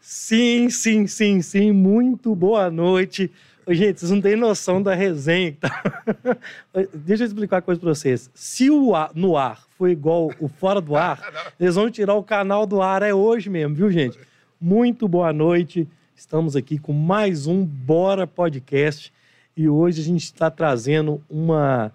[0.00, 1.72] Sim, sim, sim, sim.
[1.72, 3.30] Muito boa noite.
[3.68, 6.02] Gente, vocês não têm noção da resenha que tá.
[6.94, 8.30] Deixa eu explicar uma coisa pra vocês.
[8.32, 11.20] Se o ar, no ar for igual o fora do ar,
[11.60, 13.02] eles vão tirar o canal do ar.
[13.02, 14.18] É hoje mesmo, viu, gente?
[14.60, 15.86] Muito boa noite.
[16.16, 19.12] Estamos aqui com mais um Bora Podcast.
[19.56, 21.92] E hoje a gente está trazendo uma,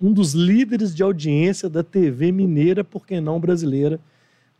[0.00, 3.98] um dos líderes de audiência da TV mineira, por que não brasileira.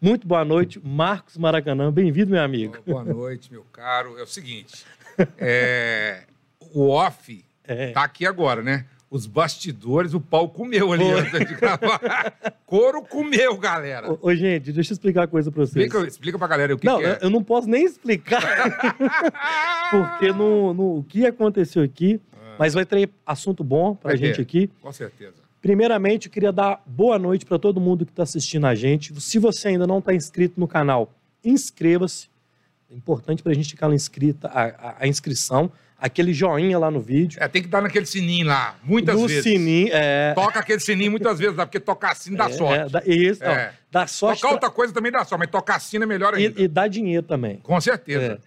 [0.07, 1.91] Muito boa noite, Marcos Maracanã.
[1.91, 2.77] Bem-vindo, meu amigo.
[2.87, 4.17] Boa noite, meu caro.
[4.21, 4.85] É o seguinte,
[5.37, 6.23] é,
[6.73, 7.91] o off É.
[7.91, 8.87] tá aqui agora, né?
[9.11, 11.21] Os bastidores, o pau comeu ali Foi.
[11.23, 11.99] antes de gravar.
[12.65, 14.13] Couro comeu, galera.
[14.13, 15.87] Ô, ô, gente, deixa eu explicar uma coisa pra vocês.
[15.87, 17.19] Explica, explica pra galera o que, não, que é.
[17.21, 18.41] eu não posso nem explicar,
[19.91, 22.21] porque no, no- o que aconteceu aqui,
[22.57, 24.43] mas vai ter assunto bom pra Vai gente ter.
[24.43, 24.71] aqui.
[24.81, 25.46] Com certeza.
[25.67, 29.13] Primeiramente, eu queria dar boa noite para todo mundo que está assistindo a gente.
[29.21, 31.13] Se você ainda não está inscrito no canal,
[31.45, 32.29] inscreva-se.
[32.89, 37.01] É importante para a gente ficar inscrita, a, a- a inscrição, aquele joinha lá no
[37.01, 37.43] vídeo.
[37.43, 39.43] É, tem que dar naquele sininho lá, muitas no vezes.
[39.43, 40.35] sininho, é.
[40.35, 42.97] Toca aquele sininho muitas vezes, porque tocar sino dá é, sorte.
[42.99, 43.73] É, isso, É.
[43.91, 46.61] dá sorte Tocar outra coisa também dá sorte, mas tocar sino é melhor ainda.
[46.61, 47.57] e, e dá dinheiro também.
[47.57, 48.35] Com certeza.
[48.35, 48.39] É.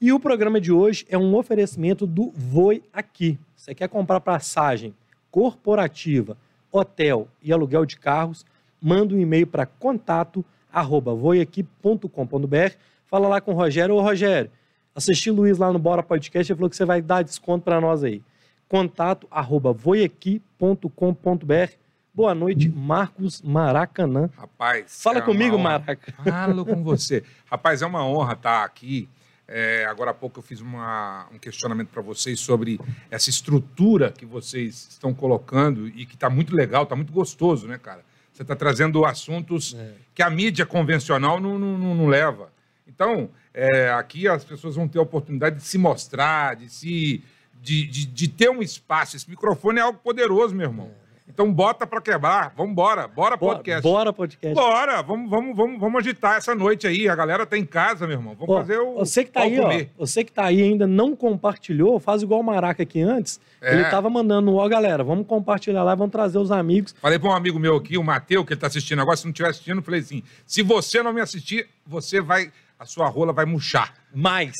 [0.00, 3.38] E o programa de hoje é um oferecimento do Voi Aqui.
[3.54, 4.94] Você quer comprar passagem
[5.30, 6.34] corporativa,
[6.76, 8.44] hotel e aluguel de carros?
[8.80, 12.76] Manda um e-mail para contato arroba voiaqui.com.br.
[13.06, 13.94] Fala lá com o Rogério.
[13.94, 14.50] Ô, Rogério,
[14.94, 17.80] assisti o Luiz lá no Bora Podcast, ele falou que você vai dar desconto para
[17.80, 18.22] nós aí.
[18.68, 21.72] Contato arroba voiaqui.com.br.
[22.12, 24.30] Boa noite, Marcos Maracanã.
[24.36, 25.02] Rapaz.
[25.02, 25.78] Fala é comigo, uma honra.
[25.78, 26.14] Maraca.
[26.24, 27.22] Falo com você.
[27.44, 29.08] Rapaz, é uma honra estar aqui.
[29.48, 32.80] É, agora há pouco eu fiz uma- um questionamento para vocês sobre
[33.10, 37.78] essa estrutura que vocês estão colocando e que está muito legal, está muito gostoso, né,
[37.78, 38.04] cara?
[38.32, 39.94] Você está trazendo assuntos É.
[40.14, 42.52] que a mídia convencional não, não- não- não leva.
[42.88, 47.22] Então, é, aqui as pessoas vão ter a oportunidade de se mostrar, de se
[47.62, 49.16] de, de- de ter um espaço.
[49.16, 50.92] Esse microfone é algo poderoso, meu irmão.
[51.28, 52.52] Então, bota para quebrar.
[52.56, 53.08] Vamos embora.
[53.08, 53.82] Bora, podcast.
[53.82, 54.54] bora podcast.
[54.54, 57.08] Bora, vamos, vamos, vamos, vamos agitar essa noite aí.
[57.08, 58.34] A galera tá em casa, meu irmão.
[58.38, 58.94] Vamos Ó, fazer o.
[58.94, 59.90] Você que tá aí, ó, comer.
[59.98, 63.40] você que tá aí ainda não compartilhou, faz igual o Maraca aqui antes.
[63.60, 63.74] É.
[63.74, 66.94] Ele tava mandando, ó, galera, vamos compartilhar lá, vamos trazer os amigos.
[67.00, 69.16] Falei para um amigo meu aqui, o Matheus, que ele tá assistindo agora.
[69.16, 72.50] Se não estiver assistindo, falei assim: se você não me assistir, você vai.
[72.78, 73.94] A sua rola vai murchar.
[74.14, 74.54] Mais.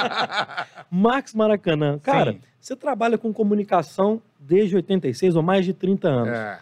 [0.90, 1.98] Max Maracanã.
[1.98, 2.40] Cara, Sim.
[2.58, 6.34] você trabalha com comunicação desde 86 ou mais de 30 anos.
[6.34, 6.58] É.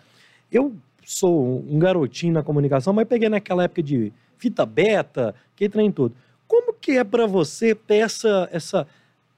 [0.51, 0.75] Eu
[1.05, 6.15] sou um garotinho na comunicação, mas peguei naquela época de fita beta, que trem todo.
[6.47, 8.87] Como que é pra você ter essa, essa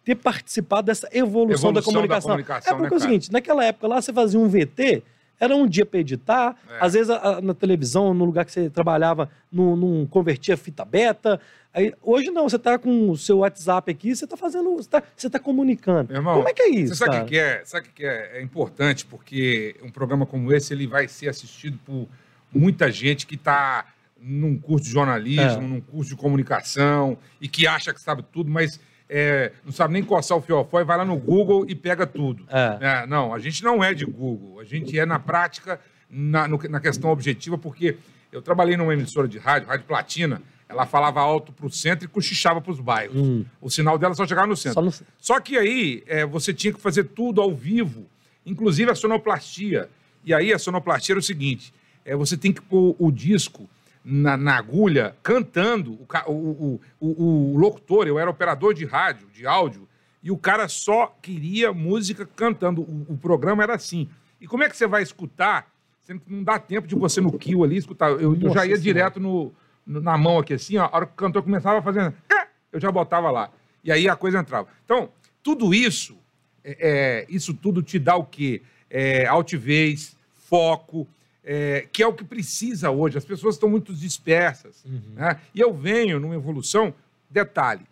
[0.04, 2.30] ter participado dessa evolução, da Evolução da comunicação?
[2.30, 5.02] comunicação, é porque né, é o seguinte, naquela época lá você fazia um VT,
[5.40, 6.76] era um dia para editar, É.
[6.84, 10.84] às vezes a- a- na televisão, no lugar que você trabalhava, não, não convertia fita
[10.84, 11.40] beta.
[11.72, 15.02] Aí, hoje não, você tá com o seu WhatsApp aqui, você tá fazendo, você tá,
[15.16, 16.08] você tá comunicando.
[16.12, 17.62] Meu irmão, Como é que é isso, Você sabe o que, é?
[17.64, 18.38] Sabe que é?
[18.38, 22.06] É importante porque um programa como esse ele vai ser assistido por
[22.52, 23.86] muita gente que está
[24.20, 25.56] num curso de jornalismo, É.
[25.60, 28.78] num curso de comunicação e que acha que sabe tudo, mas
[29.12, 32.44] é, não sabe nem coçar o fiofó e vai lá no Google e pega tudo.
[32.48, 32.78] É.
[32.80, 36.58] É, não, a gente não é de Google, a gente é na prática, na, no-
[36.70, 37.96] na questão objetiva, porque
[38.30, 42.08] eu trabalhei numa emissora de rádio, Rádio Platina, ela falava alto para o centro e
[42.08, 43.16] cochichava para os bairros.
[43.16, 43.44] Hum.
[43.60, 44.74] O sinal dela só chegava no centro.
[44.74, 48.06] Só no- Só que aí é, você tinha que fazer tudo ao vivo,
[48.46, 49.88] inclusive a sonoplastia.
[50.24, 53.68] E aí a sonoplastia era o seguinte: é, você tem que pôr o disco
[54.04, 55.98] na, na agulha cantando.
[56.26, 59.88] O, o, o, o- locutor, eu era operador de rádio, de áudio,
[60.22, 62.82] e o cara só queria música cantando.
[62.82, 64.08] O, o programa era assim.
[64.40, 65.70] E como é que você vai escutar?
[66.00, 68.10] Sendo que não dá tempo de você no kill ali escutar.
[68.10, 68.80] Eu, eu já ia Senhora.
[68.80, 69.52] direto no,
[69.86, 72.80] no- na mão aqui assim, ó, a hora que o cantor começava fazendo, "Ah", eu
[72.80, 73.50] já botava lá.
[73.84, 74.68] E aí a coisa entrava.
[74.84, 75.10] Então,
[75.42, 76.18] tudo isso,
[76.64, 78.60] é, é, isso tudo te dá o quê?
[78.90, 81.06] É, altivez, foco,
[81.44, 83.16] é, que é o que precisa hoje.
[83.18, 84.84] As pessoas estão muito dispersas.
[85.14, 85.38] né?
[85.54, 86.92] E eu venho numa evolução,
[87.30, 87.82] detalhe,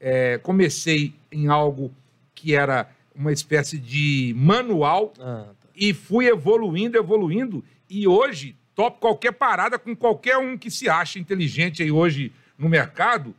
[0.00, 1.92] é, comecei em algo
[2.34, 5.68] que era uma espécie de manual Ah, tá.
[5.74, 11.18] e fui evoluindo, evoluindo, e hoje topo qualquer parada com qualquer um que se acha
[11.18, 13.34] inteligente aí hoje no mercado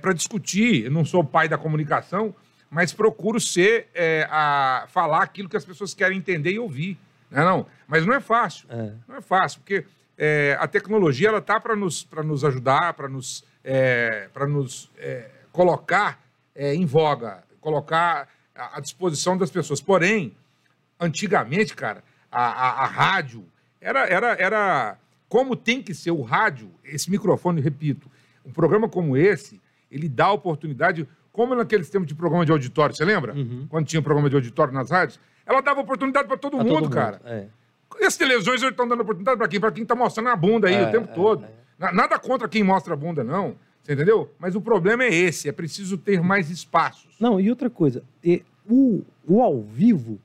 [0.00, 0.84] para discutir.
[0.84, 2.34] Eu não sou pai da comunicação,
[2.70, 6.96] mas procuro ser é, a falar aquilo que as pessoas querem entender e ouvir.
[7.30, 7.66] Né, não?
[7.88, 8.66] Mas não é fácil.
[8.70, 8.92] É.
[9.08, 9.84] Não é fácil, porque
[10.18, 15.28] é, a tecnologia ela tá para nos, pra nos ajudar, para nos, é, nos é,
[15.52, 16.20] colocar
[16.54, 19.80] é, em voga, colocar à disposição das pessoas.
[19.80, 20.34] Porém,
[20.98, 23.44] antigamente, cara, a, a- a rádio
[23.80, 24.98] era, era, era
[25.28, 28.10] como tem que ser o rádio, esse microfone, repito,
[28.44, 33.04] Um programa como esse, ele dá oportunidade, como naqueles tempos de programa de auditório, você
[33.04, 33.34] lembra?
[33.34, 33.66] Uhum.
[33.68, 36.90] Quando tinha programa de auditório nas rádios, ela dava oportunidade para todo Pra mundo, todo
[36.90, 37.20] cara.
[37.24, 37.44] É.
[38.00, 39.60] E as televisões hoje estão dando oportunidade para quem?
[39.60, 41.44] Para quem está mostrando a bunda aí É, o tempo é, todo.
[41.44, 41.48] é.
[41.78, 43.54] Na- Nada contra quem mostra a bunda, não.
[43.82, 44.28] Você entendeu?
[44.38, 47.14] Mas o problema é esse: é preciso ter mais espaços.
[47.20, 48.02] Não, e outra coisa,
[48.68, 50.18] o, o ao vivo,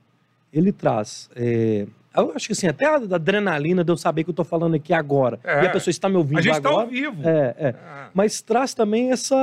[0.52, 1.30] ele traz.
[1.36, 4.74] é, eu acho que assim, até a adrenalina de eu saber que eu tô falando
[4.74, 5.38] aqui agora.
[5.44, 5.62] É.
[5.62, 6.84] E a pessoa está me ouvindo A gente está agora.
[6.84, 7.22] ao vivo.
[7.26, 7.74] É, é.
[7.86, 9.36] Ah, Mas traz também essa.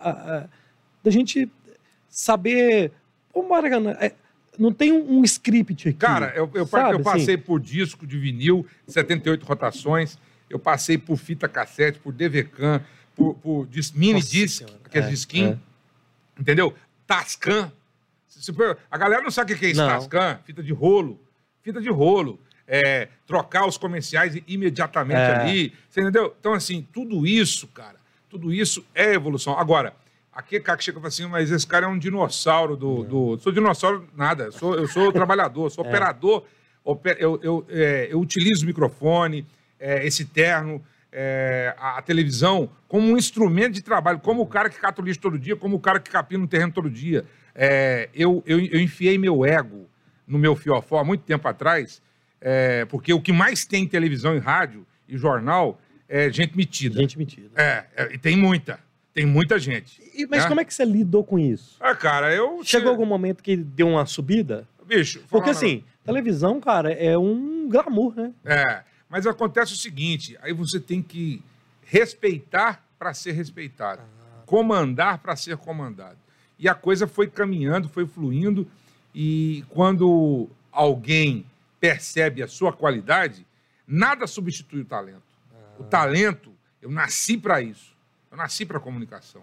[0.00, 0.44] a- a-
[1.02, 1.50] da gente
[2.08, 2.92] saber.
[3.32, 4.12] Ô, Maracanã, é,
[4.58, 5.98] não tem um, um script aqui.
[5.98, 7.02] Cara, eu, eu, sabe, eu assim?
[7.04, 10.18] passei por disco de vinil, 78 rotações.
[10.48, 12.80] Eu passei por fita cassete, por DVCAM,
[13.16, 14.78] por, por dis- mini Nossa disc, Senhora.
[14.84, 15.56] aqueles É, disquinhos.
[16.36, 16.40] é.
[16.40, 16.74] Entendeu?
[17.06, 17.70] Tascam.
[18.90, 19.88] A galera não sabe o que é isso, Não.
[19.88, 20.38] Tascam.
[20.44, 21.20] Fita de rolo.
[21.62, 22.40] Fita de rolo.
[22.66, 25.36] É, trocar os comerciais imediatamente É.
[25.36, 25.72] ali.
[25.88, 26.34] Você entendeu?
[26.40, 27.96] Então, assim, tudo isso, cara,
[28.30, 29.58] tudo isso é evolução.
[29.58, 29.94] Agora,
[30.34, 33.04] aqui cara que chega e fala assim, mas esse cara é um dinossauro do.
[33.04, 33.38] do...
[33.38, 34.44] Sou dinossauro, nada.
[34.44, 36.44] Eu sou, eu sou trabalhador, sou operador.
[36.82, 39.46] Ope- Eu, eu, é, eu utilizo o microfone,
[39.80, 44.68] é, esse terno, é, a, a televisão, como um instrumento de trabalho, como o cara
[44.68, 47.24] que cata o lixo todo dia, como o cara que capina no terreno todo dia.
[47.54, 49.86] É, eu, eu, eu enfiei meu ego
[50.26, 52.02] no meu fiofó há muito tempo atrás,
[52.40, 57.00] é, porque o que mais tem em televisão e rádio e jornal é gente metida.
[57.00, 57.48] Gente mentira.
[57.56, 58.78] É, é, e tem muita.
[59.14, 60.02] Tem muita gente.
[60.12, 60.48] E- mas né?
[60.48, 61.76] como é que você lidou com isso?
[61.78, 62.62] Ah, cara, eu.
[62.64, 64.66] Chegou algum momento que deu uma subida?
[64.84, 68.34] Bicho, Porque assim, televisão, cara, é um glamour, né?
[68.44, 71.40] É, mas acontece o seguinte: aí você tem que
[71.86, 74.02] respeitar para ser respeitado,
[74.44, 76.18] comandar para ser comandado.
[76.58, 78.66] E a coisa foi caminhando, foi fluindo,
[79.14, 81.46] e quando alguém
[81.80, 83.46] percebe a sua qualidade,
[83.86, 85.22] nada substitui o talento.
[85.78, 86.52] O talento,
[86.82, 87.93] eu nasci para isso.
[88.34, 89.42] Eu nasci para comunicação.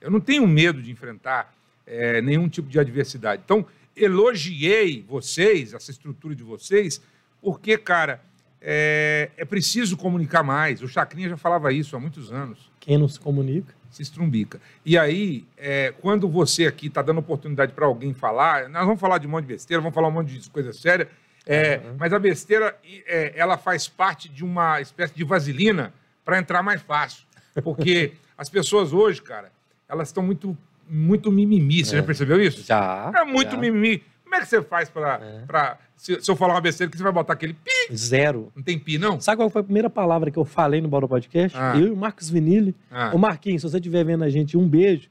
[0.00, 1.52] Eu não tenho medo de enfrentar
[1.84, 3.42] eh, nenhum tipo de adversidade.
[3.44, 7.02] Então, elogiei vocês, essa estrutura de vocês,
[7.42, 8.22] porque, cara,
[8.62, 10.80] é, é preciso comunicar mais.
[10.82, 12.70] O Chacrinha já falava isso há muitos anos.
[12.78, 13.74] Quem não se comunica.
[13.90, 14.60] Se estrumbica.
[14.86, 19.18] E aí, é, quando você aqui está dando oportunidade para alguém falar, nós vamos falar
[19.18, 21.08] de um monte de besteira, vamos falar um monte de coisa séria,
[21.44, 25.92] é, mas a besteira, é, ela faz parte de uma espécie de vaselina
[26.24, 27.27] para entrar mais fácil.
[27.62, 29.50] Porque as pessoas hoje, cara,
[29.88, 30.56] elas estão muito,
[30.88, 31.84] muito mimimi.
[31.84, 32.62] Você já percebeu isso?
[32.64, 33.12] Já.
[33.16, 33.56] É muito já.
[33.56, 34.02] mimimi.
[34.22, 35.14] Como é que você faz para.
[35.22, 35.44] É.
[35.46, 37.96] pra se, se eu falar uma besteira, que você vai botar aquele pi?
[37.96, 38.52] Zero.
[38.54, 39.20] Não tem pi, não?
[39.20, 41.56] Sabe qual foi a primeira palavra que eu falei no Bora Podcast?
[41.58, 41.74] Ah.
[41.76, 42.74] Eu e o Marcos Vinili.
[42.90, 43.10] Ah.
[43.12, 45.08] Ô, Marquinhos, se você estiver vendo a gente, um beijo.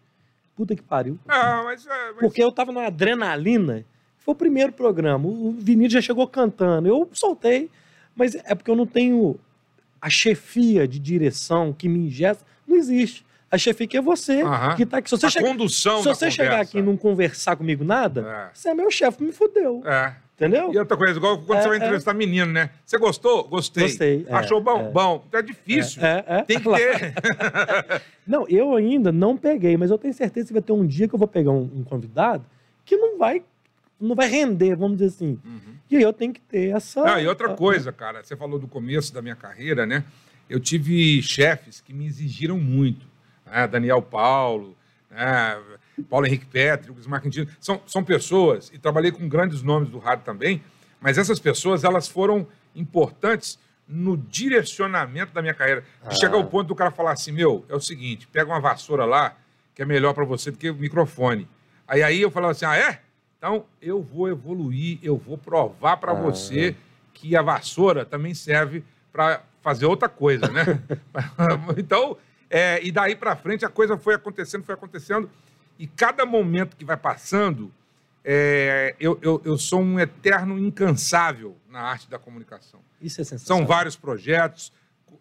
[0.55, 1.19] Puta que pariu.
[1.27, 1.85] Ah, mas.
[1.85, 3.83] é, mas- Porque eu tava numa adrenalina.
[4.19, 5.27] Foi o primeiro programa.
[5.27, 6.87] O Vinícius já chegou cantando.
[6.87, 7.69] Eu soltei,
[8.15, 9.37] mas é porque eu não tenho
[10.01, 12.43] a chefia de direção que me ingesta.
[12.67, 13.25] Não existe.
[13.49, 14.75] A chefia que é você, Aham.
[14.75, 15.09] que tá aqui.
[15.09, 18.49] Se você, condução se você chegar aqui e não conversar comigo nada, É.
[18.53, 19.81] você é meu chefe, me fudeu.
[19.85, 20.13] É.
[20.35, 20.71] Entendeu?
[20.71, 21.81] E outra coisa, igual quando É, você vai é.
[21.81, 22.69] entrevistar menino, né?
[22.85, 23.43] Você gostou?
[23.45, 23.85] Gostei.
[23.85, 24.81] Gostei, é, Achou bom?
[24.81, 24.91] é.
[24.91, 25.25] Bom.
[25.31, 26.03] É difícil.
[26.05, 26.41] É, é.
[26.43, 27.13] Tem que ter.
[28.27, 31.15] Não, eu ainda não peguei, mas eu tenho certeza que vai ter um dia que
[31.15, 32.45] eu vou pegar um, um convidado
[32.85, 33.41] que não vai,
[33.99, 35.39] não vai render, vamos dizer assim.
[35.89, 37.15] E aí eu tenho que ter essa.
[37.15, 40.03] Ah, e outra coisa, cara, você falou do começo da minha carreira, né?
[40.49, 43.05] Eu tive chefes que me exigiram muito.
[43.45, 43.67] Né?
[43.67, 44.77] Daniel Paulo,
[45.09, 45.57] né?
[46.09, 47.47] Paulo Henrique Petri, Bismarck Quintino.
[47.59, 50.61] São, são pessoas, e trabalhei com grandes nomes do rádio também,
[51.01, 55.83] mas essas pessoas, elas foram importantes no direcionamento da minha carreira.
[56.03, 56.11] Ah.
[56.11, 59.35] chegar ao ponto do cara falar assim, meu, é o seguinte, pega uma vassoura lá,
[59.73, 61.47] que é melhor para você do que o microfone.
[61.87, 62.99] Aí, aí eu falava assim, ah, é?
[63.37, 66.15] Então, eu vou evoluir, eu vou provar para Ah.
[66.15, 66.75] você
[67.13, 70.63] que a vassoura também serve para fazer outra coisa, né?
[71.77, 72.17] então,
[72.49, 75.29] é, e daí para frente a coisa foi acontecendo, foi acontecendo,
[75.77, 77.71] e cada momento que vai passando,
[78.23, 82.79] é, eu, eu, eu sou um eterno incansável na arte da comunicação.
[83.01, 83.59] Isso é sensacional.
[83.59, 84.73] São vários projetos,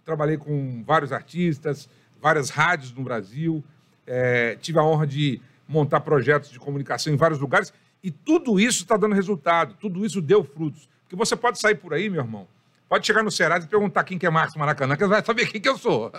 [0.05, 1.89] trabalhei com vários artistas,
[2.21, 3.63] várias rádios no Brasil,
[4.07, 7.73] é, tive a honra de montar projetos de comunicação em vários lugares,
[8.07, 10.89] e tudo isso está dando resultado, tudo isso deu frutos.
[11.03, 12.47] Porque você pode sair por aí, meu irmão,
[12.89, 15.47] pode chegar no Serasa e perguntar quem que é Marcos Maracanã, que você vai saber
[15.47, 16.13] quem que eu sou.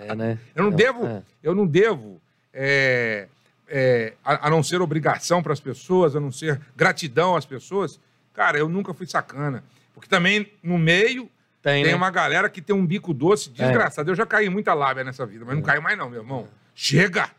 [0.00, 0.38] É, né?
[0.54, 1.22] Eu não É, devo, é.
[1.42, 2.20] eu não devo,
[2.52, 3.28] é,
[3.68, 8.00] é, a, a não ser obrigação para as pessoas, a não ser gratidão às pessoas.
[8.34, 9.62] Cara, eu nunca fui sacana.
[9.94, 11.28] Porque também no meio
[11.62, 11.96] Tem, tem né?
[11.96, 14.10] uma galera que tem um bico doce desgraçado.
[14.10, 16.48] Eu já caí muita lábia nessa vida, mas não caio mais não, meu irmão.
[16.74, 17.30] Chega!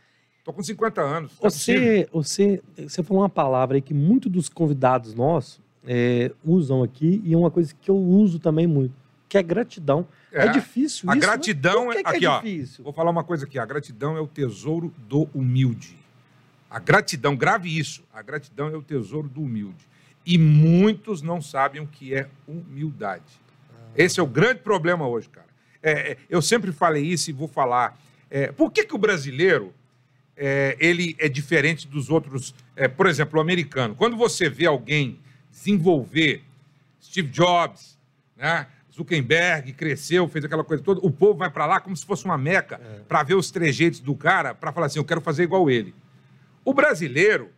[0.49, 1.31] Tô com 50 anos.
[1.33, 1.43] É.
[1.43, 7.21] Você, você, você falou uma palavra aí que muitos dos convidados nossos é, usam aqui
[7.23, 8.91] e é uma coisa que eu uso também muito:
[9.27, 10.07] que é gratidão.
[10.31, 10.47] É, É.
[10.47, 11.27] difícil A isso, né?
[11.33, 12.41] gratidão Por que é- que aqui, ó.
[12.41, 12.83] difícil?
[12.83, 13.59] Vou falar uma coisa aqui.
[13.59, 15.95] A gratidão é o tesouro do humilde.
[16.67, 18.03] A gratidão, grave isso.
[18.11, 19.87] A gratidão é o tesouro do humilde.
[20.25, 23.39] E muitos não sabem o que é humildade.
[23.95, 25.47] Esse é o grande problema hoje, cara.
[25.83, 27.99] É, é, eu sempre falei isso e vou falar.
[28.31, 29.73] É, por que, que o brasileiro
[30.39, 32.55] é, ele é diferente dos outros?
[32.79, 33.93] é, por exemplo, o americano.
[33.93, 35.19] Quando você vê alguém
[35.51, 36.41] desenvolver
[37.03, 37.99] Steve Jobs,
[38.37, 38.67] né?
[38.95, 42.37] Zuckerberg cresceu, fez aquela coisa toda, o povo vai para lá como se fosse uma
[42.37, 45.93] meca para ver os trejeitos do cara, para falar assim, eu quero fazer igual ele.
[46.65, 47.49] O brasileiro,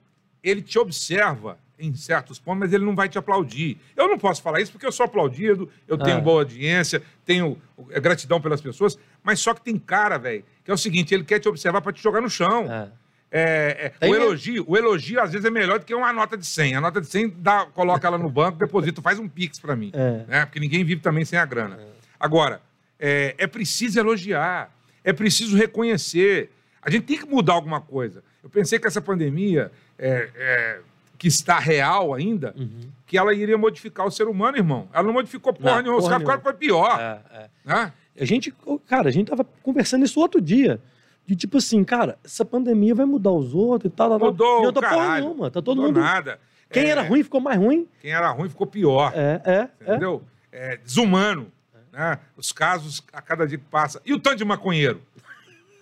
[0.43, 3.77] ele te observa em certos pontos, mas ele não vai te aplaudir.
[3.97, 6.21] Eu não posso falar isso porque eu sou aplaudido, eu tenho Ah.
[6.21, 7.57] boa audiência, tenho
[7.89, 11.23] é, gratidão pelas pessoas, mas só que tem cara, velho, que é o seguinte, ele
[11.23, 12.71] quer te observar para te jogar no chão.
[12.71, 12.89] É.
[13.33, 16.45] É, é, o elogio, o elogio às vezes é melhor do que uma nota de
[16.45, 16.75] 100.
[16.75, 19.89] A nota de 100 dá, coloca ela no banco, deposita, faz um pix para mim,
[19.93, 20.25] É.
[20.27, 20.45] né?
[20.45, 21.79] Porque ninguém vive também sem a grana.
[22.19, 22.61] Agora,
[22.99, 24.69] é, é preciso elogiar,
[25.01, 26.51] é preciso reconhecer.
[26.81, 28.21] A gente tem que mudar alguma coisa.
[28.43, 30.79] Eu pensei que essa pandemia, é, é,
[31.21, 32.89] que está real ainda, Uhum.
[33.05, 34.89] que ela iria modificar o ser humano, irmão.
[34.91, 35.99] Ela não modificou porra Não, nenhuma.
[35.99, 36.99] Os caras ficaram para pior.
[36.99, 37.49] É, é.
[37.63, 37.93] Né?
[38.19, 38.51] A gente,
[38.87, 40.81] cara, a gente tava conversando isso outro dia.
[41.23, 44.17] De tipo assim, cara, essa pandemia vai mudar os outros e tal.
[44.17, 45.51] Mudou, e eu tô porra nenhuma.
[45.51, 45.99] Tá todo Mudou mundo.
[46.03, 46.39] nada.
[46.71, 47.87] Quem É, era ruim ficou mais ruim.
[48.01, 49.13] Quem era ruim ficou pior.
[49.15, 49.91] É, é, é.
[49.91, 50.23] entendeu?
[50.51, 51.51] É, desumano.
[51.93, 52.17] Né?
[52.35, 54.01] Os casos a cada dia que passa.
[54.03, 55.03] E o tanto de maconheiro?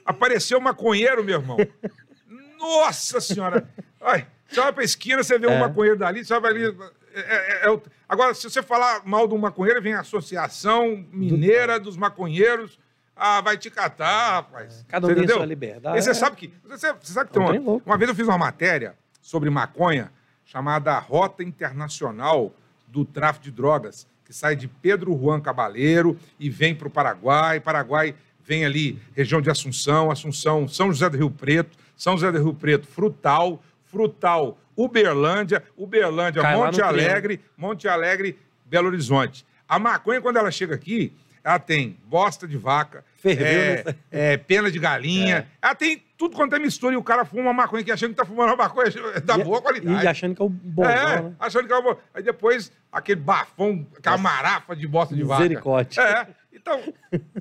[0.06, 1.56] Apareceu maconheiro, meu irmão.
[2.60, 3.66] Nossa Senhora!
[4.02, 5.60] Ai, você vai pra esquina, você vê um É.
[5.60, 6.66] maconheiro dali, você vai ali.
[7.14, 11.80] é- é- é Agora, se você falar mal de um maconheiro, vem a Associação Mineira
[11.80, 12.80] dos Maconheiros.
[13.16, 14.84] Ah, vai te catar, rapaz.
[14.88, 15.38] Cada um Você tem entendeu?
[15.38, 15.98] sua liberdade.
[15.98, 16.14] E você É.
[16.14, 16.54] sabe que.
[16.68, 19.50] Você, você sabe que tem É um uma, uma vez eu fiz uma matéria sobre
[19.50, 20.12] maconha
[20.46, 22.52] chamada Rota Internacional
[22.88, 27.60] do Tráfico de Drogas, que sai de Pedro Juan Cabaleiro e vem para o Paraguai.
[27.60, 32.40] Paraguai vem ali, região de Assunção, Assunção, São José do Rio Preto, São José do
[32.44, 33.62] Rio Preto, Frutal,
[33.92, 37.02] Frutal, Uberlândia, Uberlândia, Cai Monte no triângulo.
[37.02, 39.46] Alegre, Monte Alegre, Belo Horizonte.
[39.68, 43.96] A maconha, quando ela chega aqui, ela tem bosta de vaca, Ferveu, é, né?
[44.12, 47.54] é, pena de galinha, ela tem tudo quanto é mistura e o cara fuma uma
[47.54, 48.90] maconha que achando que tá fumando uma maconha
[49.24, 50.04] da E- boa qualidade.
[50.04, 51.34] E achando que é o bonzão, é, né?
[51.40, 52.00] achando que é uma boa.
[52.14, 55.42] Aí depois, aquele bafão, aquela marafa de bosta de vaca.
[55.44, 56.02] Misericórdia.
[56.02, 56.94] É, então,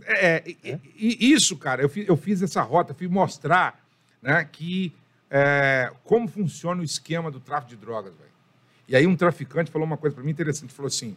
[0.07, 3.81] é, é, e- e isso, cara, eu fiz, eu fiz essa rota, fui mostrar
[4.23, 4.93] né, que
[5.31, 8.29] é, como funciona o esquema do tráfico de drogas, velho.
[8.89, 11.15] E aí um traficante falou uma coisa para mim interessante, falou assim,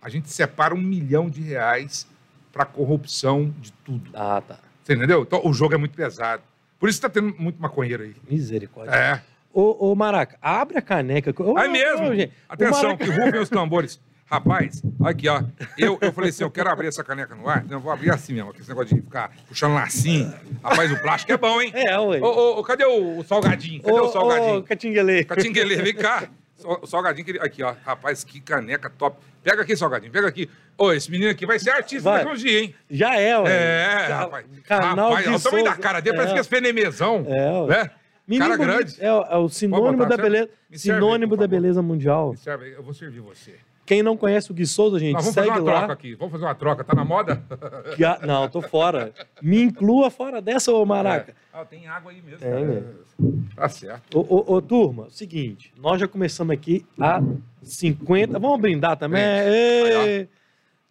[0.00, 2.06] a gente separa um milhão de reais
[2.52, 4.10] para corrupção de tudo.
[4.14, 4.58] Ah, tá.
[4.82, 5.22] Você entendeu?
[5.22, 6.42] Então o jogo é muito pesado.
[6.78, 8.14] Por isso tá tendo muito maconheiro aí.
[8.28, 8.92] Misericórdia.
[8.94, 9.22] É.
[9.52, 11.32] Ô, ô, Maraca, abre a caneca.
[11.42, 12.06] Ô, ô, mesmo.
[12.08, 14.00] ô, Atenção, Maraca- que rufem os tambores.
[14.32, 15.42] Rapaz, olha aqui, ó.
[15.76, 17.62] Eu, eu falei assim, eu quero abrir essa caneca no ar.
[17.64, 20.32] Não, eu vou abrir assim mesmo, aquele negócio de ficar puxando lacinho.
[20.64, 21.70] Rapaz, o plástico é bom, hein?
[21.74, 22.18] É, ué.
[22.18, 23.82] Ô, ô, cadê o, o salgadinho?
[23.82, 24.56] Cadê Ô, o salgadinho?
[24.60, 25.24] Ô, Catinguele.
[25.24, 26.24] Catinguele, vem cá.
[26.64, 27.74] O salgadinho, que ele- aqui, ó.
[27.84, 29.18] Rapaz, que caneca top.
[29.44, 30.48] Pega aqui, salgadinho, pega aqui.
[30.78, 32.24] Ô, esse menino aqui vai ser artista Vai.
[32.24, 32.74] daqui dias, hein?
[32.90, 33.50] Já é, ué.
[33.50, 34.46] É, Ca- rapaz.
[34.64, 36.34] Canal rapaz, de olha o tamanho da cara dele, parece É.
[36.36, 37.26] que é fenemezão.
[37.28, 37.66] É, ué.
[37.84, 37.90] né?
[38.26, 38.96] Menino cara grande.
[38.98, 40.22] É, o- é o sinônimo botar, da serve?
[40.30, 40.50] beleza.
[40.70, 42.30] Serve Sinônimo por da beleza mundial.
[42.30, 43.56] Me serve eu vou servir você.
[43.92, 45.92] Quem não conhece o Gui Souza, gente, Nós vamos fazer segue uma troca lá.
[45.92, 46.14] aqui.
[46.14, 46.82] Vamos fazer uma troca.
[46.84, 47.42] Tá na moda?
[47.94, 49.12] Que a- Não, tô fora.
[49.42, 51.32] Me inclua fora dessa, ô Maraca.
[51.32, 51.34] É.
[51.52, 52.38] Ah, tem água aí mesmo.
[52.38, 52.64] Tem, cara.
[52.64, 52.82] né?
[53.54, 54.18] Tá certo.
[54.18, 54.20] Ô,
[54.52, 57.20] ô, ô, turma, seguinte, nós já começamos aqui a
[57.62, 58.38] 50.
[58.38, 59.22] Vamos brindar também?
[59.22, 60.26] Ê!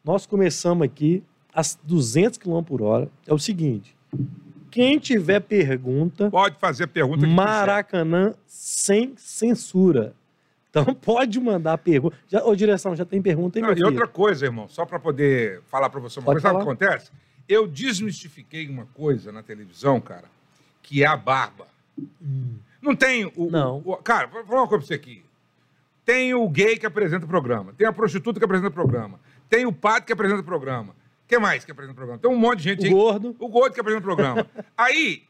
[0.05, 3.09] Nós começamos aqui a 200 km por hora.
[3.25, 3.95] É o seguinte:
[4.69, 10.13] quem tiver pergunta, Pode fazer pergunta que Maracanã sem censura.
[10.71, 12.17] Então pode mandar pergunta.
[12.27, 13.87] Já, ô, direção, já tem pergunta aí, Não, e filho?
[13.87, 16.47] outra coisa, irmão, só para poder falar para você uma Pode coisa.
[16.47, 16.89] Sabe o que falar.
[16.93, 17.11] acontece?
[17.47, 20.25] Eu desmistifiquei uma coisa na televisão, cara,
[20.81, 21.67] que é a barba.
[22.81, 23.31] Não tem o.
[23.35, 23.81] o- Não.
[23.85, 25.23] o- cara, vou falar uma coisa pra você aqui.
[26.05, 27.73] Tem o gay que apresenta o programa.
[27.77, 29.19] Tem a prostituta que apresenta o programa.
[29.49, 30.95] Tem o padre que apresenta o programa.
[31.27, 32.19] Quem mais que apresenta o programa?
[32.19, 32.91] Tem um monte de gente O aí.
[32.91, 33.35] gordo.
[33.39, 34.47] O gordo que apresenta o programa.
[34.77, 35.23] Aí,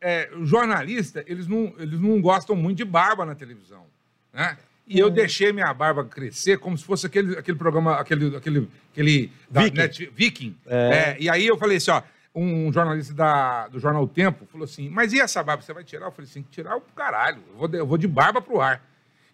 [0.00, 3.84] é, o jornalista, eles não, eles não gostam muito de barba na televisão.
[4.32, 4.58] Né?
[4.88, 9.32] E eu deixei minha barba crescer como se fosse aquele, aquele programa, aquele, aquele, aquele
[9.50, 9.76] da Viking.
[9.76, 10.56] Net- Viking.
[10.66, 10.88] É.
[10.88, 12.02] É, e aí eu falei assim, ó,
[12.34, 15.84] um jornalista da, do jornal O Tempo falou assim, mas e essa barba, você vai
[15.84, 16.06] tirar?
[16.06, 18.82] Eu falei assim, tirar o caralho, eu vou de, eu vou de barba pro ar.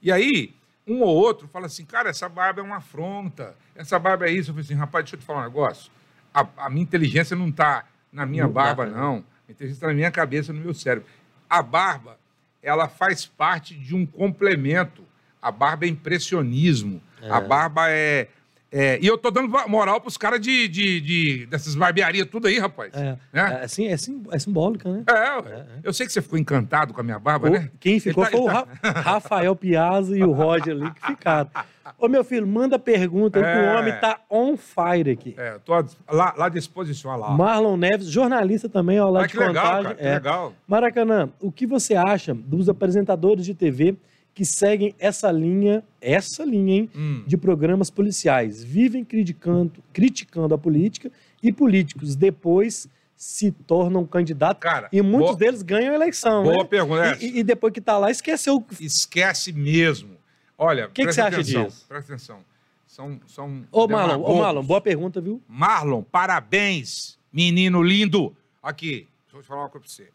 [0.02, 0.54] E aí,
[0.87, 4.50] um ou outro fala assim, cara, essa barba é uma afronta, essa barba é isso.
[4.50, 5.90] Eu falei assim, rapaz, deixa eu te falar um negócio.
[6.32, 9.25] A, a minha inteligência não está na minha Não dá barba, pra- não.
[9.49, 11.08] A inteligência está na minha cabeça, no meu cérebro.
[11.49, 12.18] A barba,
[12.62, 15.04] ela faz parte de um complemento.
[15.44, 17.02] A barba é impressionismo.
[17.28, 18.28] A barba é,
[18.76, 22.58] É, e eu tô dando moral pros caras de, de, de- dessas barbearias tudo aí,
[22.58, 22.90] rapaz.
[22.92, 23.60] É, Né?
[23.62, 25.04] é, sim, é, sim, é simbólica, né?
[25.08, 27.70] É, eu sei que você ficou encantado com a minha barba, O- né?
[27.78, 31.06] Quem ficou Ele foi tá- o tá- Ra- Rafael Piazza e o Roger ali que
[31.06, 31.48] ficaram.
[31.96, 33.78] Ô, meu filho, manda pergunta que o É.
[33.78, 35.34] homem tá on fire aqui.
[35.38, 35.72] É, tô
[36.10, 37.30] lá, lá à disposição, lá.
[37.30, 39.82] Marlon Neves, jornalista também, ó, lá Ah, de que legal, contagem.
[39.84, 40.14] cara, que É.
[40.14, 40.52] legal.
[40.66, 43.94] Maracanã, o que você acha dos apresentadores de TV
[44.34, 47.22] que seguem essa linha, essa linha, hein, Hum.
[47.26, 48.64] de programas policiais?
[48.64, 51.10] Vivem criticando, criticando a política
[51.42, 56.58] e políticos depois se tornam candidatos Cara, e muitos boa- deles ganham a eleição, Boa
[56.58, 56.64] né?
[56.64, 57.16] pergunta.
[57.24, 60.16] E, e- depois que tá lá, esqueceu o que Esquece mesmo.
[60.58, 61.84] Olha, que presta você acha atenção, disso?
[61.88, 62.38] Presta atenção.
[62.86, 64.34] São, são Ô, Marlon, ô.
[64.40, 65.40] Marlon, boa pergunta, viu?
[65.48, 68.36] Marlon, parabéns, menino lindo.
[68.62, 70.08] Aqui, deixa eu te falar uma coisa pra você.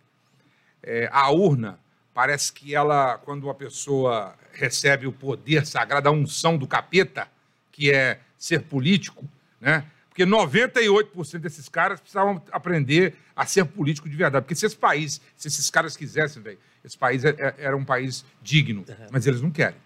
[0.83, 1.79] É, a urna,
[2.13, 7.27] parece que ela, quando uma pessoa recebe o poder sagrado, a unção do capeta,
[7.71, 9.23] que é ser político,
[9.59, 9.85] né?
[10.09, 14.43] Porque 98% desses caras precisavam aprender a ser político de verdade.
[14.43, 17.85] Porque se esse país, se esses caras quisessem, velho, esse país é- é- era um
[17.85, 19.77] país digno, mas eles não querem.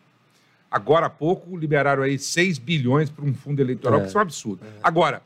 [0.72, 4.04] Agora há pouco liberaram aí 6 bilhões para um fundo eleitoral, É.
[4.04, 4.66] que isso é um absurdo.
[4.82, 5.22] Agora,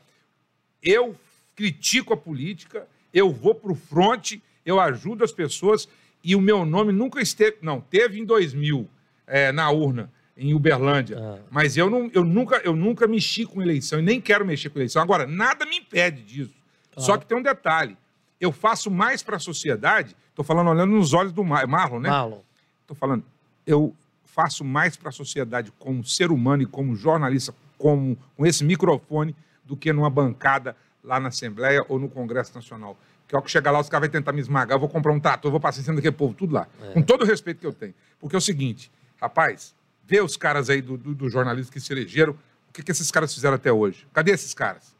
[0.82, 1.16] eu
[1.56, 5.88] critico a política, eu vou para o fronte, eu ajudo as pessoas
[6.28, 7.56] e o meu nome nunca esteve.
[7.62, 8.86] Não, teve em 2000
[9.26, 11.16] é, na urna, em Uberlândia.
[11.18, 11.38] Ah.
[11.50, 14.78] Mas eu, não, eu, nunca, eu nunca mexi com eleição e nem quero mexer com
[14.78, 15.00] eleição.
[15.00, 16.52] Agora, nada me impede disso.
[16.92, 17.06] Claro.
[17.06, 17.96] Só que tem um detalhe.
[18.38, 22.10] Eu faço mais para a sociedade, estou falando olhando nos olhos do Mar Marlon, né?
[22.10, 22.42] Marlon.
[22.82, 23.24] Estou falando,
[23.66, 23.94] eu
[24.26, 29.34] faço mais para a sociedade como ser humano e como jornalista, como, com esse microfone,
[29.64, 32.98] do que numa bancada lá na Assembleia ou no Congresso Nacional.
[33.28, 35.20] Que ao que chegar lá, os caras vão tentar me esmagar, eu vou comprar um
[35.20, 36.66] trator, eu vou passar em cima daquele povo, tudo lá.
[36.94, 37.94] Com todo o respeito que eu tenho.
[38.18, 39.74] Porque é o seguinte, rapaz,
[40.06, 43.10] vê os caras aí do, do, do jornalismo que se elegeram, o que, que esses
[43.10, 44.06] caras fizeram até hoje?
[44.12, 44.96] Cadê esses caras?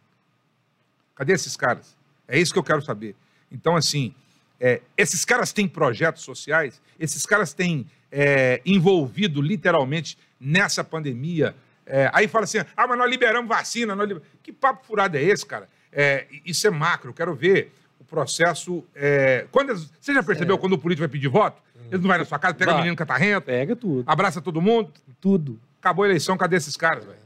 [1.15, 1.97] Cadê esses caras?
[2.29, 3.17] É isso que eu quero saber.
[3.51, 4.15] Então, assim,
[4.61, 11.55] é, esses caras têm projetos sociais, esses caras têm é, envolvido literalmente nessa pandemia.
[11.87, 13.95] É, aí fala assim: ah, mas nós liberamos vacina.
[13.95, 14.23] Nós liber...
[14.43, 15.69] Que papo furado é esse, cara?
[15.93, 17.11] É, isso é macro.
[17.11, 17.73] Eu quero ver
[18.09, 18.85] processo.
[18.95, 21.61] é, quando eles- você já percebeu quando o político vai pedir voto?
[21.91, 22.83] Ele não vai na sua casa, pega o Vai.
[22.83, 24.05] menino catarrento, Pega tudo.
[24.07, 24.93] abraça todo mundo.
[25.21, 25.59] Tudo.
[25.81, 27.17] Acabou a eleição, cadê esses caras, velho?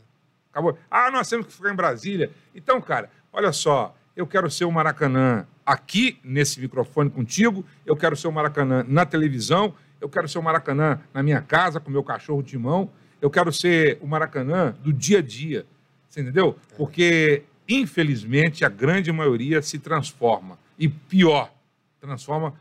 [0.53, 0.79] Acabou.
[0.91, 2.31] Ah, nós temos que ficar em Brasília.
[2.55, 8.15] Então, cara, olha só, eu quero ser o Maracanã aqui, nesse microfone contigo, eu quero
[8.17, 12.05] ser o Maracanã na televisão, eu quero ser o Maracanã na minha casa, com meu
[12.05, 12.91] cachorro Timão,
[13.21, 15.65] eu quero ser o Maracanã do dia a dia,
[16.09, 16.57] você entendeu?
[16.77, 20.59] Porque, infelizmente, a grande maioria se transforma.
[20.79, 21.53] E pior,
[22.01, 22.55] transforma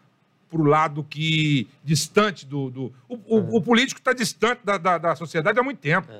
[0.50, 2.69] para o lado que distante do.
[2.69, 6.12] do o, o- o político está distante da, da, da sociedade há muito tempo.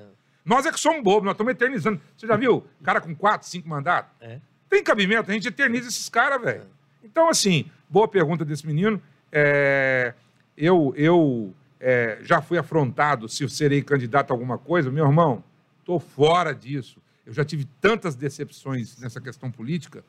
[0.44, 2.02] Nós é que somos bobos, nós estamos eternizando.
[2.18, 2.66] Você já viu?
[2.84, 4.12] Cara com quatro, cinco mandatos?
[4.22, 4.40] É.
[4.70, 6.64] Tem cabimento, a gente eterniza esses caras, velho.
[7.04, 9.00] Então, assim, boa pergunta desse menino.
[9.32, 10.14] É,
[10.58, 14.90] eu eu é, já fui afrontado se eu serei candidato a alguma coisa.
[14.90, 15.44] Meu irmão,
[15.84, 17.00] tô fora disso.
[17.26, 20.04] Eu já tive tantas decepções nessa questão política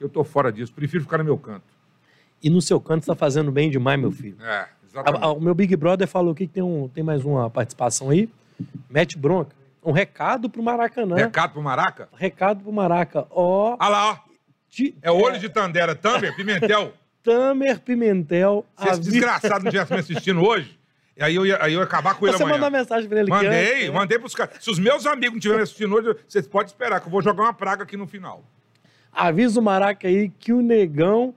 [0.00, 0.72] que eu tô fora disso.
[0.72, 1.62] Prefiro ficar no meu canto.
[2.42, 4.34] E no seu canto está fazendo bem demais, meu filho.
[4.40, 5.22] É, A- exatamente.
[5.24, 8.26] a- o meu Big Brother falou aqui que tem, um, tem mais uma participação aí.
[8.88, 9.54] Mete bronca.
[9.84, 11.16] Um recado pro Maracanã.
[11.16, 12.08] Recado pro Maraca?
[12.16, 13.26] Recado pro Maraca.
[13.30, 13.76] Ó.
[13.78, 14.18] Ah lá, ó.
[14.70, 16.94] ti- É olho de Tandera, Tamer, Pimentel.
[17.22, 18.64] Tamer Pimentel.
[18.78, 20.78] Se esse avi- desgraçado não tivesse me assistindo hoje,
[21.18, 22.56] aí eu ia, aí eu ia acabar com ele Você amanhã.
[22.58, 23.90] mandou uma mensagem pra ele que Mandei, antes, né?
[23.94, 24.54] mandei pros caras.
[24.64, 27.20] Se os meus amigos não estiverem me assistindo hoje, vocês podem esperar que eu vou
[27.20, 28.42] jogar uma praga aqui no final.
[29.12, 31.34] Avisa o Maraca aí que o negão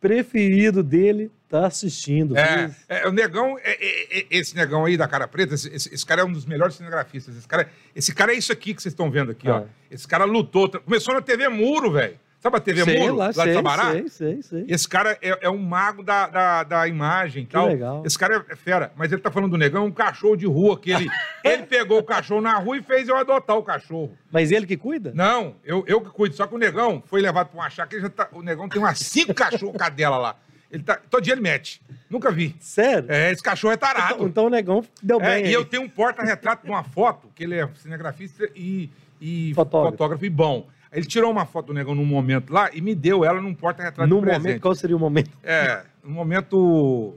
[0.00, 2.36] preferido dele tá assistindo.
[2.36, 5.94] É, é, o negão, é- é- é- esse negão aí da cara preta, esse, esse-
[5.94, 7.36] esse cara é um dos melhores cinegrafistas.
[7.36, 9.58] Esse cara, esse cara é isso aqui que vocês estão vendo aqui, ó.
[9.58, 9.64] Ah.
[9.90, 10.68] Esse cara lutou.
[10.68, 12.18] Começou na TV Muro, velho.
[12.44, 13.14] Sabe a TV sei Muro?
[13.14, 13.90] lá, lá sei, de Sabará?
[13.92, 14.64] sei, sei, sei.
[14.68, 17.68] Esse cara é, é um mago da, da, da imagem e tal.
[17.68, 18.02] legal.
[18.04, 18.92] Esse cara é fera.
[18.96, 21.08] Mas ele tá falando do negão, um cachorro de rua que ele,
[21.42, 24.14] ele pegou o cachorro na rua e fez eu adotar o cachorro.
[24.30, 25.10] Mas ele que cuida?
[25.14, 26.34] Não, eu, eu que cuido.
[26.34, 28.68] Só que o negão foi levado pra uma chácara que ele já tá, o negão
[28.68, 30.36] tem umas cinco cachorros cadela lá.
[30.70, 31.80] Ele tá, todo dia ele mete.
[32.10, 32.54] Nunca vi.
[32.60, 33.10] Sério?
[33.10, 34.16] É, esse cachorro é tarado.
[34.16, 35.44] Então, então o negão deu É, bem.
[35.44, 35.52] e aí.
[35.54, 39.92] eu tenho um porta-retrato de uma foto, que ele é cinegrafista e, e Fotógrafo.
[39.96, 40.24] fotógrafo.
[40.26, 40.68] e bom.
[40.94, 44.08] Ele tirou uma foto do negão num momento lá e me deu ela num porta-retrato
[44.08, 44.42] No de presente.
[44.42, 45.30] momento, qual seria o momento?
[45.42, 47.14] É, um momento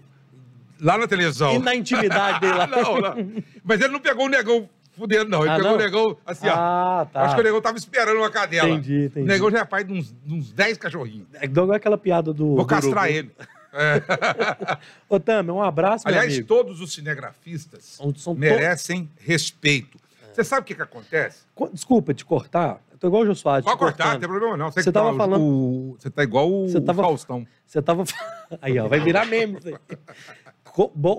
[0.81, 1.53] lá na televisão.
[1.53, 2.65] E na intimidade dele lá?
[2.67, 3.43] não, não.
[3.63, 5.41] Mas ele não pegou o negão fudendo, não.
[5.41, 5.77] Ele Ah, pegou não?
[5.77, 6.53] o negão assim, ó.
[6.55, 7.21] Ah, tá.
[7.21, 8.67] Acho que o negão tava esperando uma cadela.
[8.69, 9.25] Entendi, entendi.
[9.25, 11.27] O negão já é pai de uns, de uns 10 cachorrinhos.
[11.35, 12.55] É igual aquela piada do.
[12.55, 13.31] Vou castrar ele.
[13.73, 14.01] É.
[15.07, 16.47] Ô, Tamer, um abraço, meu Aliás, amigo.
[16.47, 19.99] todos os cinegrafistas são to- merecem respeito.
[20.33, 21.43] Você sabe o que, que acontece?
[21.53, 22.79] Co- Desculpa te cortar.
[22.97, 23.63] Eu tô igual o Soares.
[23.63, 24.71] Pode cortar, não tem problema não.
[24.71, 27.45] Você, tá tava o- falando- o- Você tá igual o, Você tava- Faustão.
[27.65, 28.03] Você tava.
[28.61, 29.57] Aí, ó, vai virar meme.
[29.59, 29.75] isso aí.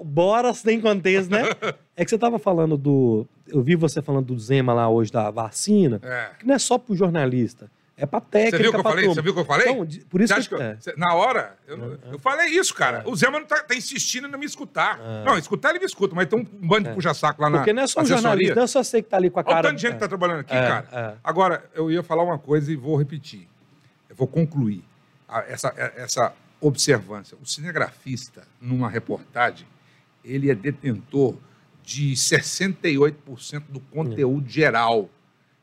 [0.05, 1.43] Bora sem contexto, né?
[1.97, 3.27] É que você tava falando do.
[3.47, 6.31] Eu vi você falando do Zema lá hoje da vacina, É.
[6.39, 8.57] que não é só pro jornalista, é pra técnica.
[8.57, 9.05] Você viu o que eu falei?
[9.05, 9.15] turma.
[9.15, 9.69] Você viu o que eu falei?
[9.69, 10.79] Então, por isso que, que eu- é.
[10.97, 13.03] na hora, eu, eu falei isso, cara.
[13.07, 14.99] O Zema não tá, tá insistindo em não me escutar.
[15.01, 15.25] É.
[15.25, 16.95] Não, escutar ele me escuta, mas tem um bando de É.
[16.95, 18.23] puxa-saco lá na Porque não é só assessoria.
[18.23, 19.63] jornalista, não é só você que tá ali com a Olha o cara.
[19.69, 20.89] tanto de gente que tá trabalhando aqui, É, cara.
[20.93, 21.15] é.
[21.23, 23.49] Agora, eu ia falar uma coisa e vou repetir.
[24.09, 24.85] Eu vou concluir
[25.49, 27.37] essa, essa observância.
[27.43, 29.67] O cinegrafista, numa reportagem,
[30.25, 31.37] ele é detentor
[31.83, 35.09] de 68% do conteúdo geral,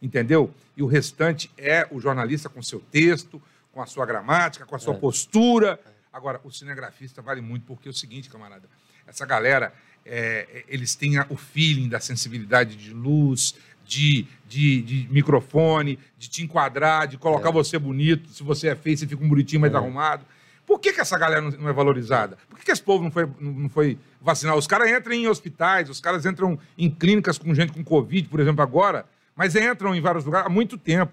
[0.02, 0.54] entendeu?
[0.76, 4.80] E o restante é o jornalista com seu texto, com a sua gramática, com a
[4.80, 4.98] sua É.
[4.98, 5.80] postura.
[6.12, 8.70] Agora, o cinegrafista vale muito, porque é o seguinte, camarada,
[9.06, 9.74] essa galera,
[10.06, 13.56] é, é, eles têm o feeling da sensibilidade de luz,
[13.86, 17.52] de, de, de microfone, de te enquadrar, de colocar É.
[17.52, 18.30] você bonito.
[18.30, 19.78] Se você é feio, você fica um bonitinho mais É.
[19.78, 20.26] arrumado.
[20.66, 22.38] Por que, que essa galera não, é valorizada?
[22.50, 24.56] Por que, que esse povo não foi, não foi vacinar?
[24.56, 28.40] Os caras entram em hospitais, os caras entram em clínicas com gente com Covid, por
[28.40, 29.06] exemplo, agora,
[29.36, 31.12] mas entram em vários lugares há muito tempo.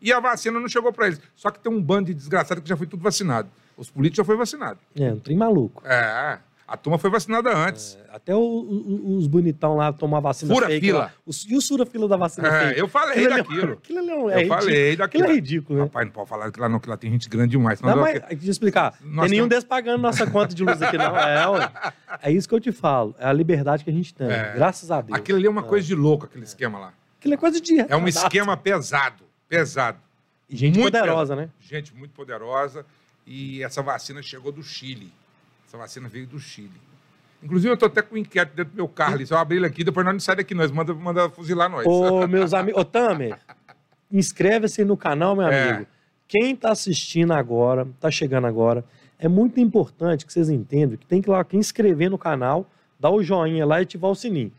[0.00, 1.20] E a vacina não chegou para eles.
[1.36, 3.48] Só que tem um bando de desgraçado que já foi tudo vacinado.
[3.76, 4.78] Os políticos já foi vacinado.
[4.96, 5.80] É, um trem maluco.
[5.86, 7.96] É, a turma foi vacinada antes.
[8.12, 10.98] Até o- o- os bonitão lá tomar vacina Fura fake fila.
[10.98, 11.12] lá.
[11.48, 12.80] E o fura-fila da vacina É, fake?
[12.80, 13.72] eu falei Aquilo é- daquilo.
[13.84, 14.60] Aquilo é, um- Eu é ridículo.
[14.60, 15.04] falei daquilo.
[15.22, 15.84] Aquilo é ridículo, né?
[15.84, 17.80] Rapaz, não pode falar que lá não, que lá tem gente grande demais.
[17.80, 18.94] Não, eu- mas deixa eu explicar.
[19.02, 21.16] Nós tem nenhum temos- pagando nossa conta de luz aqui, não.
[21.16, 21.70] É, ué.
[22.22, 23.14] é isso que eu te falo.
[23.20, 24.28] É a liberdade que a gente tem.
[24.28, 24.52] É.
[24.56, 25.16] Graças a Deus.
[25.16, 26.92] Aquilo ali é uma coisa de louco, aquele esquema lá.
[27.22, 29.96] Aquilo é coisa de É um esquema pesado, pesado.
[30.50, 31.48] E gente muito poderosa, né?
[31.60, 32.84] Gente muito poderosa.
[33.24, 35.12] E essa vacina chegou do Chile.
[35.68, 36.72] Essa vacina veio do Chile.
[37.40, 39.24] Inclusive, eu tô até com um inquérito dentro do meu carro ali.
[39.24, 41.86] Se eu abrir ele aqui, depois nós não sai daqui, nós manda, manda fuzilar nós.
[41.86, 42.80] Ô, meus amigos.
[42.80, 43.38] Ô, Tamer,
[44.10, 45.70] inscreve-se no canal, meu É.
[45.70, 45.86] amigo.
[46.26, 48.84] Quem tá assistindo agora, tá chegando agora,
[49.16, 52.68] é muito importante que vocês entendam que tem que ir lá, que inscrever no canal,
[52.98, 54.50] dar o joinha lá e ativar o sininho.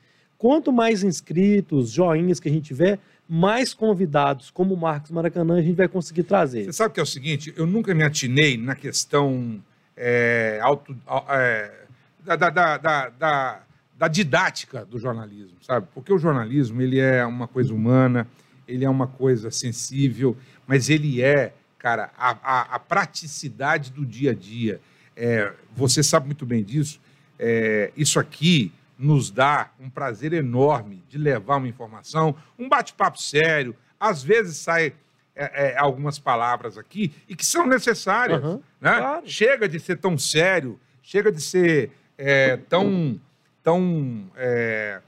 [0.44, 5.62] Quanto mais inscritos, joinhas que a gente tiver, mais convidados como o Marcos Maracanã a
[5.62, 6.66] gente vai conseguir trazer.
[6.66, 7.54] Você sabe que é o seguinte?
[7.56, 9.64] Eu nunca me atinei na questão
[9.96, 11.86] é, auto, au- é,
[12.26, 13.64] da, da, da, da, da-
[13.98, 15.88] da didática do jornalismo, sabe?
[15.94, 18.28] Porque o jornalismo ele é uma coisa humana,
[18.68, 20.36] ele é uma coisa sensível,
[20.68, 24.82] mas ele é, cara, a, a, a praticidade do dia a dia.
[25.16, 27.00] É, você sabe muito bem disso.
[27.40, 33.76] É, isso aqui nos dá um prazer enorme de levar uma informação, um bate-papo sério.
[34.00, 34.94] Às vezes sai
[35.36, 38.44] é, é, algumas palavras aqui e que são necessárias.
[38.44, 38.98] Aham, né?
[38.98, 39.30] claro.
[39.30, 43.20] Chega de ser tão sério, chega de ser é, tão,
[43.64, 45.02] tão é,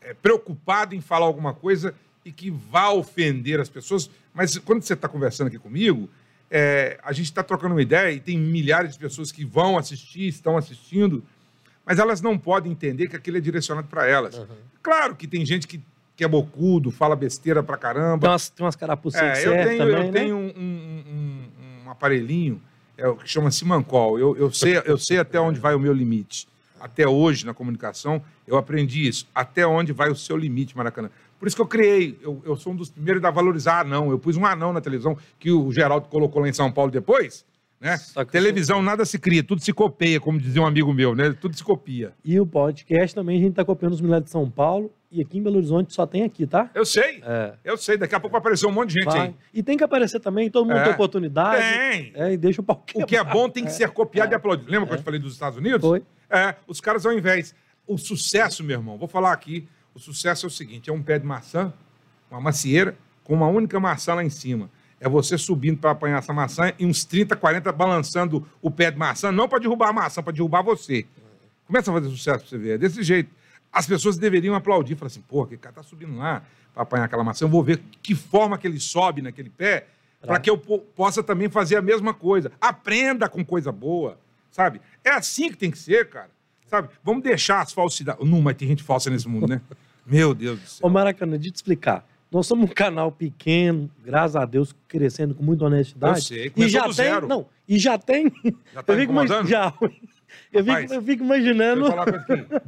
[0.00, 4.10] é, preocupado em falar alguma coisa e que vá ofender as pessoas.
[4.34, 6.08] Mas quando você está conversando aqui comigo,
[6.50, 10.26] é, a gente está trocando uma ideia e tem milhares de pessoas que vão assistir,
[10.26, 11.22] estão assistindo,
[11.84, 14.34] mas elas não podem entender que aquilo é direcionado para elas.
[14.36, 14.46] Aham.
[14.82, 15.80] Claro que tem gente que,
[16.16, 18.20] que é bocudo, fala besteira pra caramba.
[18.22, 20.10] Tem umas, tem umas carapuças É, eu tenho, também, eu né?
[20.12, 22.60] tenho um, um- um- um aparelhinho
[22.96, 24.18] é, que chama Simancol.
[24.18, 26.46] Eu, eu, sei, eu sei até onde vai o meu limite.
[26.80, 29.26] Até hoje, na comunicação, eu aprendi isso.
[29.34, 31.10] Até onde vai o seu limite, Maracanã.
[31.38, 32.18] Por isso que eu criei.
[32.22, 34.10] Eu, eu sou um dos primeiros a valorizar anão.
[34.10, 37.44] Eu pus um anão na televisão, que o Geraldo colocou lá em São Paulo depois.
[37.80, 37.96] Né?
[38.30, 41.32] Televisão nada se cria, tudo se copeia, como dizia um amigo meu, né?
[41.40, 42.12] Tudo se copia.
[42.22, 44.92] E o podcast também a gente tá copiando os milhares de São Paulo.
[45.10, 46.70] E aqui em Belo Horizonte só tem aqui, tá?
[46.74, 47.54] Eu sei, É.
[47.64, 47.96] eu sei.
[47.96, 49.20] Daqui a pouco vai aparecer um monte de gente Vai.
[49.28, 49.34] aí.
[49.52, 50.84] E tem que aparecer também, todo mundo É.
[50.84, 51.62] tem oportunidade.
[51.62, 52.12] Tem.
[52.14, 54.34] É, e deixa o pau O que é bom tem que ser copiado É.
[54.34, 54.70] e aplaudido.
[54.70, 55.80] Lembra que eu te falei dos Estados Unidos?
[55.80, 56.02] Foi.
[56.28, 57.54] É, os caras ao invés.
[57.88, 59.66] O sucesso, meu irmão, vou falar aqui.
[59.92, 61.72] O sucesso é o seguinte: é um pé de maçã,
[62.30, 64.70] uma macieira, com uma única maçã lá em cima.
[65.00, 68.98] É você subindo para apanhar essa maçã e uns 30, 40 balançando o pé de
[68.98, 71.06] maçã, não para derrubar a maçã, para derrubar você.
[71.66, 72.74] Começa a fazer sucesso para você ver.
[72.74, 73.30] É desse jeito.
[73.72, 76.42] As pessoas deveriam aplaudir, falar assim, pô, aquele cara tá subindo lá
[76.74, 79.86] para apanhar aquela maçã, eu vou ver que forma que ele sobe naquele pé,
[80.20, 82.52] para que eu po- possa também fazer a mesma coisa.
[82.60, 84.18] Aprenda com coisa boa,
[84.50, 84.80] sabe?
[85.02, 86.28] É assim que tem que ser, cara.
[86.68, 86.88] Sabe?
[87.02, 88.24] Vamos deixar as falsidades.
[88.28, 89.60] Não, mas tem gente falsa nesse mundo, né?
[90.06, 90.86] Meu Deus do céu.
[90.86, 92.04] Ô, Maracanã, deixa eu te explicar.
[92.30, 96.18] Nós somos um canal pequeno, graças a Deus, crescendo com muita honestidade.
[96.18, 97.26] Eu sei, e já tem, zero.
[97.26, 98.32] não, e já tem.
[98.72, 99.72] Já tá eu fico já.
[100.52, 101.86] Eu fico, eu fico imaginando.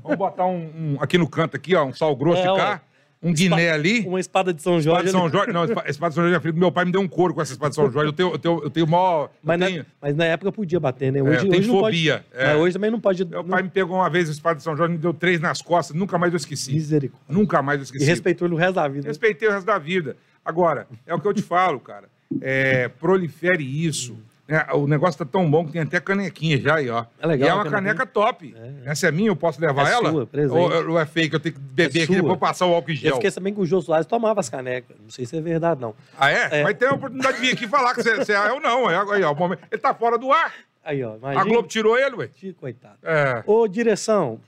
[0.02, 0.56] Vamos botar um,
[0.94, 2.82] um- aqui no canto aqui, ó, um sal grosso É, de cá.
[3.22, 4.00] Um Guiné ali.
[4.06, 5.04] Uma espada de São Espada Jorge.
[5.06, 5.52] de São Jorge.
[5.52, 6.54] Não, espa- espada de São Jorge é frio.
[6.54, 8.08] Meu pai me deu um couro com essa espada de São Jorge.
[8.08, 9.30] Eu tenho, eu tenho, eu tenho maior.
[9.42, 9.66] Mas, na,
[10.00, 11.20] mas na época podia bater, né?
[11.20, 12.44] É, Hoje, tenho hoje não fobia, pode.
[12.44, 12.56] é.
[12.56, 13.24] Hoje também não pode.
[13.24, 15.40] Meu não- pai me pegou uma vez a espada de São Jorge, me deu três
[15.40, 16.72] nas costas, nunca mais eu esqueci.
[16.72, 17.26] Misericórdia.
[17.28, 18.04] Nunca mais eu E esqueci.
[18.04, 19.06] respeitou ele o resto da vida.
[19.06, 20.16] Respeitei o resto da vida.
[20.44, 22.08] Agora, é o que eu te falo, cara.
[22.40, 24.16] É, prolifere isso.
[24.48, 24.66] Né?
[24.74, 27.04] O negócio tá tão bom que tem até canequinha já aí, ó.
[27.20, 27.94] É legal E é a uma canequinha.
[27.94, 28.54] caneca top.
[28.84, 30.10] Essa é minha, eu posso levar É ela?
[30.10, 30.56] sua, presente.
[30.58, 31.34] ou, ou é fake?
[31.34, 33.14] Eu tenho que beber É aqui, depois passar o álcool em Eu gel.
[33.14, 34.96] fiquei sabendo que o Jô Soares tomava as canecas.
[35.00, 35.94] Não sei se é verdade, não.
[36.18, 36.60] Ah, é?
[36.60, 36.62] É.
[36.64, 38.90] Vai ter a oportunidade de vir aqui falar que você, é ou não.
[38.90, 39.34] É, aí, ó,
[39.70, 40.52] ele tá fora do ar.
[40.84, 41.12] Aí, ó.
[41.14, 41.44] A Imagina.
[41.44, 42.28] Globo tirou ele, ué.
[42.58, 42.96] Coitado.
[43.04, 43.42] É.
[43.46, 44.40] Ô, direção,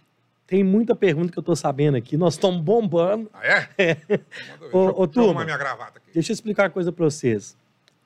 [0.46, 2.16] tem muita pergunta que eu tô sabendo aqui.
[2.16, 3.30] Nós estamos bombando.
[3.33, 3.68] Ah, é?
[3.78, 3.94] É.
[3.94, 4.24] Deixa,
[4.72, 5.44] Ô, eu- ô, eu turma.
[5.44, 6.11] minha gravata aqui.
[6.12, 7.57] Deixa eu explicar uma coisa pra vocês.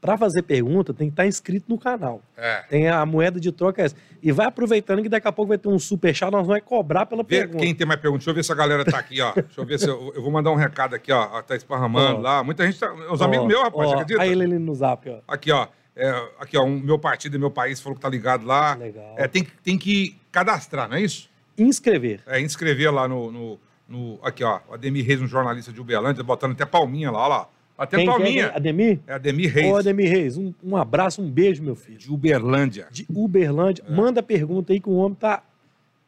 [0.00, 2.22] Pra fazer pergunta, tem que estar inscrito no canal.
[2.36, 2.62] É.
[2.68, 3.96] Tem a moeda de troca é essa.
[4.22, 7.04] E vai aproveitando que daqui a pouco vai ter um super chat, nós vamos cobrar
[7.04, 7.58] pela Vê pergunta.
[7.64, 8.24] quem tem mais perguntas.
[8.24, 9.32] Deixa eu ver se a galera tá aqui, ó.
[9.34, 11.42] Deixa eu ver se eu, eu vou mandar um recado aqui, ó.
[11.42, 12.20] Tá esparramando Ó.
[12.20, 12.44] lá.
[12.44, 12.92] Muita gente tá.
[13.10, 14.22] Os Ó, amigos meus, rapaz, você acredita?
[14.22, 15.18] Aí ele ali no zap, ó.
[15.26, 15.66] Aqui, ó.
[15.96, 16.62] É, aqui, ó.
[16.64, 18.74] Um, meu partido e meu país falou que tá ligado lá.
[18.76, 19.14] Legal.
[19.16, 21.28] É, tem, que- tem que cadastrar, não é isso?
[21.58, 22.20] Inscrever.
[22.24, 23.32] É, inscrever lá no.
[23.32, 23.58] no,
[23.88, 24.60] no- aqui, ó.
[24.68, 27.48] O Ademir Reis, um jornalista de Uberlândia, botando até palminha lá, ó lá.
[27.78, 28.12] Até Quem que é?
[28.16, 28.46] palminha.
[28.54, 29.00] Ademir?
[29.06, 31.96] É Ademir Reis, Ô, Ademir Reis, um, um abraço, um beijo, meu filho.
[31.98, 32.88] de Uberlândia.
[32.90, 33.84] De Uberlândia.
[33.88, 33.92] É.
[33.94, 35.42] Manda pergunta aí que o homem tá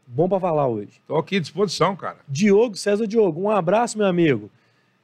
[0.06, 1.00] bom pra falar hoje.
[1.06, 2.18] Tô aqui à disposição, cara.
[2.28, 4.50] Diogo César Diogo, um abraço, meu amigo.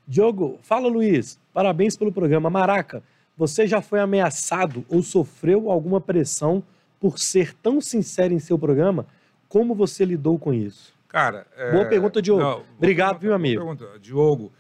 [0.09, 2.51] Diogo, fala Luiz, parabéns pelo programa.
[2.51, 3.03] Maraca,
[3.37, 6.63] você já foi ameaçado ou sofreu alguma pressão
[6.99, 9.07] por ser tão sincero em seu programa?
[9.49, 10.93] Como você lidou com isso?
[11.09, 11.47] Cara.
[11.57, 12.43] é, Boa pergunta, Diogo.
[12.43, 13.77] boa Obrigado, pergunta, viu, boa amigo?
[13.77, 13.99] pergunta.
[14.01, 14.53] Diogo,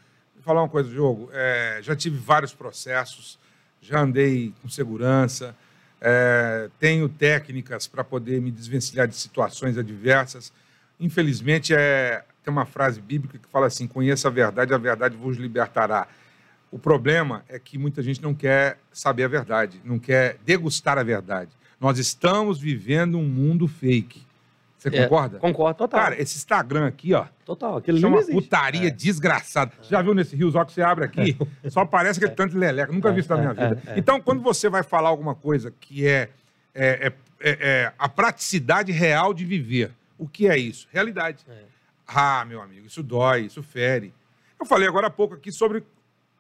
[0.46, 1.28] falar uma coisa, Diogo.
[1.32, 3.36] É, já tive vários processos,
[3.82, 5.56] já andei com segurança,
[6.00, 10.52] é, tenho técnicas para poder me desvencilhar de situações adversas.
[11.00, 15.36] Infelizmente, é, tem uma frase bíblica que fala assim: conheça a verdade, a verdade vos
[15.36, 16.06] libertará.
[16.70, 21.02] O problema é que muita gente não quer saber a verdade, não quer degustar a
[21.02, 21.50] verdade.
[21.80, 24.25] Nós estamos vivendo um mundo fake.
[24.90, 25.38] Você É, concorda?
[25.38, 26.00] Concordo, total.
[26.00, 27.76] Cara, esse Instagram aqui, ó, total.
[27.78, 28.32] Aquele é existe.
[28.32, 29.72] putaria desgraçada.
[29.80, 31.36] Você já viu nesse Rio que você abre aqui?
[31.68, 32.92] Só parece aquele tanto de leleca.
[32.92, 33.82] Nunca vi isso na minha é, vida.
[33.86, 33.98] é, é.
[33.98, 36.28] Então, quando você vai falar alguma coisa que é,
[36.74, 40.86] é, é- é- é a praticidade real de viver, o que é isso?
[40.92, 41.44] Realidade.
[41.48, 41.64] É.
[42.06, 44.14] Ah, meu amigo, isso dói, isso fere.
[44.60, 45.82] Eu falei agora há pouco aqui sobre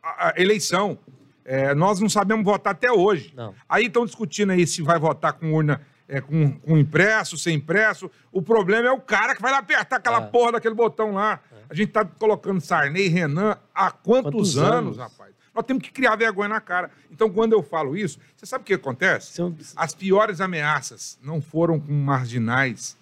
[0.02, 0.96] a, a eleição.
[1.44, 3.32] É, nós não sabemos votar até hoje.
[3.36, 3.54] Não.
[3.68, 8.10] Aí estão discutindo aí se vai votar com urna é, com, com impresso, sem impresso.
[8.32, 10.26] O problema é o cara que vai lá apertar aquela É.
[10.26, 11.40] porra daquele botão lá.
[11.68, 14.98] A gente tá colocando Sarney e Renan há quantos, Quantos anos, anos?
[14.98, 15.34] rapaz?
[15.54, 16.90] Nós temos que criar vergonha na cara.
[17.10, 19.40] Então, quando eu falo isso, você sabe o que acontece?
[19.40, 22.96] É um- As piores ameaças não foram com marginais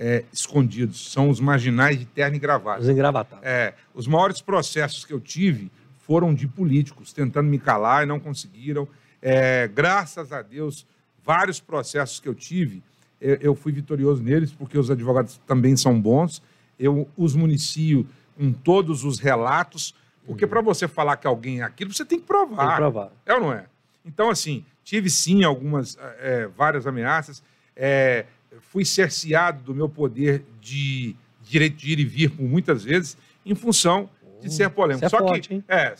[0.00, 2.80] é, escondidos, são os marginais de terno e gravata.
[2.80, 3.44] Os engravatados.
[3.44, 5.72] É, os maiores processos que eu tive
[6.06, 8.86] foram de políticos tentando me calar e não conseguiram.
[9.20, 10.86] É, graças a Deus,
[11.28, 12.82] vários processos que eu tive,
[13.20, 16.42] eu, fui vitorioso neles, porque os advogados também são bons.
[16.78, 21.92] Eu os municio com todos os relatos, porque para você falar que alguém é aquilo,
[21.92, 22.52] você tem que provar.
[22.52, 22.56] Uhum.
[22.56, 23.12] Tem que provar.
[23.26, 23.66] É ou não é?
[24.06, 27.42] Então, assim, tive sim algumas, é, várias ameaças.
[27.76, 28.24] É,
[28.70, 33.54] fui cerceado do meu poder de direito de ir e vir por muitas vezes, em
[33.54, 34.08] função
[34.40, 35.04] de ser polêmico.
[35.04, 35.64] é Só forte, que, hein?
[35.68, 35.94] é,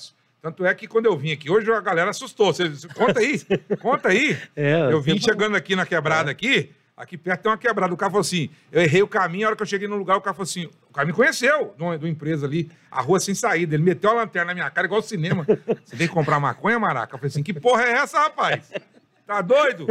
[0.51, 2.53] tanto é que quando eu vim aqui hoje, a galera assustou.
[2.53, 3.41] Você, conta aí,
[3.81, 4.37] conta aí.
[4.57, 7.93] É, Eu vim chegando aqui na quebrada aqui, aqui perto tem uma quebrada.
[7.93, 10.17] O cara falou assim, eu errei o caminho, a hora que eu cheguei no lugar,
[10.17, 13.01] o cara falou assim, o cara me conheceu, de uma, de uma empresa ali, a
[13.03, 13.75] rua sem saída.
[13.75, 15.45] Ele meteu a lanterna na minha cara, igual o cinema.
[15.85, 17.15] Você tem que comprar maconha, Maraca?
[17.15, 18.73] Eu falei assim, que porra é essa, rapaz?
[19.27, 19.87] Tá doido?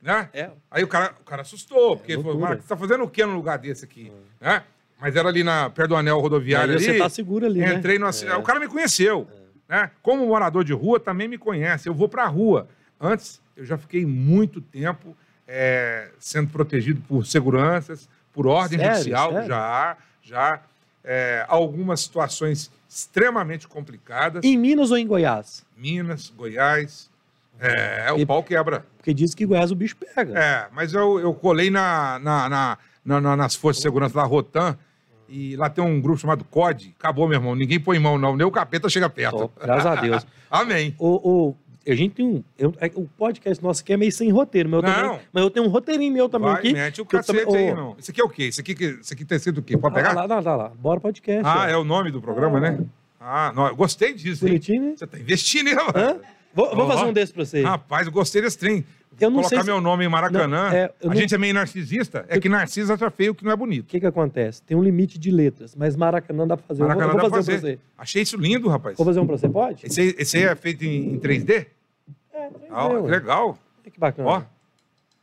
[0.00, 0.28] Né?
[0.32, 0.50] É.
[0.70, 2.38] Aí o cara, o cara assustou, porque ele falou.
[2.38, 4.12] Maraca, você tá fazendo o que num lugar desse aqui?
[4.40, 4.62] Né?
[5.00, 6.84] Mas era ali na, perto do anel rodoviário Aí ali.
[6.84, 7.74] você tá seguro ali, né?
[7.74, 9.26] Entrei no aci- O cara me conheceu.
[9.72, 9.90] Né?
[10.02, 11.88] Como morador de rua, também me conhece.
[11.88, 12.68] Eu vou pra rua.
[13.00, 15.16] Antes, eu já fiquei muito tempo
[15.48, 18.94] é, sendo protegido por seguranças, por ordem Sério?
[18.96, 19.32] judicial.
[19.32, 19.48] Sério?
[19.48, 20.60] Já, já.
[21.02, 24.44] É, algumas situações extremamente complicadas.
[24.44, 25.64] Em Minas ou em Goiás?
[25.74, 27.10] Minas, Goiás.
[27.58, 28.84] É, o E- pau quebra.
[28.98, 30.38] Porque diz que em Goiás o bicho pega.
[30.38, 34.22] É, mas eu, eu colei na, na, na- na- na- nas forças de segurança da
[34.24, 34.76] Rotan
[35.32, 36.94] e lá tem um grupo chamado COD.
[36.98, 37.54] Acabou, meu irmão.
[37.54, 38.36] Ninguém põe mão, não.
[38.36, 39.38] Nem o capeta chega perto.
[39.38, 40.26] Top, graças a Deus.
[40.50, 40.94] Amém.
[40.98, 41.08] O,
[41.48, 42.44] o- a gente tem um.
[42.56, 44.94] eu- é, o podcast nosso aqui é meio sem roteiro, mas eu, Não.
[44.94, 46.72] também, mas eu tenho um roteirinho meu também Vai, aqui.
[46.72, 47.96] mete o eu cacete também- aí, não.
[47.98, 48.44] Isso aqui é o quê?
[48.46, 49.76] Isso aqui, isso aqui tá escrito o quê?
[49.76, 50.12] Pode Tá pegar?
[50.14, 50.68] lá, tá lá, tá lá.
[50.78, 51.42] Bora podcast.
[51.44, 51.68] Ah, ó.
[51.68, 52.78] é o nome do programa, né?
[53.20, 54.44] Ah, não, eu gostei disso?
[54.44, 54.94] Bonitinho, né?
[54.96, 56.16] Você tá investindo, hein, Hã?
[56.54, 57.62] Vou, vou fazer um desse pra você.
[57.62, 58.84] Rapaz, eu gostei desse trem.
[59.20, 60.70] Eu não colocar sei se- meu nome em Maracanã.
[60.70, 62.24] Não, é, a não- gente é meio narcisista.
[62.28, 63.86] É Eu- que narciso acha feio que não é O bonito.
[63.86, 64.62] que que acontece?
[64.62, 66.82] Tem um limite de letras, mas Maracanã dá pra fazer.
[66.82, 67.76] Eu vou- Maracanã eu vou, dá pra fazer um pra fazer.
[67.76, 67.82] você.
[67.98, 68.96] Achei isso lindo, rapaz.
[68.96, 69.86] Vou fazer um pra você, pode?
[69.86, 71.66] Esse, aí- esse é feito em, em 3D?
[72.32, 73.58] É, três Ah, D, que legal.
[73.84, 74.28] Olha que bacana.
[74.28, 74.46] Ó, que.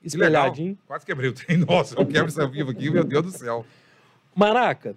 [0.04, 0.78] Espelhadinho.
[0.88, 1.58] Quase quebrei o trem.
[1.68, 3.66] Nossa, eu quebro isso ao vivo aqui, meu Deus do céu.
[4.36, 4.96] Maraca,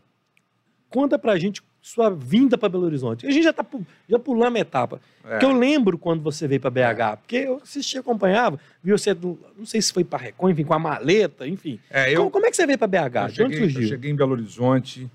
[0.90, 3.27] conta pra gente sua vinda pra Belo Horizonte.
[3.27, 3.66] A gente já tá
[4.09, 5.01] já pulando a etapa.
[5.25, 5.31] É.
[5.31, 9.66] Porque eu lembro quando você veio pra BH, porque eu assistia, acompanhava, vi você, não
[9.66, 11.81] sei se foi pra Record, enfim, com a maleta, enfim.
[11.90, 12.95] É, eu, como, como é que você veio pra BH?
[12.97, 13.88] eu De onde cheguei, eu surgiu?
[13.88, 15.11] cheguei em Belo Horizonte,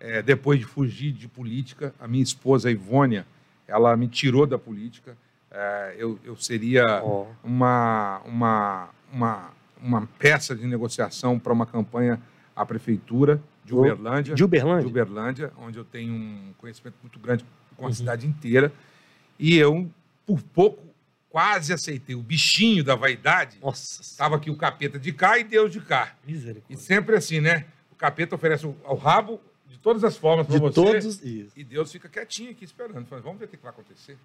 [0.00, 1.94] é, depois de fugir de política.
[2.00, 3.24] A minha esposa, Ivônia,
[3.68, 5.16] ela me tirou da política.
[5.52, 9.50] É, eu, eu seria Ó, uma, uma, uma,
[9.80, 12.20] uma peça de negociação para uma campanha
[12.56, 14.34] à prefeitura de Uberlândia.
[14.34, 14.82] de Uberlândia?
[14.82, 17.44] de Uberlândia, onde eu tenho um conhecimento muito grande
[17.76, 17.92] com a Uhum.
[17.94, 18.72] cidade inteira.
[19.38, 19.88] E eu,
[20.26, 20.82] por pouco,
[21.30, 22.14] quase aceitei.
[22.16, 26.16] O bichinho da vaidade Nossa, estava aqui o capeta de cá e Deus de cá.
[26.26, 26.76] E misericórdia.
[26.76, 27.66] sempre assim, né?
[27.92, 30.74] O capeta oferece o, o rabo de todas as formas para De você.
[30.74, 31.52] todos isso.
[31.56, 33.06] E Deus fica quietinho aqui esperando.
[33.06, 34.16] Falando, vamos ver o que que vai acontecer.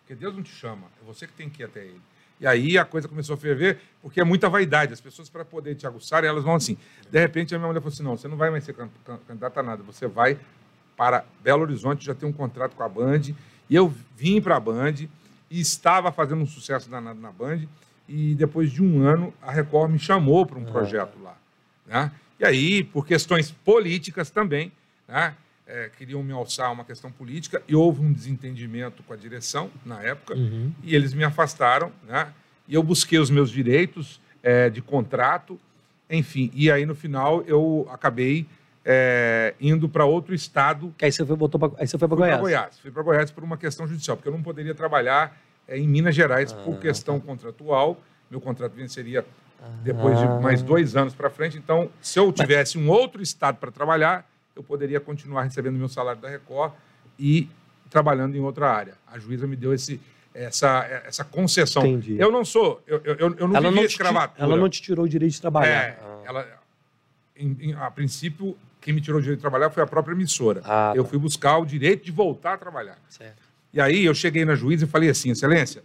[0.00, 2.00] Porque Deus não te chama, é você que tem que ir até Ele.
[2.42, 4.92] E aí a coisa começou a ferver, porque é muita vaidade.
[4.92, 6.76] As pessoas, para poder te aguçarem, elas vão assim.
[7.08, 9.18] De repente, a minha mulher falou assim: não, você não vai mais ser can- can-
[9.28, 10.36] candidata a nada, você vai
[10.96, 13.20] para Belo Horizonte, já tem um contrato com a Band.
[13.70, 14.94] E eu vim para a Band
[15.48, 17.60] e estava fazendo um sucesso danado na Band.
[18.08, 20.72] E depois de um ano, a Record me chamou para um Ah.
[20.72, 21.36] projeto lá.
[21.86, 22.10] Né?
[22.40, 24.72] E aí, por questões políticas também,
[25.06, 25.34] né?
[25.74, 29.70] É, queriam me alçar a uma questão política e houve um desentendimento com a direção
[29.86, 30.70] na época Uhum.
[30.82, 32.28] e eles me afastaram, né?
[32.68, 35.58] E eu busquei os meus direitos é, de contrato,
[36.10, 36.50] enfim.
[36.54, 38.46] E aí no final eu acabei
[38.84, 42.16] é, indo para outro estado, Que aí você foi, botou pra, aí você foi fui
[42.18, 42.34] Goiás.
[42.34, 42.78] para Goiás.
[42.78, 46.14] Fui para Goiás por uma questão judicial, porque eu não poderia trabalhar é, em Minas
[46.14, 47.98] Gerais Ah, por questão contratual.
[48.30, 49.24] Meu contrato venceria
[49.84, 50.64] depois de mais Ah.
[50.66, 51.56] dois anos para frente.
[51.56, 56.20] Então, se eu tivesse um outro estado para trabalhar, eu poderia continuar recebendo meu salário
[56.20, 56.72] da Record
[57.18, 57.48] e
[57.90, 58.94] trabalhando em outra área.
[59.06, 60.00] A juíza me deu esse,
[60.34, 61.84] essa, essa concessão.
[61.86, 62.16] Entendi.
[62.18, 64.42] Eu não sou, eu, eu, eu não Ela vivi não, te, escravatura.
[64.44, 65.68] ela não te tirou o direito de trabalhar.
[65.70, 66.46] É, ela,
[67.36, 70.62] em- em- a princípio, quem me tirou o direito de trabalhar foi a própria emissora.
[70.64, 71.10] Ah, eu tá.
[71.10, 72.98] fui buscar o direito de voltar a trabalhar.
[73.08, 73.42] Certo.
[73.72, 75.82] E aí eu cheguei na juíza e falei assim, excelência,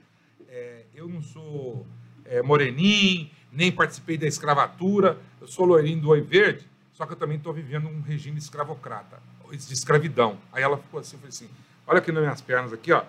[0.49, 1.86] é, eu não sou
[2.25, 6.65] é, moreninho, nem participei da escravatura, eu sou loirinho do oi verde,
[6.98, 9.20] só que eu também estou vivendo um regime escravocrata,
[9.52, 10.40] de escravidão.
[10.52, 11.48] Aí ela ficou assim, falei assim,
[11.86, 13.04] olha aqui nas minhas pernas aqui, ó,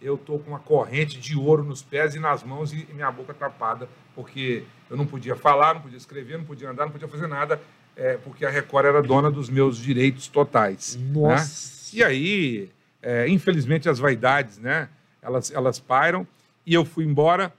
[0.00, 3.34] eu estou com uma corrente de ouro nos pés e nas mãos e minha boca
[3.34, 7.26] tapada, porque eu não podia falar, não podia escrever, não podia andar, não podia fazer
[7.26, 7.60] nada,
[7.94, 10.96] é, porque a Record era dona dos meus direitos totais.
[10.96, 11.12] né?
[11.12, 11.94] Nossa.
[11.94, 12.70] E aí,
[13.02, 14.88] é, infelizmente, as vaidades, né?
[15.20, 16.26] Elas, elas pairam.
[16.64, 17.52] E eu fui embora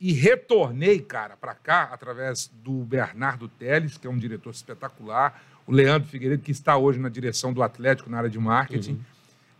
[0.00, 5.72] e retornei, cara, para cá, através do Bernardo Teles, que é um diretor espetacular, o
[5.72, 9.02] Leandro Figueiredo, que está hoje na direção do Atlético, na área de marketing.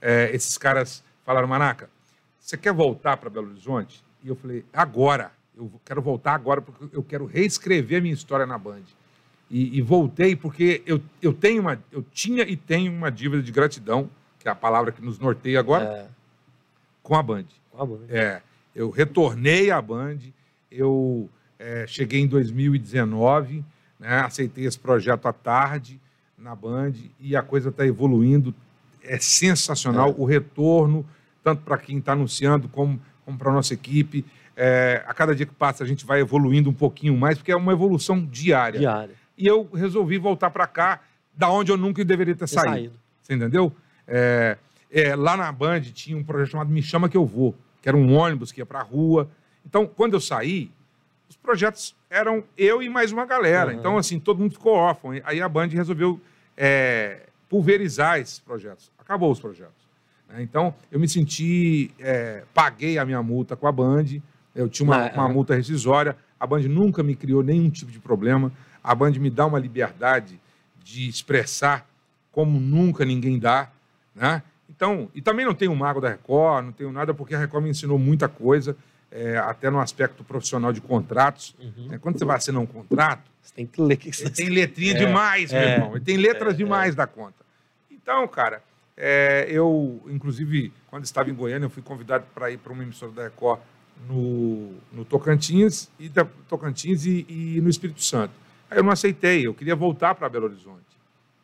[0.00, 1.88] É, esses caras falaram, Manaca,
[2.38, 4.04] você quer voltar para Belo Horizonte?
[4.22, 5.32] E eu falei, agora.
[5.56, 8.82] Eu quero voltar agora porque eu quero reescrever a minha história na Band.
[9.48, 13.52] E, e voltei porque eu, eu, tenho uma, eu tinha e tenho uma dívida de
[13.52, 16.08] gratidão, que é a palavra que nos norteia agora, É,
[17.04, 17.44] com a Band.
[17.70, 18.00] com a Band.
[18.08, 18.42] É,
[18.74, 20.18] eu retornei à Band,
[20.70, 23.64] eu é, cheguei em 2019,
[23.98, 26.00] né, aceitei esse projeto à tarde
[26.36, 28.54] na Band e a coisa está evoluindo.
[29.02, 30.14] É sensacional É.
[30.16, 31.06] o retorno,
[31.42, 34.24] tanto para quem está anunciando como, como para a nossa equipe.
[34.56, 37.56] É, a cada dia que passa a gente vai evoluindo um pouquinho mais, porque é
[37.56, 38.78] uma evolução diária.
[38.80, 39.14] Diária.
[39.36, 41.00] E eu resolvi voltar para cá,
[41.36, 42.70] da onde eu nunca deveria ter Ter saído.
[42.70, 42.92] saído.
[43.22, 43.72] Você entendeu?
[44.06, 44.56] É,
[44.90, 47.98] é, lá na Band tinha um projeto chamado Me Chama Que Eu Vou, que era
[47.98, 49.28] um ônibus que ia para a rua.
[49.66, 50.70] Então, quando eu saí,
[51.28, 53.72] os projetos eram eu e mais uma galera.
[53.72, 53.78] Uhum.
[53.78, 55.10] Então, assim, todo mundo ficou órfão.
[55.22, 56.18] Aí a Band resolveu
[56.56, 58.90] é, pulverizar esses projetos.
[58.98, 59.86] Acabou os projetos.
[60.30, 60.42] né?
[60.42, 61.90] Então, eu me senti...
[62.00, 64.06] é, paguei a minha multa com a Band.
[64.54, 65.28] Eu tinha uma, Ah, uma ah.
[65.28, 66.16] multa rescisória.
[66.40, 68.50] A Band nunca me criou nenhum tipo de problema.
[68.82, 70.40] A Band me dá uma liberdade
[70.82, 71.86] de expressar
[72.32, 73.68] como nunca ninguém dá,
[74.14, 74.42] né?
[74.68, 77.70] Então, e também não tenho mago da Record, não tenho nada, porque a Record me
[77.70, 78.76] ensinou muita coisa,
[79.10, 81.54] é, até no aspecto profissional de contratos.
[81.60, 81.88] Uhum.
[81.88, 81.98] né?
[81.98, 84.92] Quando você vai assinar um contrato, Você tem que ler que você ele tem letrinha
[84.92, 85.96] É, demais, meu é, irmão.
[85.96, 87.44] Ele tem letras é, demais da conta.
[87.90, 88.62] Então, cara,
[88.96, 93.12] é, eu, inclusive, quando estava em Goiânia, eu fui convidado para ir para uma emissora
[93.12, 93.60] da Record
[94.08, 98.32] no, no Tocantins, e, da- Tocantins e, e no Espírito Santo.
[98.70, 100.80] Aí eu não aceitei, eu queria voltar para Belo Horizonte.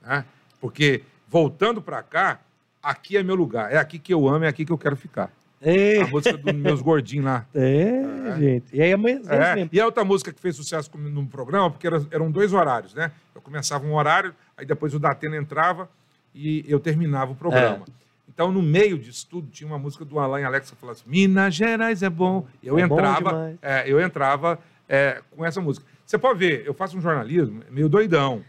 [0.02, 0.24] Né?
[0.60, 2.40] Porque voltando para cá,
[2.82, 3.72] aqui é meu lugar.
[3.72, 5.30] É aqui que eu amo, é aqui que eu quero ficar.
[5.62, 7.46] É, A música dos meus gordinhos lá.
[7.54, 8.02] é,
[8.38, 8.74] gente.
[8.74, 9.20] E aí amanhã.
[9.28, 12.94] É, e a outra música que fez sucesso no programa, porque era- eram dois horários,
[12.94, 13.12] né?
[13.34, 15.88] Eu começava um horário, aí depois o Datena entrava
[16.34, 17.84] e eu terminava o programa.
[17.86, 18.00] É.
[18.32, 21.54] Então, no meio disso tudo, tinha uma música do Alain Alex que falava assim, Minas
[21.54, 22.46] Gerais é bom.
[22.62, 23.58] Eu É bom entrava, demais.
[23.60, 24.58] é, eu entrava
[24.88, 25.84] é, com essa música.
[26.06, 28.42] Você pode ver, eu faço um jornalismo meio doidão.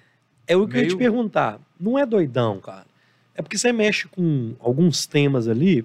[0.47, 1.59] É o que eu ia te meio- perguntar.
[1.79, 2.85] Não é doidão, cara.
[3.41, 5.83] É porque você mexe com alguns temas ali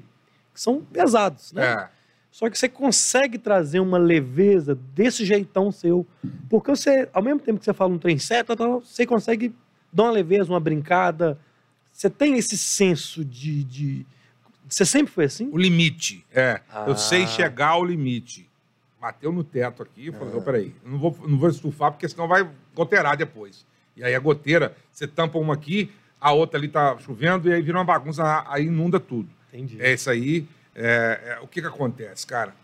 [0.54, 1.64] que são pesados, né?
[1.72, 1.88] É.
[2.30, 6.06] Só que você consegue trazer uma leveza desse jeitão seu.
[6.50, 8.54] Porque você, ao mesmo tempo que você fala um trem certo,
[8.84, 9.54] você consegue
[9.90, 11.38] dar uma leveza, uma brincada.
[11.90, 13.64] Você tem esse senso de.
[13.64, 14.06] de...
[14.68, 15.48] Você sempre foi assim?
[15.50, 16.60] O limite, é.
[16.86, 16.96] Eu Ah.
[16.96, 18.46] sei chegar ao limite.
[19.00, 20.36] Bateu no teto aqui, eu falei, Ah.
[20.36, 23.64] "Ô, peraí, eu não vou, não vou estufar, porque senão vai goteirar depois.
[23.96, 25.90] E aí a goteira, você tampa uma aqui,
[26.20, 29.28] a outra ali tá chovendo, e aí vira uma bagunça, aí inunda tudo.
[29.52, 29.80] Entendi.
[29.80, 30.46] É isso aí.
[30.74, 32.54] é- é, o que que acontece, cara?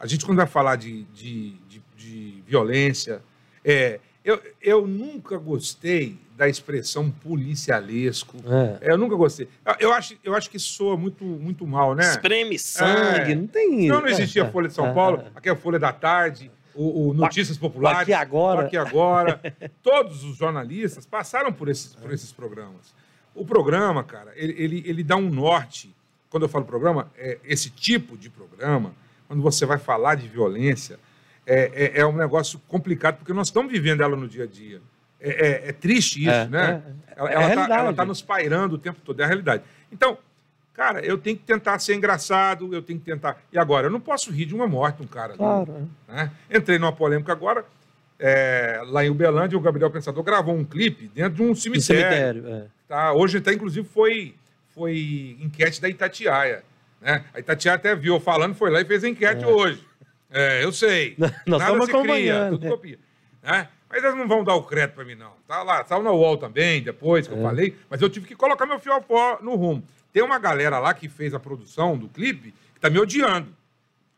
[0.00, 3.22] A gente, quando vai falar de, de, de, de violência,
[3.64, 8.36] é, eu, eu nunca gostei da expressão policialesco.
[8.80, 8.88] É.
[8.88, 9.48] É, Eu nunca gostei.
[9.64, 12.02] Eu, eu acho, eu acho que isso soa muito, muito mal, né?
[12.10, 13.34] Espreme sangue, É.
[13.36, 13.86] não tem.
[13.88, 15.30] Não, não existia é, Folha de São é, Paulo, é.
[15.34, 18.00] aqui é a Folha da Tarde, o, o Notícias Populares.
[18.02, 18.66] Aqui Agora.
[18.66, 19.40] Aqui Agora.
[19.82, 22.94] Todos os jornalistas passaram por esses, por esses programas.
[23.34, 25.94] O programa, cara, ele, ele, ele dá um norte.
[26.30, 28.92] Quando eu falo programa, é esse tipo de programa,
[29.28, 30.98] quando você vai falar de violência,
[31.46, 34.80] é, é, é um negócio complicado, porque nós estamos vivendo ela no dia a dia.
[35.20, 35.30] É,
[35.66, 36.82] é- é triste isso, É, né?
[37.08, 37.14] é.
[37.16, 39.62] Ela, É tá, ela tá nos pairando o tempo todo, é a realidade.
[39.92, 40.18] Então,
[40.74, 43.40] cara, eu tenho que tentar ser engraçado, eu tenho que tentar.
[43.52, 45.30] E agora, eu não posso rir de uma morte, um cara.
[45.30, 45.88] ali, Claro.
[46.08, 46.30] né?
[46.50, 47.64] Entrei numa polêmica agora.
[48.18, 52.42] é, lá em Uberlândia, o Gabriel Pensador gravou um clipe dentro de um cemitério.
[52.42, 52.48] cemitério.
[52.48, 52.66] é.
[52.88, 53.12] Tá?
[53.12, 54.34] Hoje, até, inclusive, foi,
[54.72, 56.62] foi enquete da Itatiaia.
[57.00, 57.24] Né?
[57.34, 59.46] A Itatiaia até viu falando, foi lá e fez a enquete É.
[59.46, 59.84] hoje.
[60.30, 61.16] É, eu sei.
[61.46, 62.70] Nós Nada estamos se cria, tudo né?
[62.70, 62.98] copia.
[63.42, 63.68] Né?
[63.90, 65.32] Mas eles não vão dar o crédito para mim, não.
[65.46, 67.42] Tá lá, saiu na UOL também, depois que eu É.
[67.42, 69.82] falei, mas eu tive que colocar meu fiofó no rumo.
[70.14, 73.48] Tem uma galera lá que fez a produção do clipe que tá me odiando.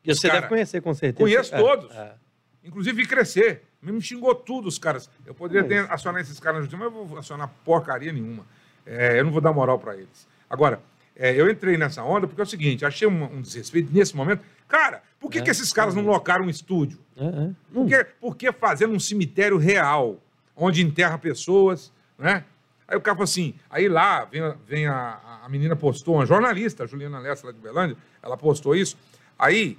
[0.05, 1.19] E você Cara, deve conhecer, com certeza.
[1.25, 1.91] conheço É, todos.
[1.97, 2.15] é.
[2.63, 3.63] Inclusive vi crescer.
[3.81, 5.09] Me xingou tudo os caras.
[5.25, 8.45] Eu poderia Mas- ter acionar esses caras justiça, mas eu vou acionar porcaria nenhuma.
[8.85, 10.29] É, eu não vou dar moral para eles.
[10.51, 10.81] Agora,
[11.17, 14.43] é, eu entrei nessa onda porque é o seguinte, achei um, um desrespeito nesse momento.
[14.69, 15.43] Cara, por que, É.
[15.43, 16.99] que esses caras não locaram um estúdio?
[17.17, 17.51] É, é.
[17.73, 20.21] Por que, por que fazendo um cemitério real,
[20.55, 22.45] onde enterra pessoas, né?
[22.89, 26.27] Aí o cara falou assim, aí lá vem, a- vem a, a menina postou, uma
[26.27, 28.97] jornalista, a Juliana Lessa lá de Belândia, ela postou isso.
[29.39, 29.77] Aí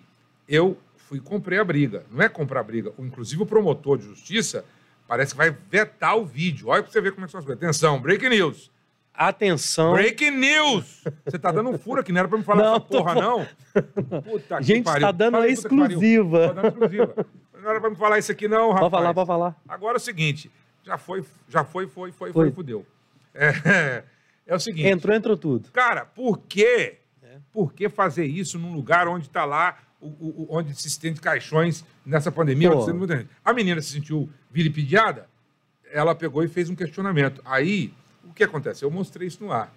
[0.47, 2.03] eu fui e comprei a briga.
[2.11, 2.91] Não é comprar a briga.
[2.99, 4.65] Inclusive o promotor de justiça
[5.07, 6.67] parece que vai vetar o vídeo.
[6.67, 7.63] Olha pra você ver como é que são as coisas.
[7.63, 8.69] Atenção, break news.
[9.19, 9.93] Atenção.
[9.93, 11.03] Break news!
[11.25, 13.47] Você tá dando um furo aqui, não era pra me falar Não, essa porra, não?
[14.21, 15.07] Puta que Gente, pariu.
[15.07, 16.47] tá dando Fala a que exclusiva.
[16.49, 17.25] Tá dando exclusiva.
[17.63, 18.81] Não era pra me falar isso aqui, não, rapaz.
[18.91, 19.55] Pode falar, pode falar.
[19.67, 20.51] Agora é o seguinte,
[20.83, 22.45] já foi, já foi, foi, foi, Foi.
[22.45, 22.85] foi, fudeu.
[23.37, 24.03] É,
[24.47, 25.71] é o seguinte, Entrou, entrou tudo.
[25.71, 27.37] cara, por que, É.
[27.53, 31.85] por que fazer isso num lugar onde está lá, o, o- onde se estende caixões
[32.05, 32.69] nessa pandemia?
[33.45, 35.27] A menina se sentiu vilipendiada,
[35.91, 37.41] ela pegou e fez um questionamento.
[37.45, 38.83] Aí, o que acontece?
[38.83, 39.71] Eu mostrei isso no ar.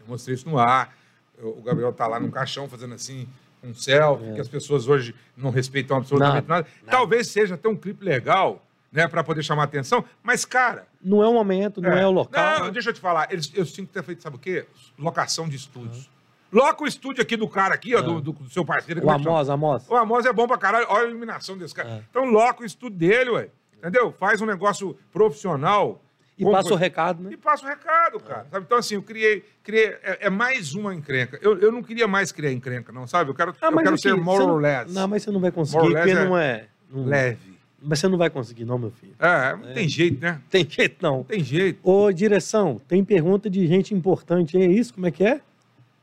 [0.00, 0.96] Eu mostrei isso no ar.
[1.38, 3.26] Eu- o Gabriel tá lá num caixão fazendo assim,
[3.62, 4.34] um selfie, É.
[4.34, 6.68] que as pessoas hoje não respeitam absolutamente Nada, nada.
[6.84, 6.90] nada.
[6.90, 10.86] Talvez seja até um clipe legal, né, para poder chamar atenção, mas, cara.
[11.02, 12.58] Não é o momento, não é, o local.
[12.60, 12.70] Não, né?
[12.72, 13.28] deixa eu te falar.
[13.30, 14.66] Eles, eu tinha que ter feito, sabe o quê?
[14.98, 16.08] Locação de estúdios.
[16.50, 19.04] Loca o estúdio aqui do cara aqui, ó, do, do- do seu parceiro.
[19.06, 19.14] O é?
[19.14, 19.86] Amos, Amos.
[19.88, 20.86] O Amos é bom pra caralho.
[20.88, 21.88] Olha a iluminação desse cara.
[21.90, 22.02] É.
[22.08, 23.48] Então loca o estúdio dele, ué.
[23.76, 24.14] Entendeu?
[24.18, 26.00] Faz um negócio profissional.
[26.38, 27.36] E passa o recado, e né?
[27.42, 28.46] passa o recado, cara.
[28.50, 28.64] Sabe?
[28.64, 29.44] Então, assim, eu criei.
[29.62, 31.36] criei é, é mais uma encrenca.
[31.42, 33.28] Eu, eu não queria mais criar encrenca, não, sabe?
[33.30, 34.94] Eu quero, Ah, eu quero ser more não- or less.
[34.94, 36.66] Não, mas você não vai conseguir, porque less não é.
[36.88, 37.57] não- Leve.
[37.80, 39.14] Mas você não vai conseguir, não, meu filho.
[39.18, 40.40] É, não tem jeito, né?
[40.50, 41.22] Tem jeito, não.
[41.22, 41.78] Tem jeito.
[41.82, 44.94] Ô, direção, tem pergunta de gente importante é isso?
[44.94, 45.40] Como é que é?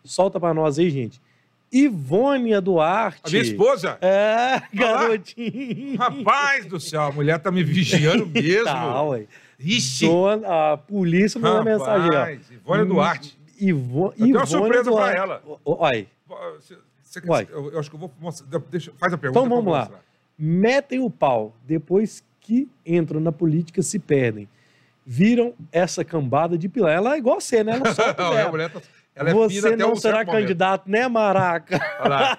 [0.04, 1.22] Solta pra nós aí, gente.
[1.72, 3.22] Ivônia Duarte.
[3.26, 3.98] A minha esposa.
[4.02, 5.98] É, garotinho.
[5.98, 8.64] Rapaz do céu, a mulher tá me vigiando mesmo.
[8.66, 9.26] Tá, ué.
[9.60, 10.06] Ixi.
[10.08, 12.54] Dona- a polícia mandou Rapaz, mensagem, ó.
[12.54, 13.38] Ivone Duarte.
[13.60, 15.18] Ivo, tenho uma Ivone surpresa pra Duarte.
[15.18, 15.42] ela.
[15.46, 16.08] Ó, ó, Olha,
[16.60, 17.22] Você- você
[17.52, 18.60] eu, eu acho que eu vou mostrar.
[18.70, 19.40] Deixa, faz a pergunta.
[19.40, 19.80] Então eu vamos lá.
[19.80, 20.04] mostrar.
[20.38, 21.56] Metem o pau.
[21.66, 24.48] Depois que entram na política, se perdem.
[25.06, 26.94] Viram essa cambada de pilar.
[26.96, 27.74] Ela é igual você, né?
[27.76, 28.52] Ela solta Não, a mesmo.
[28.52, 28.82] mulher tá-
[29.18, 30.42] ela é Você não um será certo momento.
[30.42, 31.80] candidato, né, Maraca?
[32.02, 32.38] Olha lá.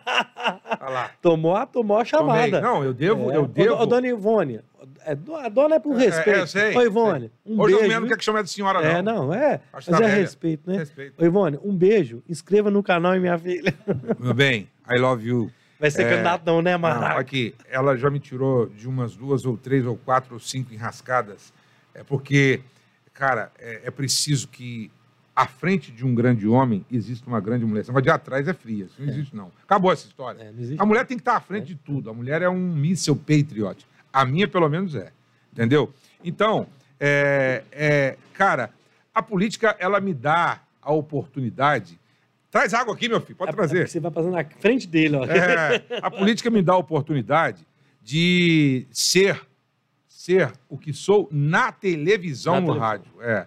[0.80, 1.10] Olha lá.
[1.22, 2.42] Tomou, a- tomou a chamada.
[2.50, 2.60] Tomei.
[2.60, 3.36] Não, eu devo, É.
[3.36, 3.76] eu devo.
[3.76, 4.60] Ô, dona Ivone,
[5.06, 6.38] É, a dona é por É, respeito.
[6.38, 7.76] é, eu sei, Ô, Ivone, um Hoje beijo.
[7.76, 8.88] as mulheres não querem que chame de senhora, não.
[8.90, 9.60] É, não, é.
[9.72, 10.20] Acho Mas que é tá velha.
[10.20, 10.78] respeito, né?
[10.78, 11.14] Respeito.
[11.22, 12.22] Ô, Ivone, um beijo.
[12.28, 13.72] Inscreva no canal minha filha.
[14.18, 15.50] Meu bem, I love you.
[15.78, 17.20] Vai ser É, candidatão, né, Não, Maraca?
[17.20, 21.52] aqui, ela já me tirou de umas duas ou três ou quatro ou cinco enrascadas.
[21.94, 22.60] É porque,
[23.12, 24.90] cara, é, é preciso que
[25.34, 27.82] à frente de um grande homem exista uma grande mulher.
[27.82, 28.86] Esse negócio de atrás é fria.
[28.86, 29.52] Isso não existe, não.
[29.64, 30.42] Acabou essa história.
[30.42, 30.52] É.
[30.78, 32.08] A mulher tem que estar à frente de tudo.
[32.08, 33.86] A mulher é um míssel patriot.
[34.10, 35.12] A minha, pelo menos, é.
[35.52, 35.92] Entendeu?
[36.24, 36.66] Então,
[36.98, 38.70] é, é, cara,
[39.14, 41.98] a política, ela me dá a oportunidade.
[42.56, 43.86] Traz água aqui, meu filho, pode É- é trazer.
[43.86, 45.24] Você vai passando na frente dele, ó.
[45.26, 47.66] É, a política me dá a oportunidade
[48.02, 49.46] de ser
[50.08, 52.88] ser o que sou na televisão, Na no televisão.
[52.88, 53.12] rádio.
[53.20, 53.46] É.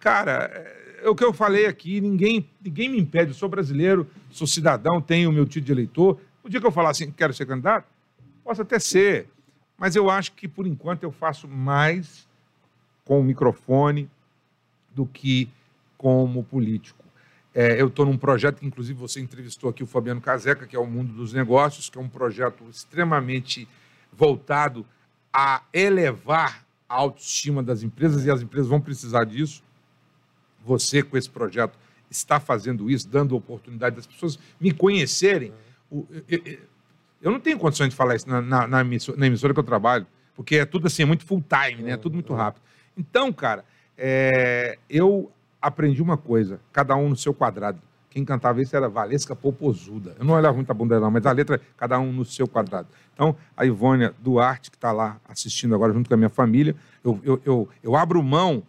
[0.00, 3.32] Cara, é, é o que eu falei aqui, ninguém, ninguém me impede.
[3.32, 6.18] Eu sou brasileiro, sou cidadão, tenho o meu título de eleitor.
[6.42, 7.86] O dia que eu falar assim, quero ser candidato,
[8.42, 9.28] posso até ser.
[9.76, 12.26] Mas eu acho que, por enquanto, eu faço mais
[13.04, 14.08] com o microfone
[14.94, 15.46] do que
[15.98, 17.03] como político.
[17.54, 20.78] É, eu estou num projeto que, inclusive, você entrevistou aqui o Fabiano Caseca, que é
[20.78, 23.68] o Mundo dos Negócios, que é um projeto extremamente
[24.12, 24.84] voltado
[25.32, 29.62] a elevar a autoestima das empresas, e as empresas vão precisar disso.
[30.64, 31.78] Você, com esse projeto,
[32.10, 35.52] está fazendo isso, dando oportunidade das pessoas me conhecerem.
[35.90, 36.58] Eu, eu-
[37.22, 39.64] eu não tenho condições de falar isso na, na- na emissora, na emissora que eu
[39.64, 41.92] trabalho, porque é tudo assim, é muito full time, né?
[41.92, 42.62] É tudo muito rápido.
[42.96, 43.64] Então, cara,
[43.96, 45.30] é, eu
[45.66, 47.78] aprendi uma coisa, cada um no seu quadrado.
[48.10, 50.14] Quem cantava isso era Valesca Popozuda.
[50.18, 52.86] Eu não olhava muito a bunda dela, mas a letra, cada um no seu quadrado.
[53.12, 57.20] Então, a Ivônia Duarte, que está lá assistindo agora junto com a minha família, eu,
[57.24, 58.62] eu, eu, eu abro mão,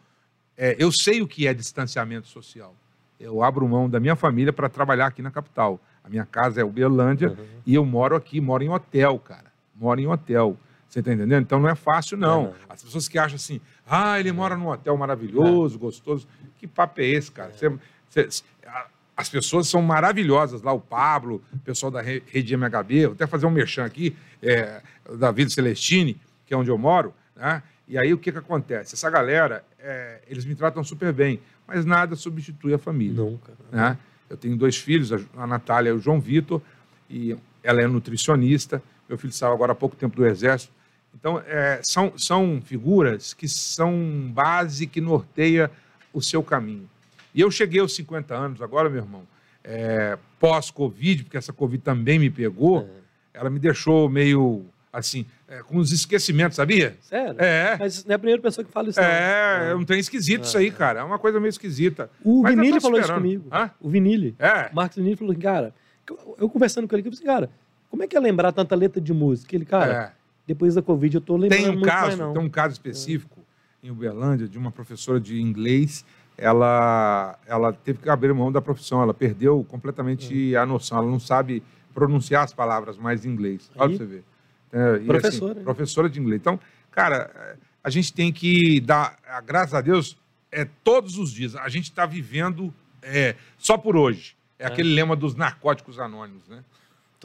[0.57, 2.73] é, eu sei o que é distanciamento social.
[3.19, 5.79] Eu abro mão da minha família para trabalhar aqui na capital.
[6.03, 7.45] A minha casa é Uberlândia Uhum.
[7.67, 9.51] e eu moro aqui, moro em hotel, cara.
[9.75, 10.57] Moro em hotel.
[10.95, 11.41] Você está entendendo?
[11.43, 12.41] Então não é fácil, não.
[12.41, 12.53] É, não.
[12.69, 16.25] As pessoas que acham assim, ah, ele mora num hotel maravilhoso, gostoso.
[16.57, 17.51] Que papo é esse, cara?
[17.51, 17.77] Você-
[18.09, 18.87] você- a-
[19.17, 23.27] as pessoas são maravilhosas lá, o Pablo, o pessoal da Re- Rede MHB, vou até
[23.27, 24.81] fazer um merchan aqui, é,
[25.19, 27.61] David Celestini, que é onde eu moro, né?
[27.89, 28.95] E aí o que, que acontece?
[28.95, 33.51] Essa galera, é, eles me tratam super bem, mas nada substitui a família Nunca.
[33.69, 33.97] né?
[34.29, 36.61] Eu tenho dois filhos, a- a Natália e o João Vitor,
[37.09, 38.81] e ela é nutricionista.
[39.09, 40.73] Meu filho saiu agora há pouco tempo do Exército.
[41.17, 45.71] Então, é, são, são figuras que são base que norteia
[46.13, 46.89] o seu caminho.
[47.33, 49.23] E eu cheguei aos 50 anos agora, meu irmão,
[49.63, 52.87] é, pós-Covid, porque essa Covid também me pegou,
[53.33, 56.95] ela me deixou meio, assim, é, com os esquecimentos, sabia?
[57.01, 57.35] Sério?
[57.39, 59.07] É, Mas não é a primeira pessoa que fala isso, não.
[59.07, 60.99] é, é um trem esquisito isso aí, cara.
[61.01, 62.09] É uma coisa meio esquisita.
[62.23, 63.47] O Mas Vinili falou isso comigo.
[63.51, 63.71] Hã?
[63.81, 64.35] O Vinili.
[64.39, 64.69] É.
[64.71, 65.73] O Marcos Vinili falou assim, cara,
[66.09, 67.49] eu, eu conversando com ele, eu falei assim, cara,
[67.89, 69.55] como é que é lembrar tanta letra de música?
[69.55, 70.24] Ele, cara, É.
[70.47, 72.33] depois da Covid eu tô lembrando Tem um muito mais, caso, não.
[72.33, 73.39] tem um caso específico
[73.83, 76.05] em Uberlândia de uma professora de inglês.
[76.37, 80.59] Ela, ela teve que abrir mão da profissão, ela perdeu completamente Hum.
[80.59, 83.71] a noção, ela não sabe pronunciar as palavras mais em inglês.
[83.75, 84.23] Olha pra você ver.
[84.71, 86.41] É, e, Professora, assim, professora de inglês.
[86.41, 86.59] Então,
[86.91, 90.17] cara, é, a gente tem que dar, a- graças a Deus,
[90.51, 91.55] é todos os dias.
[91.55, 94.35] A gente está vivendo é, só por hoje.
[94.59, 94.67] É, É.
[94.67, 96.63] aquele lema dos narcóticos anônimos, né?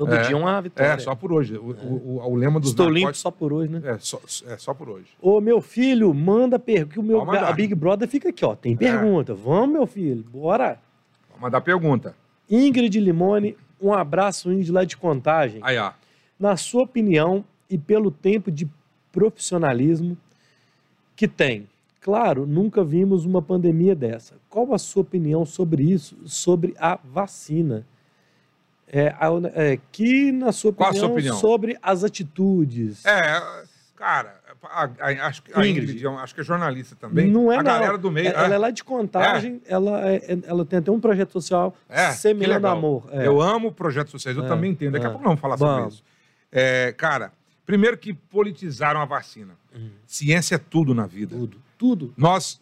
[0.01, 0.23] Todo É.
[0.23, 0.93] dia uma vitória.
[0.93, 1.59] É, só por hoje.
[1.59, 3.83] O, o- o- o lema dos Estou limpo narcóticos só por hoje, né?
[3.85, 5.09] é só, é só por hoje.
[5.21, 6.93] Ô, meu filho, manda pergunta.
[6.95, 8.55] que o meu, a Big Brother fica aqui, ó.
[8.55, 9.35] Tem pergunta.
[9.35, 10.25] Vamos, meu filho.
[10.33, 10.79] Bora.
[11.31, 12.15] Vou mandar pergunta.
[12.49, 15.61] Ingrid Limone, um abraço, Ingrid, lá de contagem.
[15.63, 15.93] Aí, ó.
[16.39, 18.67] Na sua opinião e pelo tempo de
[19.13, 20.17] profissionalismo
[21.15, 21.69] que tem,
[22.01, 24.37] claro, nunca vimos uma pandemia dessa.
[24.49, 27.85] Qual a sua opinião sobre isso, sobre a vacina?
[28.93, 31.37] É, a- é, que, na sua a opinião, sua opinião?
[31.37, 33.05] sobre as atitudes.
[33.07, 33.41] É,
[33.95, 35.93] cara, a- a- acho que a Ingrid.
[35.93, 37.31] Ingrid, é acho que é jornalista também.
[37.31, 37.65] Não é, a não.
[37.71, 38.29] galera do meio.
[38.29, 41.75] É- Ela é lá de contagem, ela, é- é- ela tem até um projeto social
[41.89, 42.77] É, semeando legal.
[42.77, 43.09] amor.
[43.13, 43.27] É.
[43.29, 44.93] Eu amo projetos sociais, eu É, também entendo.
[44.95, 45.13] Daqui a é.
[45.13, 46.03] pouco vamos falar sobre isso.
[46.51, 47.33] É, cara,
[47.65, 49.55] primeiro que politizaram a vacina.
[49.73, 49.91] Uhum.
[50.05, 51.37] Ciência é tudo na vida.
[51.37, 52.13] Tudo, tudo.
[52.17, 52.61] Nós,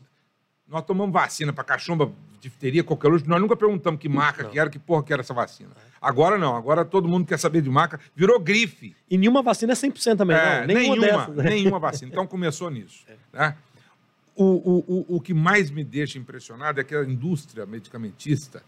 [0.68, 4.50] nós tomamos vacina para cachumba, difteria, qualquer luxo, nós nunca perguntamos que marca Não.
[4.50, 5.70] que era, que porra que era essa vacina.
[6.00, 8.94] Agora não, agora todo mundo quer saber de marca, virou grife.
[9.10, 10.66] E nenhuma vacina é 100% também, É, não.
[10.66, 11.36] Nenhuma, nenhuma, dessas.
[11.36, 11.44] né?
[11.50, 12.10] nenhuma vacina.
[12.12, 13.04] Então começou nisso.
[13.32, 13.56] né?
[14.36, 18.62] O, o, o, o que mais me deixa impressionado é que a indústria medicamentista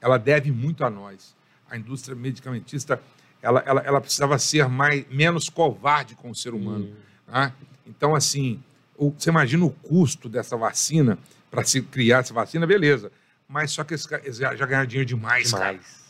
[0.00, 1.34] ela deve muito a nós.
[1.70, 3.00] A indústria medicamentista
[3.40, 6.90] ela, ela, ela precisava ser mais, menos covarde com o ser humano.
[7.26, 7.52] né?
[7.86, 8.62] Então, assim,
[8.96, 11.18] o- você imagina o custo dessa vacina
[11.50, 13.10] para se criar essa vacina, beleza.
[13.48, 15.50] Mas só que eles, já, já ganharam dinheiro demais.
[15.50, 16.04] Demais.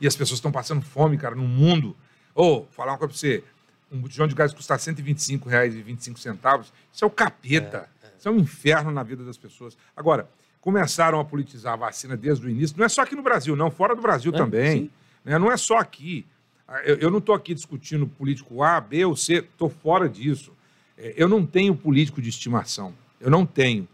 [0.00, 1.96] E as pessoas estão passando fome, cara, no mundo.
[2.34, 3.42] Ô, falar uma coisa pra você.
[3.90, 7.88] um botijão de gás custar R$ 125,25, isso é o capeta.
[8.18, 9.76] Isso é um inferno na vida das pessoas.
[9.96, 10.28] Agora,
[10.60, 13.70] começaram a politizar a vacina desde o início, não é só aqui no Brasil, não,
[13.70, 14.90] fora do Brasil É, também.
[15.24, 15.38] né?
[15.38, 16.26] Não é só aqui.
[16.66, 20.52] Ah, Eu, eu não estou aqui discutindo político A, B ou C, estou fora disso.
[20.98, 22.94] É, Eu não tenho político de estimação.
[23.20, 23.86] Eu não tenho.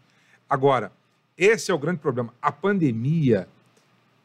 [0.52, 0.92] Agora,
[1.34, 2.34] esse é o grande problema.
[2.42, 3.48] A pandemia,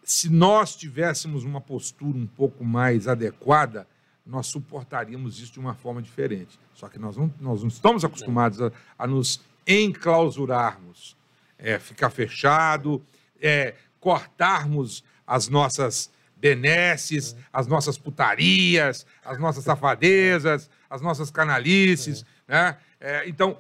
[0.03, 3.87] se nós tivéssemos uma postura um pouco mais adequada,
[4.25, 6.59] nós suportaríamos isso de uma forma diferente.
[6.73, 11.15] Só que nós não, nós não estamos acostumados a, a nos enclausurarmos,
[11.57, 13.01] é, ficar fechado,
[13.41, 22.25] é, cortarmos as nossas benesses, as nossas putarias, as nossas safadezas, as nossas canalices.
[22.45, 22.75] Né?
[22.99, 23.57] É, então,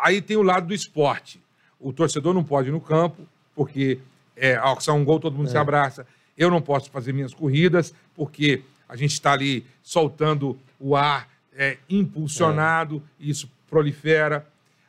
[0.00, 1.41] aí tem o lado do esporte.
[1.82, 3.22] O torcedor não pode ir no campo,
[3.54, 3.98] porque
[4.36, 6.06] é, ao ser um gol todo mundo se abraça.
[6.38, 11.76] Eu não posso fazer minhas corridas, porque a gente está ali soltando o ar é,
[11.90, 14.46] impulsionado, e isso prolifera.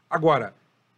[0.09, 0.53] Agora,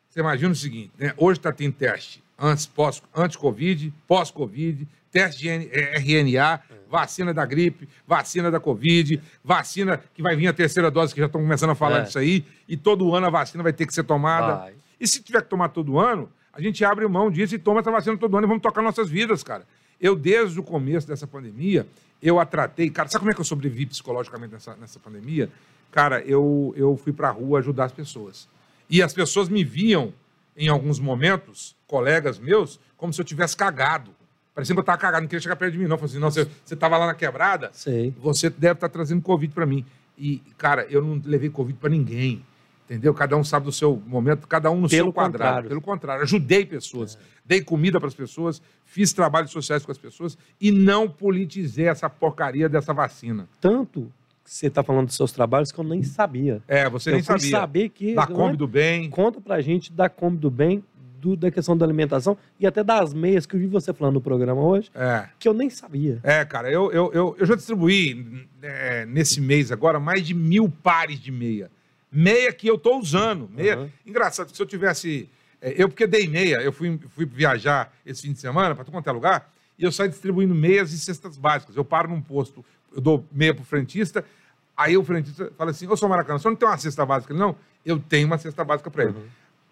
[0.09, 1.13] você imagina o seguinte, né?
[1.17, 7.87] Hoje está tendo teste antes, pós, anti-Covid, pós-Covid, teste de eh, RNA, vacina da gripe,
[8.05, 11.75] vacina da Covid, vacina que vai vir a terceira dose, que já estão começando a
[11.75, 12.01] falar É.
[12.03, 14.55] disso aí, e todo ano a vacina vai ter que ser tomada.
[14.55, 14.73] Vai.
[15.05, 17.91] E se tiver que tomar todo ano, a gente abre mão disso e toma essa
[17.91, 19.63] vacina todo ano e vamos tocar nossas vidas, cara.
[20.01, 21.85] Eu, desde o começo dessa pandemia,
[22.19, 22.89] eu a tratei.
[22.89, 25.47] Cara, sabe como é que eu sobrevivi psicologicamente nessa, nessa pandemia?
[25.91, 28.47] Cara, eu, eu fui pra rua ajudar as pessoas.
[28.89, 30.11] E as pessoas me viam,
[30.57, 34.09] em alguns momentos, colegas meus, como se eu tivesse cagado.
[34.55, 35.99] Parecia que eu tava cagado, não queria chegar perto de mim, não.
[35.99, 38.11] Falei assim, não, você, você tava lá na quebrada, Sei.
[38.19, 39.85] você deve estar trazendo Covid para mim.
[40.17, 42.43] E, cara, eu não levei Covid para ninguém.
[42.85, 43.13] Entendeu?
[43.15, 45.31] Cada um sabe do seu momento, cada um no Pelo seu quadrado.
[45.43, 45.69] contrário.
[45.69, 50.37] Pelo contrário, ajudei pessoas, dei comida para as pessoas, fiz trabalhos sociais com as pessoas
[50.61, 53.47] e não politizei essa porcaria dessa vacina.
[53.59, 54.11] Tanto
[54.43, 56.61] que você está falando dos seus trabalhos que eu nem sabia.
[56.67, 57.49] É, você eu nem sabia.
[57.49, 58.13] saber que...
[58.13, 59.09] Da Kombi do Bem.
[59.09, 60.83] Conta pra gente da Kombi do Bem,
[61.19, 64.21] do- da questão da alimentação e até das meias que eu vi você falando no
[64.21, 65.27] programa hoje, É.
[65.39, 66.19] que eu nem sabia.
[66.21, 70.69] É, cara, eu, eu, eu, eu já distribuí é, nesse mês agora mais de mil
[70.69, 71.71] pares de meia.
[72.15, 73.49] Meia que eu tô usando.
[73.53, 73.77] Meia.
[73.77, 73.89] Uhum.
[74.05, 75.29] Engraçado, se eu tivesse.
[75.61, 78.91] é, eu, porque dei meia, eu fui, fui viajar esse fim de semana para tu
[78.91, 81.75] quanto é lugar, e eu saio distribuindo meias e cestas básicas.
[81.75, 82.63] Eu paro num posto,
[82.95, 84.23] eu dou meia pro frentista,
[84.77, 87.33] aí o frentista fala assim: Ô, seu Maracanã, você não tem uma cesta básica?
[87.33, 89.15] Ele, Não, eu tenho uma cesta básica para ele.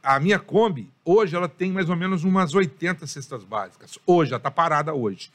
[0.03, 3.97] A minha Kombi, hoje, ela tem mais ou menos umas 80 cestas básicas.
[4.05, 5.31] Hoje, ela está parada hoje.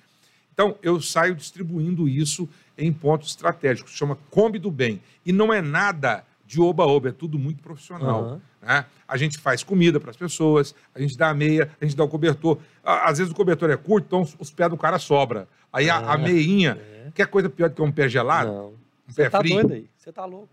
[0.52, 2.46] Então, eu saio distribuindo isso
[2.76, 5.00] em pontos estratégicos, chama Kombi do Bem.
[5.24, 8.24] E não é nada de oba-oba, é tudo muito profissional.
[8.24, 8.40] Aham.
[8.62, 8.84] né?
[9.07, 12.03] A gente faz comida para as pessoas, a gente dá a meia, a gente dá
[12.03, 12.59] o cobertor.
[12.82, 15.46] Às vezes o cobertor é curto, então os- pés do cara sobra.
[15.70, 17.11] Aí a, a Ah, meinha, é.
[17.14, 18.66] que é coisa pior do que um pé gelado, Não.
[18.68, 18.74] um
[19.09, 19.86] Você pé tá frio, doido aí.
[19.99, 20.49] Você tá louco.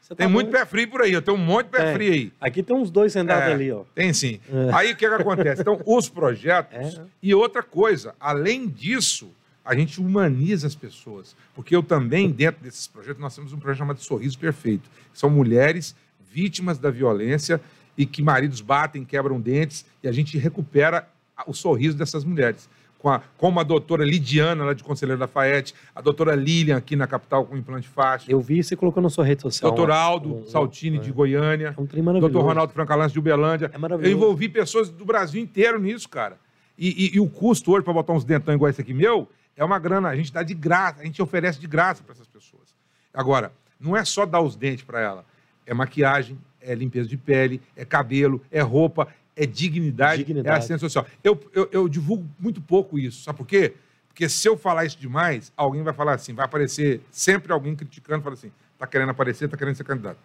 [0.00, 0.60] Você tá Tem muito doido.
[0.62, 1.94] pé frio por aí, eu tenho um monte de pé Tem.
[1.94, 2.32] frio aí.
[2.40, 3.82] Aqui tem uns dois sentados É, ali, ó.
[3.96, 4.38] Tem sim.
[4.48, 4.72] É.
[4.72, 5.60] Aí o que, que acontece?
[5.62, 6.98] Então, os projetos.
[6.98, 7.02] É.
[7.20, 9.28] E outra coisa, além disso,
[9.66, 11.34] a gente humaniza as pessoas.
[11.54, 14.88] Porque eu também, dentro desses projetos, nós temos um projeto chamado Sorriso Perfeito.
[15.12, 15.94] São mulheres
[16.32, 17.60] vítimas da violência
[17.98, 21.08] e que maridos batem, quebram dentes, e a gente recupera
[21.46, 22.68] o sorriso dessas mulheres.
[22.98, 27.06] Com a, como a doutora Lidiana, lá de Conselheiro Lafayette, a doutora Lilian, aqui na
[27.06, 29.70] capital, com implante fácil, Eu vi você colocou na sua rede social.
[29.70, 29.90] doutor.
[29.92, 31.00] Aldo Um- Saltini, é.
[31.00, 32.32] de Goiânia, É um trem maravilhoso.
[32.32, 33.70] doutor Ronaldo Francalance, de Uberlândia.
[33.72, 34.14] É Eu maravilhoso.
[34.16, 36.38] envolvi pessoas do Brasil inteiro nisso, cara.
[36.78, 39.64] E, e- e o custo hoje para botar uns dentão igual esse aqui meu é
[39.64, 40.08] uma grana.
[40.08, 42.74] A gente dá de graça, a gente oferece de graça para essas pessoas.
[43.12, 45.24] Agora, não é só dar os dentes para ela.
[45.64, 50.54] É maquiagem, é limpeza de pele, é cabelo, é roupa, é dignidade, Dignidade.
[50.54, 51.06] é assistência social.
[51.22, 53.22] Eu, eu, eu divulgo muito pouco isso.
[53.22, 53.74] Sabe por quê?
[54.08, 58.22] Porque se eu falar isso demais, alguém vai falar assim, vai aparecer sempre alguém criticando,
[58.22, 60.18] fala assim, tá querendo aparecer, tá querendo ser candidato.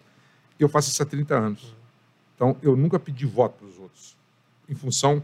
[0.58, 1.76] Eu faço isso há 30 anos.
[2.34, 4.16] Então, eu nunca pedi voto para os outros.
[4.68, 5.22] Em função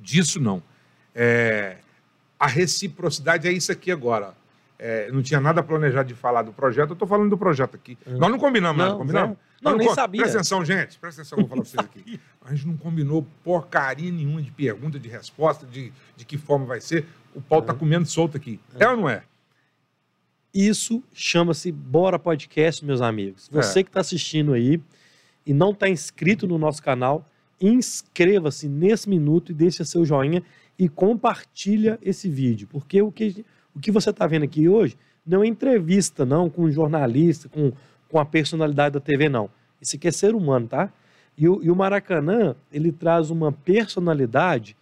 [0.00, 0.62] disso, não.
[1.14, 1.76] É,
[2.44, 4.34] a reciprocidade é isso aqui agora.
[4.78, 7.96] É, não tinha nada planejado de falar do projeto, eu estou falando do projeto aqui.
[8.06, 9.28] Nós não combinamos nada, Não, combinamos?
[9.36, 9.40] zero.
[9.62, 10.20] Não, Nós nem co- sabia.
[10.20, 12.20] Presta atenção, gente, presta atenção, eu vou falar para vocês aqui.
[12.44, 16.80] A gente não combinou porcaria nenhuma de pergunta, de resposta, de, de que forma vai
[16.80, 17.06] ser.
[17.34, 18.60] O pau tá comendo solto aqui.
[18.78, 19.22] É ou não é?
[20.52, 23.48] Isso chama-se Bora Podcast, meus amigos.
[23.50, 23.82] Você É.
[23.82, 24.80] que está assistindo aí
[25.46, 27.26] e não está inscrito no nosso canal,
[27.60, 30.42] inscreva-se nesse minuto e deixe seu joinha
[30.78, 33.44] e compartilha esse vídeo, porque o que,
[33.74, 34.96] o que você está vendo aqui hoje
[35.26, 37.72] não é entrevista, não, com um jornalista, com,
[38.08, 39.48] com a personalidade da TV, não.
[39.80, 40.90] Isso aqui é ser humano, tá?
[41.36, 44.76] E o, e o Maracanã, ele traz uma personalidade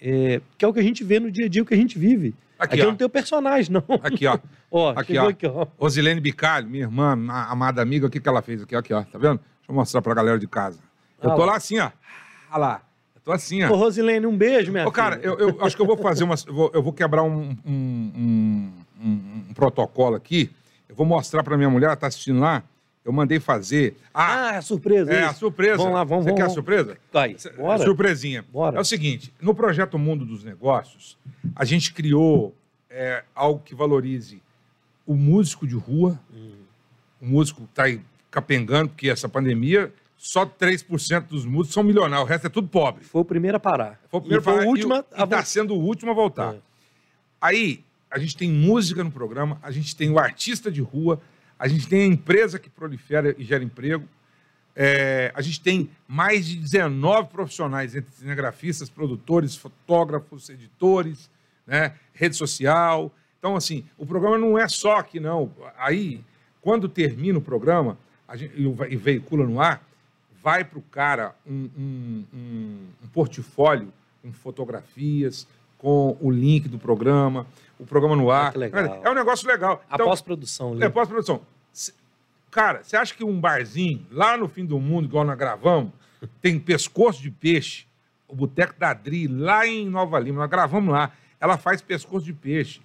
[0.00, 1.76] é, que é o que a gente vê no dia a dia, o que a
[1.76, 2.34] gente vive.
[2.58, 2.86] Aqui, Aqui ó.
[2.86, 3.82] não tem o personagem, não.
[4.02, 4.38] Aqui, ó.
[4.70, 5.28] Ó, Aqui, ó.
[5.28, 5.66] aqui, ó.
[5.78, 8.74] Rosilene Bicalho, minha irmã, a- amada amiga, o que, que ela fez aqui?
[8.74, 9.02] Aqui, ó.
[9.04, 9.36] Tá vendo?
[9.38, 10.80] Deixa eu mostrar pra galera de casa.
[11.22, 11.46] Eu Ah tô lá.
[11.52, 11.90] lá assim, ó.
[12.50, 12.82] Olha lá.
[13.24, 13.70] Tô assim, ó.
[13.72, 15.26] Ô, Rosilene, um beijo, minha Ô, cara, filha.
[15.28, 16.34] eu, eu acho que eu vou fazer uma.
[16.46, 18.72] Eu vou, eu vou quebrar um, um, um-
[19.02, 20.50] um- um protocolo aqui.
[20.88, 22.62] Eu vou mostrar pra minha mulher, ela tá assistindo lá.
[23.04, 23.96] Eu mandei fazer.
[24.12, 25.12] Ah, Ah, é surpresa.
[25.12, 25.40] é a isso.
[25.40, 25.76] surpresa.
[25.78, 26.42] Vamos lá, vamos, Você vamos.
[26.44, 26.98] quer a surpresa?
[27.14, 27.82] Aí, bora.
[27.84, 28.44] Surpresinha.
[28.52, 28.76] Bora.
[28.78, 31.16] É o seguinte: no projeto Mundo dos Negócios,
[31.56, 32.54] a gente criou
[32.90, 34.40] é, algo que valorize
[35.06, 36.52] o músico de rua, Hum.
[37.20, 38.00] o músico que está aí
[38.30, 39.92] capengando, porque essa pandemia,
[40.24, 43.04] só 3% dos músicos são milionários, o resto é tudo pobre.
[43.04, 44.00] Foi o primeiro a parar.
[44.08, 45.44] Foi o primeiro e foi parar o último e, a está voltar.
[45.44, 46.54] sendo o último a voltar.
[46.54, 46.58] É.
[47.38, 51.20] Aí, a gente tem música no programa, a gente tem o artista de rua,
[51.58, 54.08] a gente tem a empresa que prolifera e gera emprego,
[54.74, 61.28] é, a gente tem mais de 19 profissionais, entre cinegrafistas, produtores, fotógrafos, editores,
[61.66, 63.12] né, rede social.
[63.38, 65.52] Então, assim, o programa não é só aqui, não.
[65.76, 66.24] Aí,
[66.62, 69.84] quando termina o programa a gente, e e veicula no ar,
[70.44, 73.90] vai para o cara um, um- um- um portfólio
[74.22, 77.46] com fotografias, com o link do programa,
[77.78, 78.52] o programa no ar.
[78.52, 79.00] que legal.
[79.02, 79.82] É um negócio legal.
[79.90, 80.84] A Então, pós-produção ali.
[80.84, 81.40] é, pós-produção.
[82.50, 85.90] Cara, você acha que um barzinho lá no fim do mundo, igual nós gravamos,
[86.40, 87.86] tem pescoço de peixe?
[88.28, 91.10] O Boteco da Adri, lá em Nova Lima, nós gravamos lá.
[91.40, 92.80] Ela faz pescoço de peixe.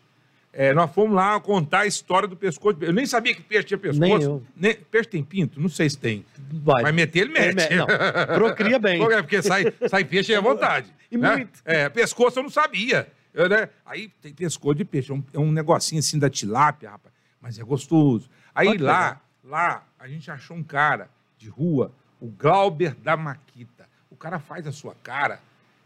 [0.52, 2.92] É, nós fomos lá contar a história do pescoço de peixe.
[2.92, 4.00] Eu nem sabia que peixe tinha pescoço.
[4.02, 4.44] Nem eu.
[4.56, 5.60] Nem- peixe tem pinto?
[5.62, 6.26] Não sei se tem.
[6.52, 6.82] Vai.
[6.82, 7.70] Mas meter, ele Ele mete.
[7.70, 9.02] me- Não, procria bem.
[9.04, 10.92] É porque sai, sai peixe à vontade.
[11.12, 11.36] E né?
[11.36, 11.62] muito.
[11.64, 13.08] É, pescoço eu não sabia.
[13.32, 13.70] Eu, né?
[13.86, 15.12] Aí tem pescoço de peixe.
[15.12, 17.14] É um, é um negocinho assim da tilápia, rapaz.
[17.40, 18.28] Mas é gostoso.
[18.54, 19.22] Aí que lá, legal.
[19.46, 23.88] lá, a gente achou um cara de rua, o Glauber da Maquita.
[24.10, 25.40] O cara faz a sua cara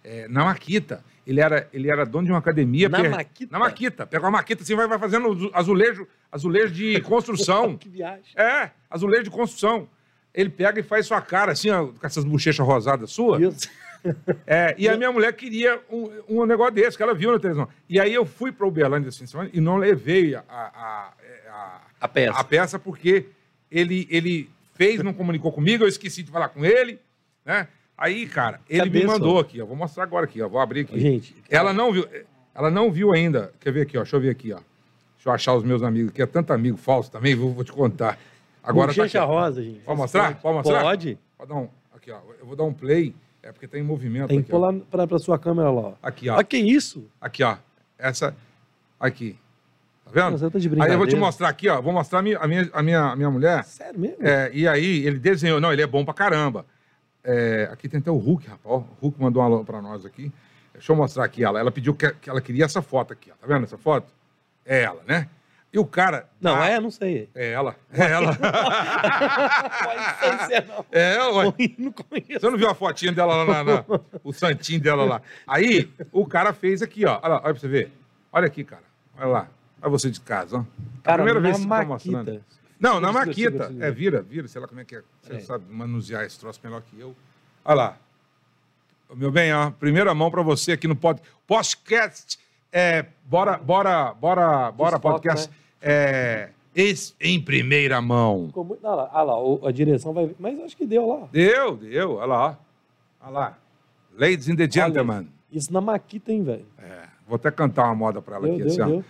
[0.03, 1.03] é, na Maquita.
[1.25, 2.89] Ele era, ele era dono de uma academia.
[2.89, 3.51] Na Maquita?
[3.51, 4.05] Na Maquita.
[4.05, 7.77] Pega uma Maquita assim, vai, vai fazendo azu- azulejo, azulejo de construção.
[7.77, 8.25] que viagem.
[8.35, 9.87] É, azulejo de construção.
[10.33, 13.41] Ele pega e faz sua cara assim, ó, com essas bochechas rosadas suas.
[13.41, 13.69] Isso.
[14.45, 16.09] É, e a minha mulher queria um,
[16.41, 17.69] um negócio desse, que ela viu na televisão.
[17.87, 21.13] E aí eu fui para Uberlândia esse fim de semana e não levei a, a,
[21.49, 22.37] a, A peça.
[22.39, 23.27] a peça porque
[23.71, 26.99] ele, ele fez, não comunicou comigo, eu esqueci de falar com ele,
[27.45, 27.67] né?
[27.97, 29.07] Aí, cara, ele me Cabeça.
[29.07, 29.65] mandou aqui, ó.
[29.65, 30.47] Vou mostrar agora aqui, ó.
[30.49, 30.99] Vou abrir aqui.
[30.99, 32.07] Gente, Ela não viu,
[32.53, 33.53] ela não viu ainda.
[33.59, 34.01] Quer ver aqui, ó?
[34.01, 34.57] Deixa eu ver aqui, ó.
[34.57, 37.71] Deixa eu achar os meus amigos, que é tanto amigo falso também, vou, vou te
[37.71, 38.17] contar.
[38.63, 39.79] Agora tá aqui, rosa, gente.
[39.79, 40.35] Pode mostrar?
[40.41, 40.81] Pode mostrar?
[40.81, 41.17] Pode.
[41.37, 42.19] Pode dar um, aqui, ó.
[42.39, 45.07] Eu vou dar um play, é porque tá em movimento Tem que pôr lá pra,
[45.07, 45.81] pra sua câmera lá.
[45.81, 45.93] ó.
[46.01, 46.35] Aqui, ó.
[46.35, 47.05] Olha que isso.
[47.21, 47.57] Aqui, ó.
[47.97, 48.35] Essa.
[48.99, 49.37] Aqui.
[50.05, 50.37] Tá vendo?
[50.37, 51.81] Você tá de Aí eu vou te mostrar aqui, ó.
[51.81, 53.63] Vou mostrar a minha, a minha, a minha, a minha mulher.
[53.65, 54.17] Sério mesmo?
[54.25, 55.59] É, e aí, ele desenhou.
[55.59, 56.65] Não, ele é bom pra caramba.
[57.24, 58.61] É, aqui tem até o Hulk, rapaz.
[58.65, 58.78] ó.
[58.80, 60.32] O Hulk mandou um alô pra nós aqui.
[60.74, 61.59] Deixa eu mostrar aqui ela.
[61.59, 63.36] Ela pediu que, que ela queria essa foto aqui, ó.
[63.39, 64.11] Tá vendo essa foto?
[64.65, 65.30] É ela, né?
[65.71, 66.28] E o cara.
[66.41, 66.80] Não, tá- é?
[66.80, 67.30] Não sei.
[67.34, 67.76] É ela.
[67.91, 68.38] É ela.
[68.38, 70.86] Não sei se é, não.
[70.91, 71.53] É, ué.
[71.78, 72.39] Não conheço.
[72.41, 73.86] Você não viu a fotinha dela lá, na, na-
[74.24, 75.21] o santinho dela lá?
[75.47, 77.19] Aí, o cara fez aqui, ó.
[77.21, 77.91] Olha lá, olha pra você ver.
[78.32, 78.84] Olha aqui, cara.
[79.17, 79.47] Olha lá.
[79.82, 80.63] Olha você de casa, ó.
[81.03, 82.43] Cara, a primeira vez que você tá mostrando.
[82.80, 83.74] Não, na Maquita.
[83.80, 84.47] É, vira, vira.
[84.47, 85.03] Sei lá como é que é.
[85.21, 85.39] Você É.
[85.39, 87.15] sabe manusear esse troço melhor que eu.
[87.63, 87.97] Olha lá.
[89.15, 89.71] Meu bem, ó.
[89.71, 92.38] Primeira mão pra você aqui no pod, podcast.
[92.71, 95.49] É, bora, bora, bora, bora, fotos, podcast.
[95.49, 95.55] né?
[95.82, 98.47] É, esse em primeira mão.
[98.47, 98.86] Ficou muito...
[98.86, 100.34] Olha lá, olha lá, a direção vai...
[100.39, 101.28] Mas acho que deu lá.
[101.32, 102.15] Deu, deu.
[102.15, 102.59] Olha lá.
[103.21, 103.57] Olha lá.
[104.17, 105.30] Ladies and the gentlemen.
[105.51, 106.65] Isso na Maquita, hein, velho?
[106.80, 109.05] É, vou até cantar uma moda pra ela Deu, aqui, deu, assim, deu.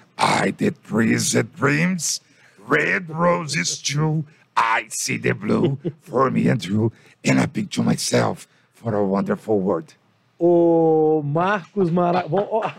[0.45, 2.22] I did trees and dreams,
[2.68, 4.24] red roses too.
[4.55, 6.91] I see the blue for me and you,
[7.26, 9.95] and I picture myself for a wonderful world.
[10.39, 12.26] O Marcos Mara...
[12.30, 12.72] Ó,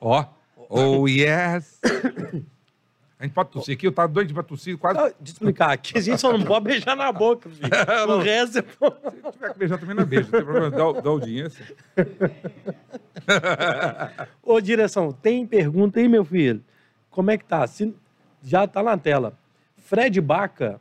[0.00, 0.24] Ó.
[0.68, 1.78] Oh, yes.
[3.18, 4.98] A gente pode tossir aqui, eu tava doido pra tossir, quase.
[4.98, 5.96] Deixa eu explicar aqui.
[5.96, 7.70] A gente só não pode beijar na boca, filho.
[8.08, 8.62] O resto é...
[8.62, 11.64] Se tiver que beijar também na beijo, não tem problema, dá, dá audiência.
[14.42, 16.62] Ô, direção, tem pergunta aí, meu filho?
[17.10, 17.66] Como é que tá?
[17.66, 17.94] Se-
[18.44, 19.32] Já tá na tela.
[19.78, 20.80] Fred Baca,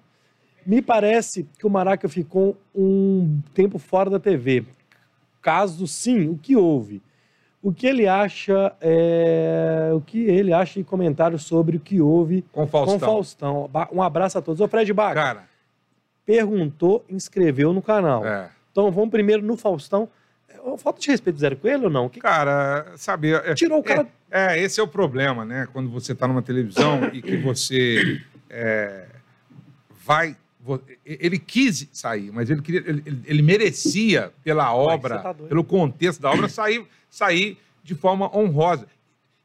[0.65, 4.65] me parece que o Maraca ficou um tempo fora da TV.
[5.41, 7.01] Caso sim, o que houve?
[7.61, 9.91] O que ele acha, é...
[9.93, 12.99] o que ele acha em comentários sobre o que houve Com o Faustão.
[12.99, 13.69] com Faustão.
[13.91, 14.59] Um abraço a todos.
[14.59, 15.43] Ô, Fred Baca, Cara,
[16.25, 18.25] perguntou, inscreveu no canal.
[18.25, 18.49] é.
[18.71, 20.09] Então vamos primeiro no Faustão.
[20.65, 22.07] É, Falta de respeito zero com ele ou não?
[22.09, 23.31] Que Cara, sabe.
[23.33, 25.67] é- Tirou o cara- É, é, esse é o problema, né?
[25.73, 29.05] Quando você está numa televisão e que você é,
[30.05, 30.35] vai.
[31.05, 36.31] Ele quis sair, mas ele, queria, ele, ele- merecia, pela obra, tá pelo contexto da
[36.31, 38.87] obra, sair, sair de forma honrosa.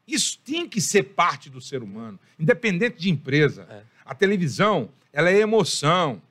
[0.07, 3.67] Isso tem que ser parte do ser humano, independente de empresa.
[3.69, 3.81] É.
[4.05, 6.21] A televisão, ela é emoção.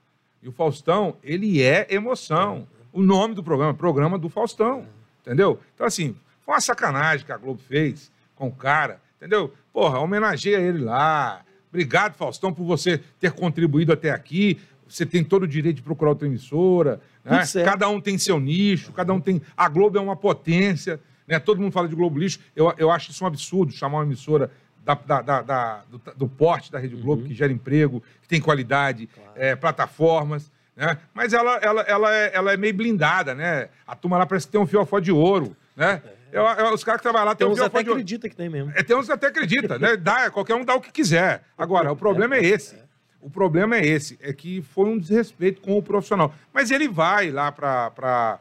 [0.43, 2.67] E o Faustão, ele é emoção.
[2.99, 4.85] O nome do programa, programa do Faustão.
[5.23, 5.61] Entendeu?
[5.75, 9.01] Então, assim, foi uma sacanagem que a Globo fez com o cara.
[9.17, 9.53] Entendeu?
[9.73, 11.43] Porra, homenageia ele lá.
[11.69, 14.59] Obrigado, Faustão, por você ter contribuído até aqui.
[14.89, 17.01] Você tem todo o direito de procurar outra emissora.
[17.25, 17.39] né?
[17.65, 19.43] Cada um tem seu nicho, cada um tem.
[19.57, 20.99] A Globo é uma potência.
[21.27, 21.39] Né?
[21.39, 22.41] Todo mundo fala de Globo Lixo.
[22.57, 24.51] Eu, eu acho isso um absurdo chamar uma emissora
[24.83, 29.09] da, da- da- do, do porte da Rede Globo, que gera emprego, que tem qualidade,
[29.37, 30.51] é, plataformas.
[30.79, 30.97] Né?
[31.13, 33.69] Mas ela, ela, ela, é, ela é meio blindada, né?
[33.85, 35.57] A turma lá parece que tem um fiofó de ouro.
[35.77, 36.01] Né?
[36.31, 37.99] Eu- eu- os caras que trabalham lá Tem têm um uns até fiofó de ouro.
[37.99, 38.71] acredita que tem mesmo.
[38.77, 39.97] É, tem uns que até acredita, né?
[39.97, 41.43] Dá, qualquer um dá o que quiser.
[41.59, 42.77] Agora, o problema é esse.
[43.21, 46.33] O problema é esse, é que foi um desrespeito com o profissional.
[46.55, 48.39] Mas ele vai lá para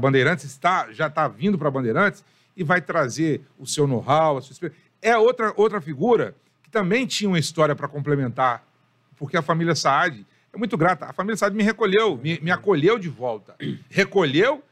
[0.00, 2.24] Bandeirantes, está, já está vindo para Bandeirantes
[2.56, 4.82] e vai trazer o seu know-how, a sua experiência.
[5.02, 8.64] É outra, outra figura que também tinha uma história para complementar,
[9.18, 10.24] porque a família Saad
[10.54, 11.06] é muito grata.
[11.06, 13.56] A família Saad me recolheu, me, me acolheu de volta.
[13.90, 14.62] Recolheu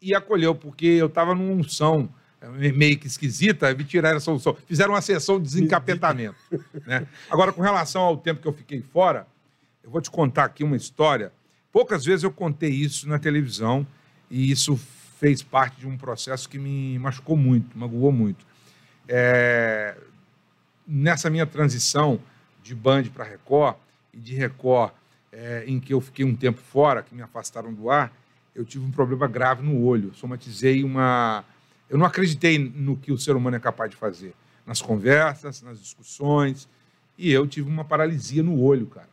[0.00, 2.08] e acolheu, porque eu estava numa unção
[2.40, 4.56] eh, meio que esquisita, me tiraram essa unção.
[4.66, 6.36] Fizeram uma sessão de desencapetamento.
[6.86, 7.06] né?
[7.28, 9.26] Agora, com relação ao tempo que eu fiquei fora,
[9.82, 11.32] eu vou te contar aqui uma história.
[11.72, 13.86] Poucas vezes eu contei isso na televisão
[14.30, 14.78] e isso
[15.18, 18.44] fez parte de um processo que me machucou muito, magoou muito.
[19.08, 19.96] É,
[20.86, 22.20] nessa minha transição
[22.62, 23.76] de Band para Record
[24.12, 24.92] e de Record,
[25.32, 28.12] é, em que eu fiquei um tempo fora, que me afastaram do ar,
[28.54, 30.12] eu tive um problema grave no olho.
[30.14, 31.44] Somatizei uma.
[31.88, 34.34] Eu não acreditei no que o ser humano é capaz de fazer.
[34.66, 36.68] Nas conversas, nas discussões.
[37.18, 39.08] E eu tive uma paralisia no olho, cara.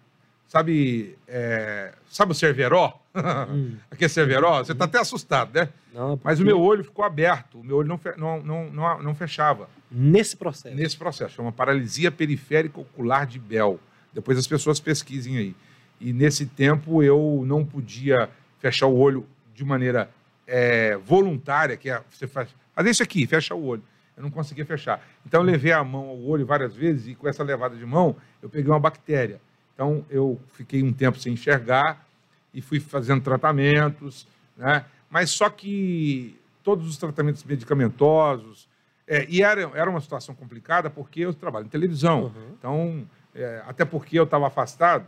[0.48, 3.00] Sabe, é, sabe o Cerveró?
[3.50, 3.76] Hum.
[3.92, 4.60] Aqui é Cerveró?
[4.64, 5.70] Você está até assustado, né?
[5.94, 7.60] Não, Mas porque o meu olho ficou aberto.
[7.60, 10.76] O meu olho não, fe- não, não, não, não fechava Nesse processo.
[10.76, 11.36] nesse processo.
[11.36, 13.80] Chama paralisia periférica ocular de Bell.
[14.14, 15.56] Depois as pessoas pesquisem aí.
[16.00, 18.30] E nesse tempo eu não podia
[18.60, 20.10] fechar o olho de maneira
[20.48, 22.50] é, voluntária, que é você faz.
[22.74, 23.84] Fazer isso aqui, fecha o olho.
[24.16, 25.02] Eu não conseguia fechar.
[25.26, 28.16] Então eu levei a mão ao olho várias vezes e com essa levada de mão
[28.42, 29.40] eu peguei uma bactéria.
[29.74, 32.06] Então eu fiquei um tempo sem enxergar
[32.54, 34.28] e fui fazendo tratamentos,
[34.58, 34.86] né?
[35.10, 38.68] Mas só que todos os tratamentos medicamentosos,
[39.08, 42.26] é, e era, era uma situação complicada porque eu trabalho em televisão.
[42.26, 42.54] Uhum.
[42.58, 45.06] Então, é, até porque eu estava afastado,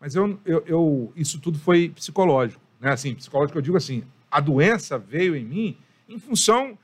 [0.00, 2.60] mas eu, eu, eu- isso tudo foi psicológico.
[2.80, 2.90] Né?
[2.92, 5.76] Assim, psicológico, eu digo assim, a doença veio em mim
[6.08, 6.76] em função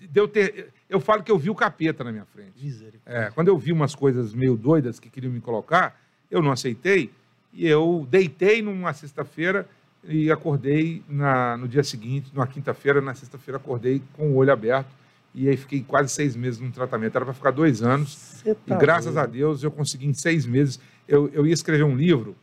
[0.00, 0.72] de eu ter.
[0.88, 2.52] Eu falo que eu vi o capeta na minha frente.
[2.62, 3.02] Misericórdia.
[3.26, 7.10] É, quando eu vi umas coisas meio doidas que queriam me colocar, eu não aceitei
[7.52, 9.68] e eu deitei numa sexta-feira
[10.04, 14.88] e acordei na, no dia seguinte, numa quinta-feira, na sexta-feira acordei com o olho aberto
[15.34, 17.16] e aí fiquei quase seis meses no tratamento.
[17.16, 19.18] Era para ficar dois anos Você e tá graças doido.
[19.18, 20.78] a Deus eu consegui em seis meses.
[21.08, 22.36] Eu, eu ia escrever um livro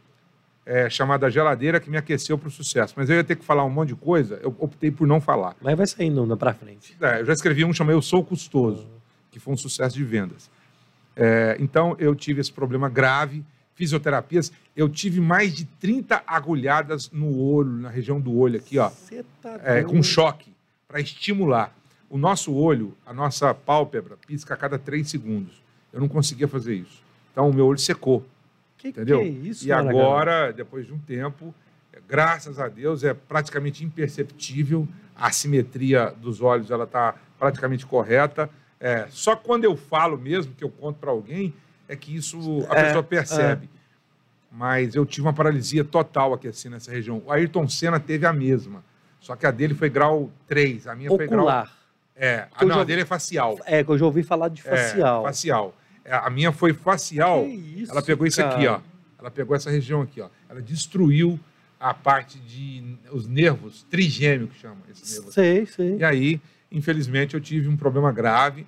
[0.66, 3.44] é, chamado A Geladeira que me aqueceu para o sucesso, mas eu ia ter que
[3.44, 5.56] falar um monte de coisa, eu optei por não falar.
[5.62, 6.96] Mas vai saindo na pra frente.
[7.02, 8.88] É, eu já escrevi um chamado Eu Sou Custoso,
[9.32, 10.50] que foi um sucesso de vendas.
[11.16, 13.44] É, então, eu tive esse problema grave,
[13.76, 14.52] fisioterapias.
[14.76, 18.90] Eu tive mais de 30 agulhadas no olho, na região do olho aqui, ó,
[19.42, 20.52] tá é, com choque,
[20.88, 21.76] para estimular.
[22.10, 25.62] O nosso olho, a nossa pálpebra, pisca a cada três segundos.
[25.92, 27.02] Eu não conseguia fazer isso.
[27.32, 28.24] Então, o meu olho secou.
[28.84, 29.20] Que Entendeu?
[29.20, 31.56] que é isso, e agora, depois de um tempo,
[31.94, 34.86] é, graças a Deus, é praticamente imperceptível.
[35.16, 38.50] A simetria dos olhos ela está praticamente correta.
[38.80, 41.54] É, só quando eu falo mesmo, que eu conto para alguém,
[41.88, 43.70] é que isso a É, pessoa percebe.
[44.52, 47.22] Mas eu tive uma paralisia total aqui assim nessa região.
[47.26, 48.84] O Ayrton Senna teve a mesma.
[49.20, 51.40] Só que a dele foi grau 3, a minha foi grau.
[51.46, 51.72] Ocular.
[52.16, 53.58] É, a, não, já- a dele é facial.
[53.66, 55.22] É, que eu já ouvi falar de facial.
[55.22, 55.76] É, facial.
[56.06, 57.46] É, a minha foi facial.
[57.48, 58.80] Isso, ela pegou isso aqui, ó.
[59.18, 60.30] Ela pegou essa região aqui, ó.
[60.50, 61.40] Ela destruiu
[61.80, 65.32] a parte de os nervos trigêmeo que chama esse nervo.
[65.32, 65.98] Sei, sei.
[65.98, 66.42] E aí,
[66.72, 68.66] infelizmente, eu tive um problema grave.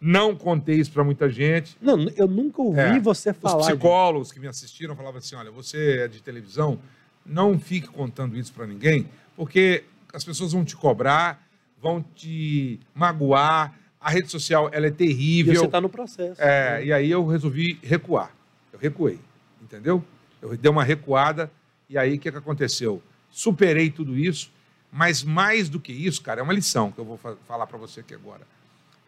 [0.00, 1.76] Não contei isso para muita gente.
[1.80, 3.62] Não, eu nunca ouvi É, você Os falar.
[3.62, 6.78] de- psicólogos que me assistiram falavam assim: olha, você é de televisão,
[7.24, 11.42] não fique contando isso para ninguém, porque as pessoas vão te cobrar,
[11.80, 13.74] vão te magoar.
[14.00, 15.54] A rede social ela é E terrível.
[15.62, 16.40] você tá no processo.
[16.40, 18.30] É, e aí eu resolvi recuar.
[18.72, 19.18] Eu recuei,
[19.62, 20.02] entendeu?
[20.40, 21.50] Eu dei uma recuada
[21.88, 23.02] e aí o que, que aconteceu?
[23.30, 24.50] Superei tudo isso,
[24.92, 27.78] mas mais do que isso, cara, é uma lição que eu vou fa- falar para
[27.78, 28.42] você aqui agora.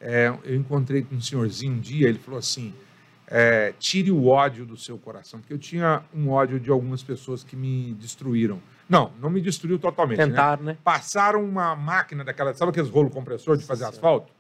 [0.01, 2.73] É, eu encontrei com um senhorzinho um dia, ele falou assim:
[3.27, 7.43] é, tire o ódio do seu coração, porque eu tinha um ódio de algumas pessoas
[7.45, 8.61] que me destruíram.
[8.89, 10.19] Não, não me destruiu totalmente.
[10.19, 10.27] né?
[10.27, 10.77] Tentar, né?
[10.83, 14.33] passaram uma máquina daquela, sabe aqueles rolo compressor de fazer Nossa asfalto?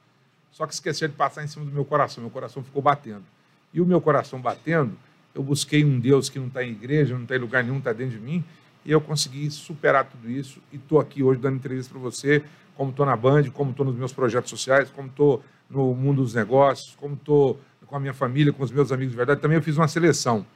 [0.50, 2.22] Só que esqueceram de passar em cima do meu coração.
[2.22, 3.24] Meu coração ficou batendo.
[3.72, 4.96] E o meu coração batendo,
[5.34, 7.92] eu busquei um Deus que não está em igreja, não está em lugar nenhum, está
[7.92, 8.44] dentro de mim,
[8.84, 10.60] e eu consegui superar tudo isso.
[10.72, 12.42] E estou aqui hoje dando entrevista para você,
[12.74, 16.34] como estou na Band, como estou nos meus projetos sociais, como estou no mundo dos
[16.34, 19.40] negócios, como estou com a minha família, com os meus amigos de verdade.
[19.40, 20.46] Também eu fiz uma seleção.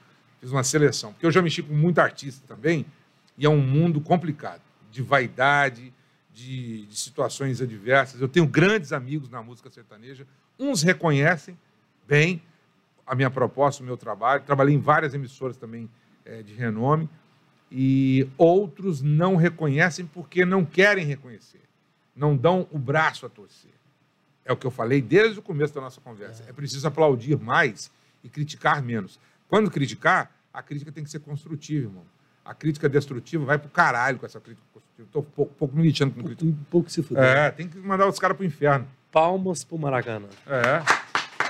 [0.40, 1.12] Fiz uma seleção.
[1.12, 2.86] Porque eu já mexi com muito artista também,
[3.36, 5.91] e é um mundo complicado de vaidade,
[6.32, 8.20] de, de situações adversas.
[8.20, 10.26] Eu tenho grandes amigos na música sertaneja.
[10.58, 11.58] Uns reconhecem
[12.06, 12.42] bem
[13.06, 14.42] a minha proposta, o meu trabalho.
[14.42, 15.90] Trabalhei em várias emissoras também
[16.24, 17.08] eh, de renome.
[17.70, 21.62] E outros não reconhecem porque não querem reconhecer.
[22.14, 23.72] Não dão o braço a torcer.
[24.44, 26.44] É o que eu falei desde o começo da nossa conversa.
[26.48, 27.90] É preciso aplaudir mais
[28.22, 29.18] e criticar menos.
[29.48, 32.04] Quando criticar, a crítica tem que ser construtiva, irmão.
[32.44, 35.06] A crítica destrutiva vai pro caralho com essa crítica construtiva.
[35.08, 36.50] Estou um pouco, pouco militando com crítica.
[36.50, 37.24] Um pouco se fuder.
[37.24, 38.86] É, tem que mandar os caras pro inferno.
[39.12, 40.26] Palmas pro Maracanã.
[40.46, 40.82] É,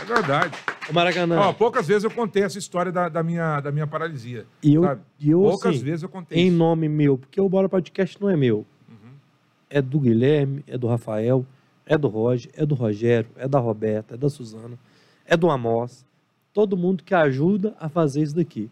[0.00, 0.56] é verdade.
[0.90, 1.38] O Maracanã.
[1.38, 4.44] Ó, poucas vezes eu contei essa história da, da minha, da minha paralisia.
[4.62, 5.00] e eu, sabe?
[5.18, 6.56] e eu poucas assim, vezes eu contei em isso.
[6.56, 8.66] nome meu, porque o Bora Podcast não é meu.
[8.88, 9.12] Uhum.
[9.70, 11.46] É do Guilherme, é do Rafael,
[11.86, 14.78] é do Roger, é do Rogério, é da Roberta, é da Suzana,
[15.24, 16.04] é do Amós.
[16.52, 18.70] Todo mundo que ajuda a fazer isso daqui.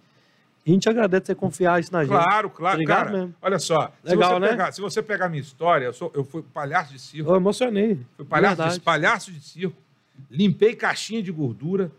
[0.67, 2.13] A gente agradece você confiar isso na gente.
[2.13, 3.19] Claro, claro, Obrigado cara.
[3.19, 3.35] mesmo.
[3.41, 4.49] Olha só, se, Legal, você né?
[4.49, 7.37] pegar, se você pegar a minha história, eu, sou, eu fui palhaço de circo, Eu
[7.37, 7.99] emocionei.
[8.17, 9.77] fui palhaço de, palhaço de circo,
[10.31, 11.91] limpei caixinha de gordura,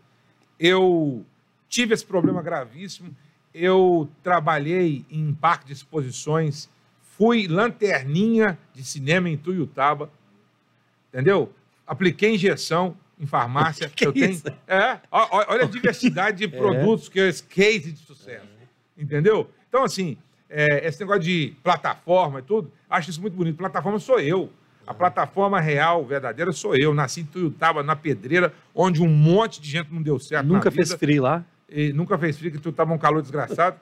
[0.60, 1.24] eu
[1.68, 3.14] tive esse problema gravíssimo,
[3.52, 6.68] eu trabalhei em parque de exposições,
[7.00, 10.08] fui lanterninha de cinema em Tuiutaba,
[11.12, 11.52] entendeu?
[11.86, 13.90] Apliquei injeção em farmácia.
[13.94, 14.46] Que eu tenho, isso?
[14.66, 18.51] É, olha a diversidade de produtos que é esse case de sucesso.
[18.96, 19.50] Entendeu?
[19.68, 20.16] Então, assim,
[20.48, 23.56] é, esse negócio de plataforma e tudo, acho isso muito bonito.
[23.56, 24.50] Plataforma sou eu.
[24.86, 26.92] A plataforma real, verdadeira, sou eu.
[26.92, 30.46] Nasci em Tuiutaba, na pedreira, onde um monte de gente não deu certo.
[30.46, 31.44] Nunca fez frio lá.
[31.68, 33.76] e nunca fez frio, que tu tava um calor desgraçado.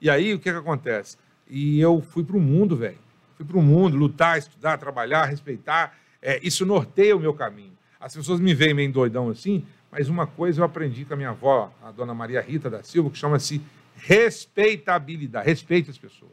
[0.00, 1.18] E aí, o que que acontece?
[1.48, 2.98] E eu fui pro mundo, velho.
[3.36, 5.94] Fui pro mundo, lutar, estudar, trabalhar, respeitar.
[6.22, 7.72] É, isso norteia o meu caminho.
[8.00, 11.30] As pessoas me veem meio doidão assim, mas uma coisa eu aprendi com a minha
[11.30, 13.60] avó, a dona Maria Rita da Silva, que chama-se
[13.96, 15.46] respeitabilidade.
[15.46, 16.32] Respeite as pessoas.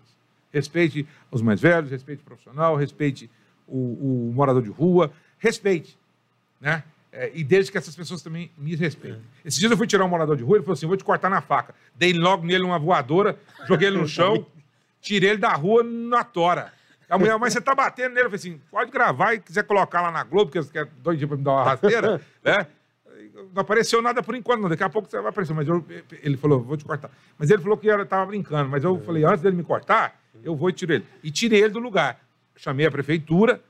[0.52, 3.30] Respeite os mais velhos, respeite o profissional, respeite
[3.68, 5.98] o, o morador de rua, respeite
[6.62, 6.84] né?
[7.12, 9.22] É, e desde que essas pessoas também me respeitem.
[9.44, 11.30] Esses dias eu fui tirar um morador de rua, ele falou assim: vou te cortar
[11.30, 11.76] na faca.
[11.96, 13.38] Dei logo nele uma voadora,
[13.68, 14.46] joguei ele no chão,
[15.02, 16.72] tirei ele da rua na tora.
[17.10, 18.28] A mulher, mas você tá batendo nele?
[18.28, 21.18] Eu falei assim: pode gravar e quiser colocar lá na Globo, que você quer dois
[21.18, 22.68] dias pra me dar uma rasteira, né?
[23.54, 24.70] Não apareceu nada por enquanto, não.
[24.70, 25.54] Daqui a pouco você vai aparecer.
[25.54, 25.86] Mas eu-
[26.22, 27.10] ele falou, vou te cortar.
[27.38, 28.70] Mas ele falou que era, tava brincando.
[28.70, 31.06] Mas eu falei, antes dele me cortar, eu vou e tiro ele.
[31.24, 32.20] E tirei ele do lugar.
[32.56, 33.62] Chamei a prefeitura,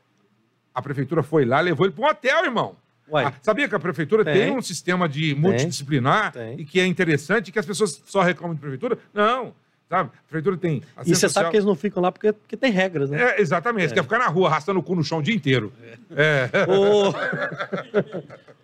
[0.73, 2.75] a prefeitura foi lá, levou ele para um hotel, irmão.
[3.13, 4.51] Ah, sabia que a prefeitura tem, Tem.
[4.57, 6.57] um sistema de multidisciplinar Tem.
[6.61, 8.97] e que é interessante e que as pessoas só reclamam de prefeitura?
[9.13, 9.53] Não,
[9.89, 10.11] sabe?
[10.17, 10.75] A prefeitura tem.
[10.77, 11.51] E assistência você sabe social.
[11.51, 13.21] que eles não ficam lá porque, porque tem regras, né?
[13.21, 13.89] É, exatamente.
[13.89, 15.73] Você quer ficar na rua arrastando o cu no chão o dia inteiro.
[16.11, 16.49] É.
[16.69, 17.13] Ô...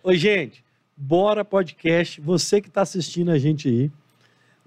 [0.02, 0.64] Ô, gente,
[0.98, 2.20] bora podcast.
[2.20, 3.90] Você que está assistindo a gente aí,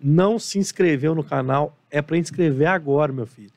[0.02, 3.52] não se inscreveu no canal, é para inscrever agora, meu filho.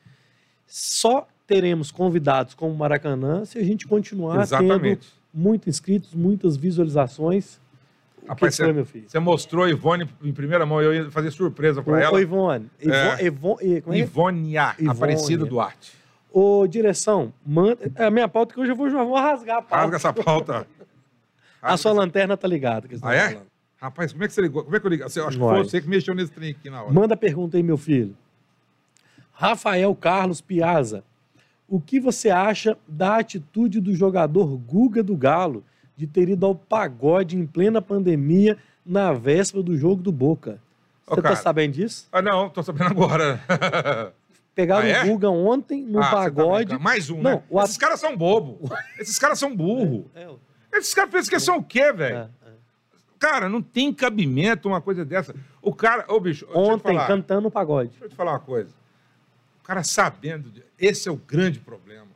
[0.67, 4.79] Só teremos convidados como Maracanã se a gente continuar Exatamente.
[5.07, 7.59] tendo muitos inscritos, muitas visualizações.
[8.23, 9.05] O Rapaz, que foi, meu filho?
[9.07, 12.15] Você mostrou a Ivone em primeira mão, eu ia fazer surpresa para ela.
[12.15, 12.69] ô, Ivone.
[12.81, 13.25] Ivone, É.
[13.25, 13.99] Ivone, como é?
[13.99, 14.89] Ivônia, Ivone.
[14.89, 15.93] Aparecida Duarte.
[16.33, 17.89] Ô, direção, manda.
[17.95, 19.75] É a minha pauta que hoje eu vou, já vou rasgar a pauta.
[19.77, 20.67] Rasga essa pauta.
[21.73, 22.87] A sua lanterna tá ligada.
[22.87, 23.29] Que eles Ah, é?
[23.29, 23.47] falando.
[23.81, 24.63] Rapaz, como é que você ligou?
[24.63, 25.03] Como é que eu ligo?
[25.03, 25.55] Você, acho que Vai.
[25.57, 26.93] foi você que mexeu nesse trem aqui na hora.
[26.93, 28.15] Manda pergunta aí, meu filho.
[29.33, 31.03] Rafael Carlos Piazza.
[31.67, 35.63] O que você acha da atitude do jogador Guga do Galo
[35.97, 40.59] de ter ido ao pagode em plena pandemia na véspera do jogo do Boca?
[41.07, 41.35] Você tá cara.
[41.35, 42.07] sabendo disso?
[42.11, 43.39] Ah, não, tô sabendo agora.
[44.55, 45.03] Pegaram Ah, é?
[45.03, 46.65] o Guga ontem no Ah, tá pagode.
[46.67, 46.83] brincando.
[46.83, 47.43] Mais um, Não, né?
[47.57, 48.59] at- Esses caras são bobo.
[48.99, 50.09] Esses caras são burro.
[50.15, 50.27] É,
[50.75, 52.17] Esses caras pensam que são o quê, velho?
[52.17, 52.55] é, é.
[53.17, 55.33] Cara, não tem cabimento uma coisa dessa.
[55.61, 57.89] O cara, ô bicho, Ontem, cantando pagode.
[57.91, 58.69] Deixa eu te falar uma coisa.
[59.61, 62.07] O cara sabendo, esse é o grande problema.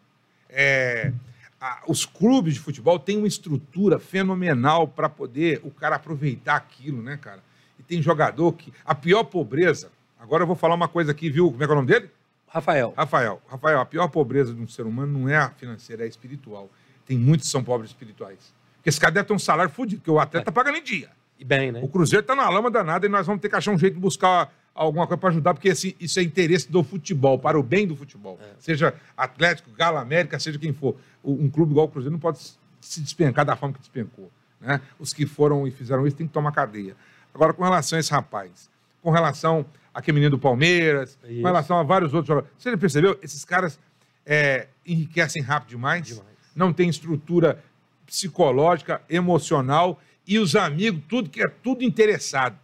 [0.49, 1.11] É,
[1.59, 7.01] a- os clubes de futebol têm uma estrutura fenomenal para poder o cara aproveitar aquilo,
[7.01, 7.41] né, cara?
[7.79, 8.73] E tem jogador que.
[8.85, 9.89] A pior pobreza.
[10.19, 11.49] Agora eu vou falar uma coisa aqui, viu?
[11.49, 12.09] Como é que é o nome dele?
[12.47, 12.93] Rafael.
[12.97, 13.41] Rafael.
[13.47, 16.69] Rafael, a pior pobreza de um ser humano não é a financeira, é a espiritual.
[17.09, 18.53] Tem muitos que são pobres espirituais.
[18.75, 21.09] Porque esse cara deve ter um salário fodido, porque o atleta tá pagando em dia.
[21.39, 21.81] E bem, né?
[21.83, 23.99] O Cruzeiro tá na lama danada e nós vamos ter que achar um jeito de
[23.99, 27.87] buscar alguma coisa para ajudar, porque esse- isso é interesse do futebol, para o bem
[27.87, 28.39] do futebol.
[28.59, 30.95] Seja Atlético, Galo, América, seja quem for.
[31.23, 32.39] Um clube igual o Cruzeiro não pode
[32.79, 34.29] se despencar da forma que despencou.
[34.61, 34.79] Né?
[34.99, 36.95] Os que foram e fizeram isso têm que tomar cadeia.
[37.33, 38.69] Agora, com relação a esse rapaz,
[39.01, 41.41] com relação àquele menino do Palmeiras, Isso.
[41.41, 42.53] com relação a vários outros jogadores.
[42.57, 43.17] Você já percebeu?
[43.23, 43.79] Esses caras
[44.25, 46.25] é, enriquecem rápido demais, Demais.
[46.59, 47.63] Não tem estrutura
[48.05, 52.57] psicológica, emocional, e os amigos, tudo que é tudo interessado.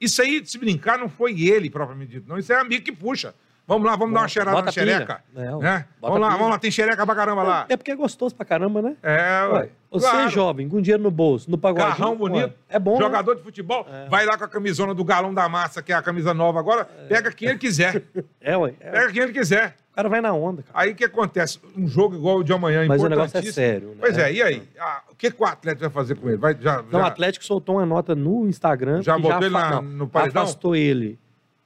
[0.00, 2.38] Isso aí, se brincar, não foi ele propriamente dito, não.
[2.38, 3.34] Isso é amigo que puxa.
[3.66, 5.22] Vamos lá, vamos dar uma cheirada Bota na xereca.
[5.36, 5.86] É, né?
[6.00, 6.38] bota Vamos lá, pilha.
[6.38, 7.66] vamos lá, tem xereca pra caramba lá.
[7.68, 8.96] É porque é gostoso pra caramba, né?
[9.02, 9.68] É, ué.
[9.92, 10.30] Você é Claro.
[10.30, 11.88] jovem, com dinheiro no bolso, no pagodinho.
[11.88, 12.48] Carrão bonito.
[12.48, 13.00] ué, É bom, né?
[13.04, 16.02] Jogador de futebol, vai lá com a camisona do galão da massa, que é a
[16.02, 18.02] camisa nova agora, pega quem ele quiser.
[18.40, 18.74] É, ué.
[18.80, 18.90] é.
[18.90, 19.76] Pega quem ele quiser.
[20.00, 20.78] O cara vai na onda, cara.
[20.78, 21.58] Aí o que acontece?
[21.76, 23.96] Um jogo igual o de amanhã, Mas o negócio é sério, né?
[24.00, 24.62] Pois é, e aí?
[24.78, 26.38] Ah, o que, que o Atlético vai fazer com ele?
[26.38, 29.02] Vai, já, Não, o já- Atlético soltou uma nota no Instagram.
[29.02, 30.42] Já botou ele afa- na- no paredão?
[30.42, 31.18] Afastou ele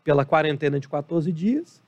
[0.03, 1.81] pela quarentena de 14 dias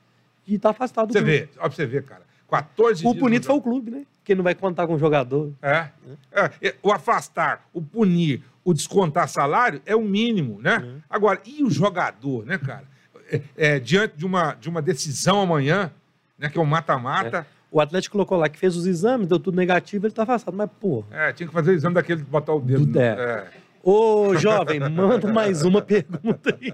[0.47, 1.37] e tá afastado do Você clube.
[1.39, 2.21] vê, ó pra você ver, cara.
[2.49, 4.03] 14 O dias bonito no foi o clube, né?
[4.23, 5.51] Que não vai contar com o jogador.
[5.61, 5.89] É.
[6.31, 10.77] É, é, O afastar, o punir, o descontar salário é o mínimo, né?
[10.77, 11.01] Uhum.
[11.09, 12.83] Agora, e o jogador, né, cara?
[13.29, 15.91] É, é, diante de uma, de uma decisão amanhã,
[16.37, 19.55] né, que é o mata-mata, O Atlético colocou lá que fez os exames, deu tudo
[19.57, 20.55] negativo, ele tá afastado.
[20.55, 21.07] Mas, porra.
[21.11, 22.79] é, tinha que fazer o exame daquele de botar o dedo.
[22.81, 23.21] Do no- dedo.
[23.21, 23.47] é.
[23.83, 26.73] Ô, jovem, manda mais uma pergunta aí.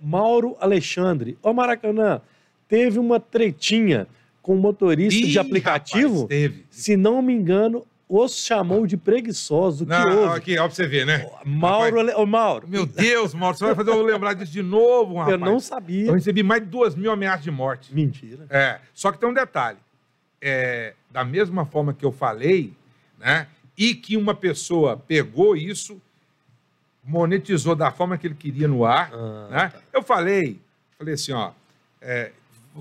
[0.00, 1.36] Mauro Alexandre.
[1.42, 2.20] Ô, Maracanã,
[2.68, 4.06] teve uma tretinha
[4.42, 6.12] com o motorista Ih, de aplicativo?
[6.22, 6.64] rapaz, teve.
[6.70, 9.84] Se não me engano, os chamou de preguiçoso.
[9.84, 10.36] O que Não, houve?
[10.38, 11.30] aqui, ó, pra você ver, né?
[11.44, 12.18] Mauro, Rapaz.
[12.18, 15.32] Ô, Mauro, Meu Deus, Mauro, você vai fazer eu lembrar disso de novo, rapaz.
[15.32, 16.06] eu não sabia.
[16.08, 17.94] Eu recebi mais de duas mil ameaças de morte.
[17.94, 18.46] Mentira.
[18.50, 19.78] É, só que tem um detalhe.
[20.42, 22.72] É, da mesma forma que eu falei,
[23.18, 23.46] né?
[23.78, 26.00] E que uma pessoa pegou isso,
[27.04, 29.72] monetizou da forma que ele queria no ar, Ah, né?
[29.92, 30.60] Eu falei,
[30.98, 31.52] falei assim, ó,
[32.00, 32.32] é,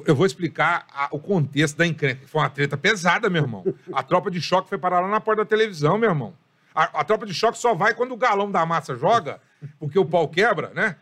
[0.05, 2.27] eu vou explicar a- o contexto da encrenca.
[2.27, 3.63] Foi uma treta pesada, meu irmão.
[3.93, 6.33] A tropa de choque foi parar lá na porta da televisão, meu irmão.
[6.73, 9.39] A, a tropa de choque só vai quando o galão da massa joga,
[9.79, 10.95] porque o pau quebra, né?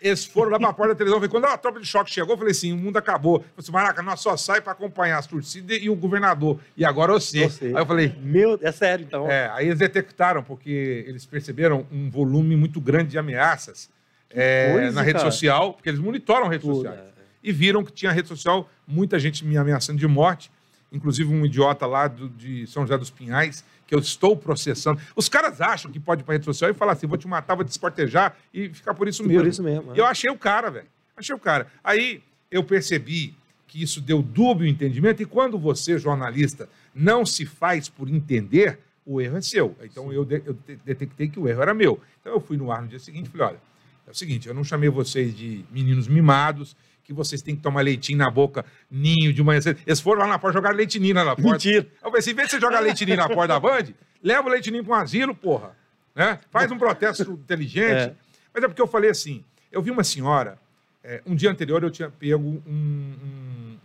[0.00, 1.26] Eles foram lá pra porta da televisão.
[1.28, 3.36] Quando a tropa de choque chegou, eu falei assim: o mundo acabou.
[3.36, 6.60] Eu falei assim, Maraca, nós só sai pra acompanhar as torcidas e o governador.
[6.76, 7.44] E agora você.
[7.48, 7.66] Você.
[7.66, 8.14] Aí eu falei.
[8.20, 9.26] Meu, é sério, então.
[9.30, 13.88] É, aí eles detectaram, porque eles perceberam um volume muito grande de ameaças
[14.30, 15.30] é, coisa, na rede cara.
[15.30, 17.00] social, porque eles monitoram redes Tudo, sociais.
[17.46, 20.50] E viram que tinha rede social, muita gente me ameaçando de morte,
[20.92, 25.00] inclusive um idiota lá do- de São José dos Pinhais, que eu estou processando.
[25.14, 27.54] Os caras acham que pode ir pra rede social e falar assim: vou te matar,
[27.54, 29.46] vou te espartejar e ficar por isso Por mesmo.
[29.48, 30.00] isso mesmo, é.
[30.00, 30.88] Eu achei o cara, velho.
[31.16, 31.68] Achei o cara.
[31.84, 32.20] Aí
[32.50, 33.32] eu percebi
[33.68, 39.20] que isso deu dúbio entendimento, e quando você, jornalista, não se faz por entender, o
[39.20, 39.76] erro é seu.
[39.82, 42.00] Então eu, de- eu de- detectei que o erro era meu.
[42.20, 43.60] Então eu fui no ar no dia seguinte e falei: olha,
[44.06, 46.76] é o seguinte, eu não chamei vocês de meninos mimados,
[47.06, 49.78] que vocês têm que tomar leitinho na boca, ninho de manhã cedo.
[49.86, 51.42] Eles foram lá na porta jogar leitinho na porta.
[51.42, 51.86] Mentira.
[52.02, 54.84] Eu assim, em vez de você jogar leitinho na porta da Band, leva o leitinho
[54.84, 55.70] para um asilo, porra.
[56.14, 56.40] Né?
[56.50, 58.10] Faz um protesto inteligente.
[58.10, 58.14] É.
[58.52, 60.58] Mas é porque eu falei assim, eu vi uma senhora,
[61.04, 63.78] é, um dia anterior eu tinha pego um, um,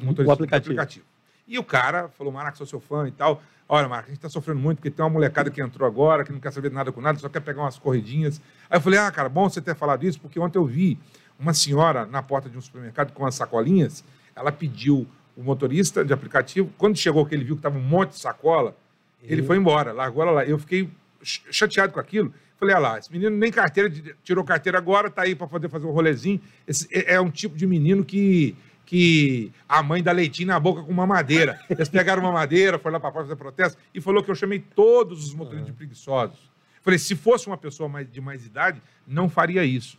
[0.00, 1.04] um motorista de aplicativo.
[1.48, 3.42] E o cara falou, Maraca, sou seu fã e tal.
[3.68, 6.30] Olha, Maraca, a gente tá sofrendo muito porque tem uma molecada que entrou agora, que
[6.30, 8.40] não quer saber nada com nada, só quer pegar umas corridinhas.
[8.68, 10.96] Aí eu falei, ah, cara, bom você ter falado isso, porque ontem eu vi
[11.40, 14.04] uma senhora na porta de um supermercado com as sacolinhas,
[14.36, 18.10] ela pediu o motorista de aplicativo, quando chegou que ele viu que tava um monte
[18.10, 18.76] de sacola,
[19.22, 20.44] ele E- foi embora, largou ela lá.
[20.44, 20.88] Eu fiquei
[21.22, 22.32] ch- chateado com aquilo.
[22.58, 23.90] Falei, olha lá, esse menino nem carteira,
[24.22, 26.38] tirou carteira agora, tá aí para poder fazer um rolezinho.
[26.68, 30.82] Esse é é um tipo de menino que, que a mãe dá leitinho na boca
[30.82, 31.58] com uma madeira.
[31.70, 35.24] Eles pegaram uma madeira, foram lá para fazer protesto e falou que eu chamei todos
[35.24, 36.50] os motoristas de preguiçosos.
[36.82, 39.96] Falei, se fosse uma pessoa mais, de mais idade, não faria isso.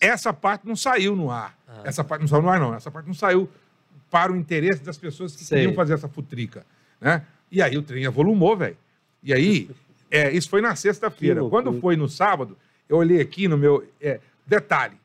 [0.00, 1.56] Essa parte não saiu no ar.
[1.68, 1.82] Ah.
[1.84, 2.74] Essa parte não saiu no ar, não.
[2.74, 3.48] Essa parte não saiu
[4.10, 5.58] para o interesse das pessoas que Sei.
[5.58, 6.64] queriam fazer essa futrica.
[7.00, 7.24] Né?
[7.50, 8.76] E aí o trem avolumou, velho.
[9.22, 9.70] E aí,
[10.10, 11.44] é, isso foi na sexta-feira.
[11.44, 12.56] Quando foi no sábado,
[12.88, 13.86] eu olhei aqui no meu.
[14.00, 14.96] é, detalhe: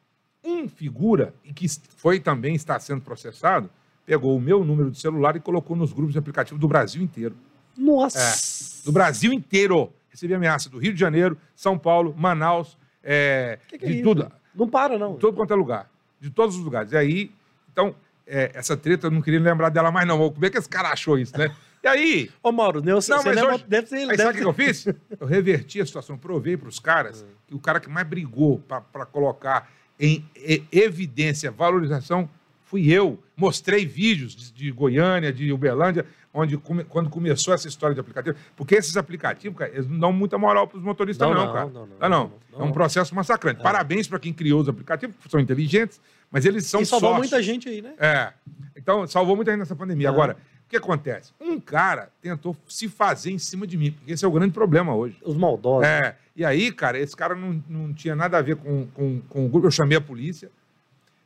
[0.44, 1.68] um figura, e que
[1.98, 3.70] foi também está sendo processado,
[4.06, 7.36] pegou o meu número de celular e colocou nos grupos de aplicativo do Brasil inteiro.
[7.78, 8.84] Nossa!
[8.86, 9.92] Do Brasil inteiro.
[10.10, 14.04] Recebi ameaça do Rio de Janeiro, São Paulo, Manaus, é, Que que é de isso?
[14.04, 14.32] tudo.
[14.56, 15.14] Não para, não.
[15.16, 15.90] De todo quanto é lugar.
[16.20, 16.92] De todos os lugares.
[16.92, 17.32] E aí,
[17.72, 17.96] então,
[18.26, 20.18] é, essa treta eu não queria lembrar dela mais, não.
[20.32, 21.54] Como é que esse cara achou isso, né?
[21.84, 23.96] E aí, Ô, Mauro, né, você, Não, você mas lembra- hoje- deve ser...
[23.98, 24.88] aí deve sabe o que eu fiz?
[25.20, 29.06] Eu reverti a situação, provei para os caras que o cara que mais brigou para
[29.06, 29.70] colocar
[30.00, 30.26] em
[30.72, 32.28] evidência, valorização,
[32.66, 33.18] fui eu.
[33.38, 38.36] Mostrei vídeos de, de Goiânia, de Uberlândia, onde come- quando começou essa história de aplicativo.
[38.56, 41.54] Porque esses aplicativos, cara, eles não dão muita moral para os motoristas, Não, não, não,
[41.54, 41.66] cara.
[41.70, 42.66] não, não, Ah, não, É não.
[42.68, 43.62] um processo massacrante.
[43.64, 47.30] Parabéns para quem criou os aplicativos, que são inteligentes, mas eles são E salvou sócios.
[47.32, 47.94] muita gente aí, né?
[47.98, 48.34] É.
[48.76, 50.10] Então, salvou muita gente nessa pandemia.
[50.10, 50.12] Ah.
[50.12, 51.32] Agora, O que acontece?
[51.40, 54.96] Um cara tentou se fazer em cima de mim, porque esse é o grande problema
[54.96, 55.16] hoje.
[55.24, 55.88] Os maldosos.
[55.88, 59.46] É, e aí, cara, esse cara não, não tinha nada a ver com, com, com
[59.46, 59.68] o grupo.
[59.68, 60.50] Eu chamei a polícia,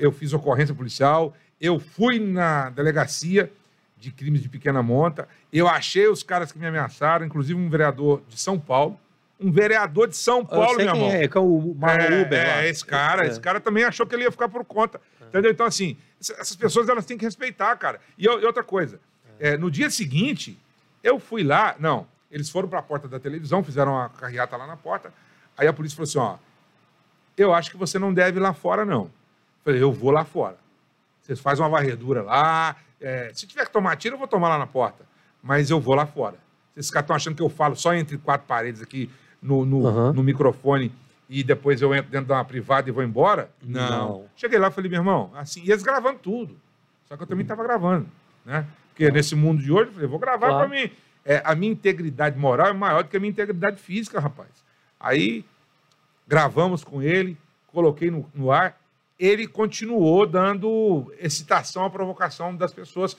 [0.01, 3.51] eu fiz ocorrência policial, eu fui na delegacia
[3.97, 8.23] de crimes de pequena monta, eu achei os caras que me ameaçaram, inclusive um vereador
[8.28, 8.98] de São Paulo.
[9.39, 11.11] Um vereador de São Paulo, meu irmão.
[11.11, 12.66] é, que é o Marlon É, Uber é, lá.
[12.66, 13.28] esse cara, É.
[13.28, 15.01] esse cara também achou que ele ia ficar por conta.
[15.28, 15.51] Entendeu?
[15.51, 18.01] Então, assim, essa- essas pessoas elas têm que respeitar, cara.
[18.19, 19.01] E, e outra coisa,
[19.39, 20.59] é, no dia seguinte,
[21.02, 24.66] eu fui lá, não, eles foram para a porta da televisão, fizeram uma carreata lá
[24.66, 25.11] na porta.
[25.57, 26.36] Aí a polícia falou assim: ó,
[27.36, 29.11] eu acho que você não deve ir lá fora, não.
[29.64, 30.56] Falei, eu vou lá fora.
[31.20, 32.76] Vocês fazem uma varredura lá.
[33.00, 35.04] é, se tiver que tomar tiro, eu vou tomar lá na porta.
[35.42, 36.36] Mas eu vou lá fora.
[36.74, 39.10] Vocês caras estão achando que eu falo só entre quatro paredes aqui
[39.42, 40.12] no, no, Aham.
[40.12, 40.92] no microfone
[41.28, 43.50] e depois eu entro dentro de uma privada e vou embora?
[43.62, 44.26] Não.
[44.36, 46.56] Cheguei lá e falei, meu irmão, assim, e eles gravando tudo.
[47.06, 48.06] Só que eu também estava gravando,
[48.44, 48.66] né?
[48.88, 50.68] Porque nesse mundo de hoje, eu falei, vou gravar Claro.
[50.68, 50.90] para mim.
[51.24, 54.48] É, a minha integridade moral é maior do que a minha integridade física, rapaz.
[54.98, 55.44] Aí
[56.26, 57.36] gravamos com ele,
[57.68, 58.76] coloquei no, no ar,
[59.20, 63.16] ele continuou dando excitação à provocação das pessoas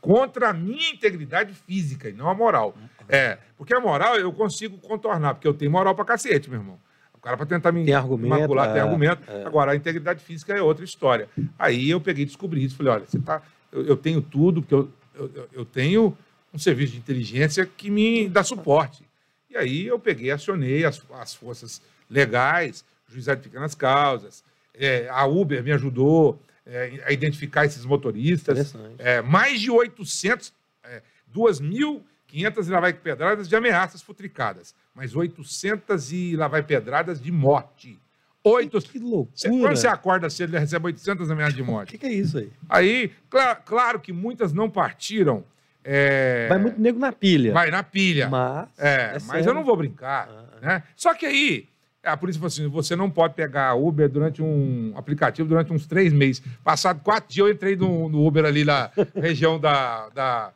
[0.00, 2.74] contra a minha integridade física e não a moral.
[3.08, 6.78] É, porque a moral eu consigo contornar, porque eu tenho moral pra cacete, meu irmão.
[7.14, 9.22] O cara pra tentar me Tem argumento, macular, tem é, argumento.
[9.30, 9.44] é.
[9.44, 11.28] Agora, a integridade física é outra história.
[11.58, 12.76] Aí eu peguei e descobri isso.
[12.76, 13.40] Falei, olha, você tá,
[13.70, 16.18] eu, eu tenho tudo, porque eu, eu, eu- eu tenho
[16.52, 19.04] um serviço de inteligência que me dá suporte.
[19.48, 21.80] E aí eu peguei, acionei as, as forças
[22.10, 24.42] legais, juizado de pequenas causas,
[24.74, 28.74] é, a Uber me ajudou é, a identificar esses motoristas.
[28.98, 30.52] É, mais de 800,
[30.84, 31.02] é,
[31.34, 37.30] 2.500 e lá vai pedradas de ameaças futricadas, mas 800 e lá vai pedradas de
[37.32, 37.98] morte.
[38.44, 38.80] Oito...
[38.80, 39.50] Que loucura.
[39.60, 41.90] Quando você acorda cedo, ele recebe 800 ameaças de O morte.
[41.92, 42.50] que, que é isso aí?
[42.68, 45.44] Aí, cla- claro que muitas não partiram.
[45.84, 47.52] é, Vai muito nego na pilha.
[47.52, 48.28] vai na pilha.
[48.28, 48.68] Mas.
[48.78, 49.50] É, é mas sério.
[49.50, 50.28] eu não vou brincar.
[50.28, 50.82] Ah, né?
[50.96, 51.68] Só que aí,
[52.04, 56.12] a polícia falou assim: você não pode pegar Uber durante um aplicativo durante uns três
[56.12, 56.42] meses.
[56.64, 60.52] Passado quatro dias, eu entrei no, no Uber ali na região da, da,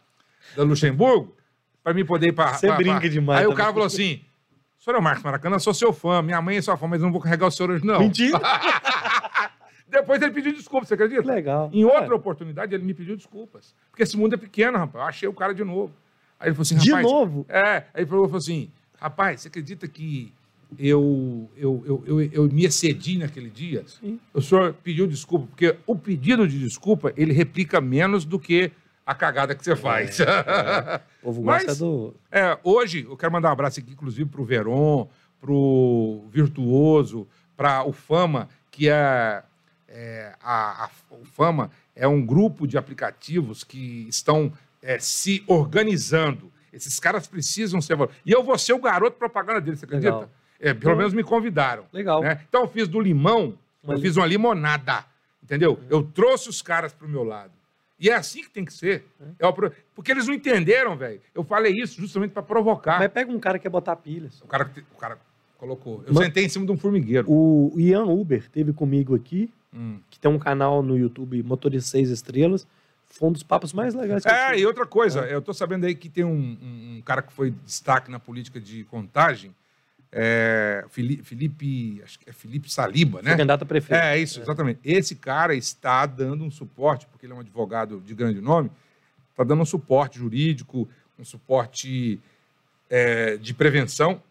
[0.56, 1.34] da Luxemburgo,
[1.84, 2.54] para mim poder ir para.
[2.54, 3.62] Você brinca demais Aí o também.
[3.64, 4.20] cara falou assim:
[4.78, 7.00] senhor é o Marcos Maracanã, eu sou seu fã, minha mãe é sua fã, mas
[7.00, 8.00] eu não vou carregar o senhor hoje, não.
[8.00, 8.40] Mentira.
[9.88, 11.22] Depois ele pediu desculpa, você acredita?
[11.22, 11.70] Legal.
[11.72, 12.14] Em outra É.
[12.14, 13.72] oportunidade, ele me pediu desculpas.
[13.90, 15.02] Porque esse mundo é pequeno, rapaz.
[15.02, 15.92] Eu achei o cara de novo.
[16.40, 17.06] Aí ele falou assim, De rapaz...
[17.06, 17.46] novo?
[17.48, 17.76] É.
[17.76, 18.68] Aí ele falou, falou assim,
[19.00, 20.32] rapaz, você acredita que
[20.78, 23.84] eu, eu, eu, eu, me excedi naquele dia?
[23.86, 24.18] Sim.
[24.34, 28.70] O senhor pediu desculpa, porque o pedido de desculpa, ele replica menos do que
[29.04, 30.18] a cagada que você faz.
[31.22, 32.14] O povo gosta Mas- do.
[32.30, 35.08] É, hoje, eu quero mandar um abraço aqui, inclusive, para o Veron,
[35.40, 37.26] para o Virtuoso,
[37.56, 39.42] para o Fama, que é,
[39.88, 46.52] é, a, a- o Fama é um grupo de aplicativos que estão é, se organizando.
[46.72, 47.96] Esses caras precisam ser.
[48.24, 50.12] E eu vou ser o garoto propaganda deles, você acredita?
[50.14, 50.30] Legal.
[50.60, 50.98] É, pelo Bom.
[50.98, 51.84] menos me convidaram.
[51.92, 52.22] Legal.
[52.22, 52.40] né?
[52.48, 55.04] Então eu fiz do limão, Uma eu li- fiz uma limonada.
[55.42, 55.78] Entendeu?
[55.88, 57.52] Eu trouxe os caras para o meu lado.
[57.98, 59.06] E é assim que tem que ser.
[59.38, 61.20] É o pro- Porque eles não entenderam, velho.
[61.34, 62.98] Eu falei isso justamente para provocar.
[62.98, 64.40] Mas pega um cara que quer botar pilhas.
[64.42, 65.18] O, cara, o cara
[65.56, 66.02] colocou.
[66.06, 67.30] Eu Mas- sentei em cima de um formigueiro.
[67.30, 69.98] O Ian Uber teve comigo aqui, Hum.
[70.10, 72.66] que tem um canal no YouTube, Motorista 6 Estrelas.
[73.08, 74.60] Foi um dos papos mais legais que eu É, tive.
[74.62, 76.30] e outra coisa, eu tô sabendo aí que tem um,
[76.60, 79.54] um- um cara que foi destaque na política de contagem,
[80.18, 83.32] é, Felipe, acho que é Felipe Saliba, né?
[83.32, 84.00] candidato a prefeito.
[84.00, 84.80] É, isso, exatamente.
[84.82, 88.70] Esse cara está dando um suporte, porque ele é um advogado de grande nome,
[89.30, 90.88] está dando um suporte jurídico,
[91.18, 92.18] um suporte
[92.88, 94.22] é, de prevenção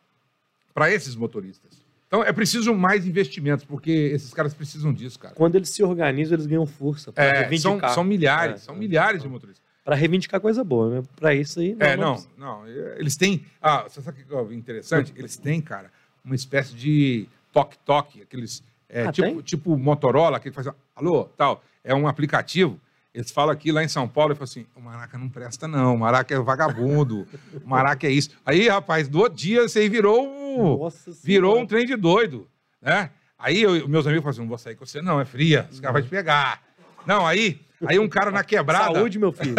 [0.74, 1.86] para esses motoristas.
[2.08, 5.36] Então é preciso mais investimentos, porque esses caras precisam disso, cara.
[5.36, 9.22] Quando eles se organizam, eles ganham força É, são, são milhares, É, são é, milhares
[9.22, 9.65] de motoristas.
[9.86, 10.90] Para reivindicar coisa boa.
[10.90, 11.04] Né?
[11.16, 11.78] Para isso aí.
[11.80, 12.66] é, não, não.
[12.66, 13.46] é, Eles têm.
[13.62, 15.14] Ah, você sabe o que é interessante?
[15.16, 15.90] Eles têm, cara,
[16.26, 18.62] uma espécie de toque-toque, aqueles.
[18.90, 19.42] é, Ah, tipo, tem?
[19.42, 20.68] tipo Motorola, que faz.
[20.96, 21.64] Alô, tal.
[21.84, 22.80] É um aplicativo.
[23.14, 25.96] Eles falam aqui lá em São Paulo e falam assim: o Maraca não presta, não.
[25.96, 27.26] O Maraca é vagabundo.
[27.64, 28.32] o Maraca é isso.
[28.46, 30.78] Aí, rapaz, do outro dia você virou um.
[30.80, 32.48] Nossa virou um trem de doido,
[32.82, 33.12] né?
[33.38, 35.80] Aí eu- meus amigos falam assim, não vou sair com você não, é fria, os
[35.80, 36.62] caras vão te pegar.
[37.06, 38.94] Não, aí, aí um cara na quebrada...
[38.96, 39.56] Saúde, meu filho.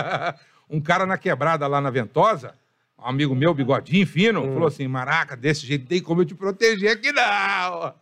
[0.70, 2.54] um cara na quebrada lá na Ventosa,
[2.98, 4.52] um amigo meu, bigodinho fino, Hum.
[4.54, 7.22] falou assim, maraca, desse jeito tem como eu te proteger aqui não.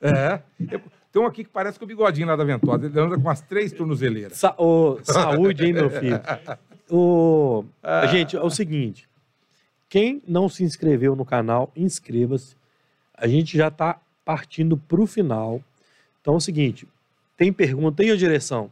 [0.00, 0.80] é, eu-
[1.12, 3.40] tem um aqui que parece com o bigodinho lá da Ventosa, ele anda com umas
[3.40, 4.36] três tornozeleiras.
[4.36, 6.20] Sa- ô, saúde, hein, meu filho?
[6.90, 7.64] O...
[8.10, 9.08] Gente, é o seguinte.
[9.88, 12.56] Quem não se inscreveu no canal, inscreva-se.
[13.16, 15.62] A gente já está partindo para o final.
[16.20, 16.88] Então é o seguinte.
[17.36, 18.70] Tem pergunta aí, ô direção?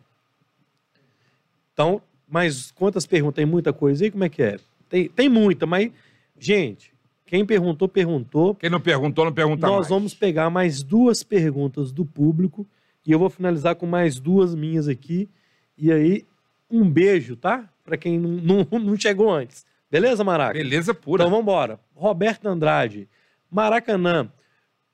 [1.73, 3.37] Então, mas quantas perguntas?
[3.37, 4.11] Tem muita coisa aí?
[4.11, 4.57] Como é que é?
[4.89, 5.91] Tem, tem muita, mas,
[6.39, 6.93] gente,
[7.27, 8.55] quem perguntou, perguntou.
[8.55, 9.89] Quem não perguntou, não pergunta Nós mais.
[9.89, 12.67] vamos pegar mais duas perguntas do público
[13.07, 15.29] e eu vou finalizar com mais duas minhas aqui.
[15.77, 16.27] E aí,
[16.71, 17.69] um beijo, tá?
[17.85, 19.65] Para quem não, não, não chegou antes.
[19.91, 20.55] Beleza, Maraca?
[20.55, 21.23] Beleza pura.
[21.23, 21.81] Então vamos embora.
[21.95, 23.09] Roberto Andrade,
[23.51, 24.31] Maracanã,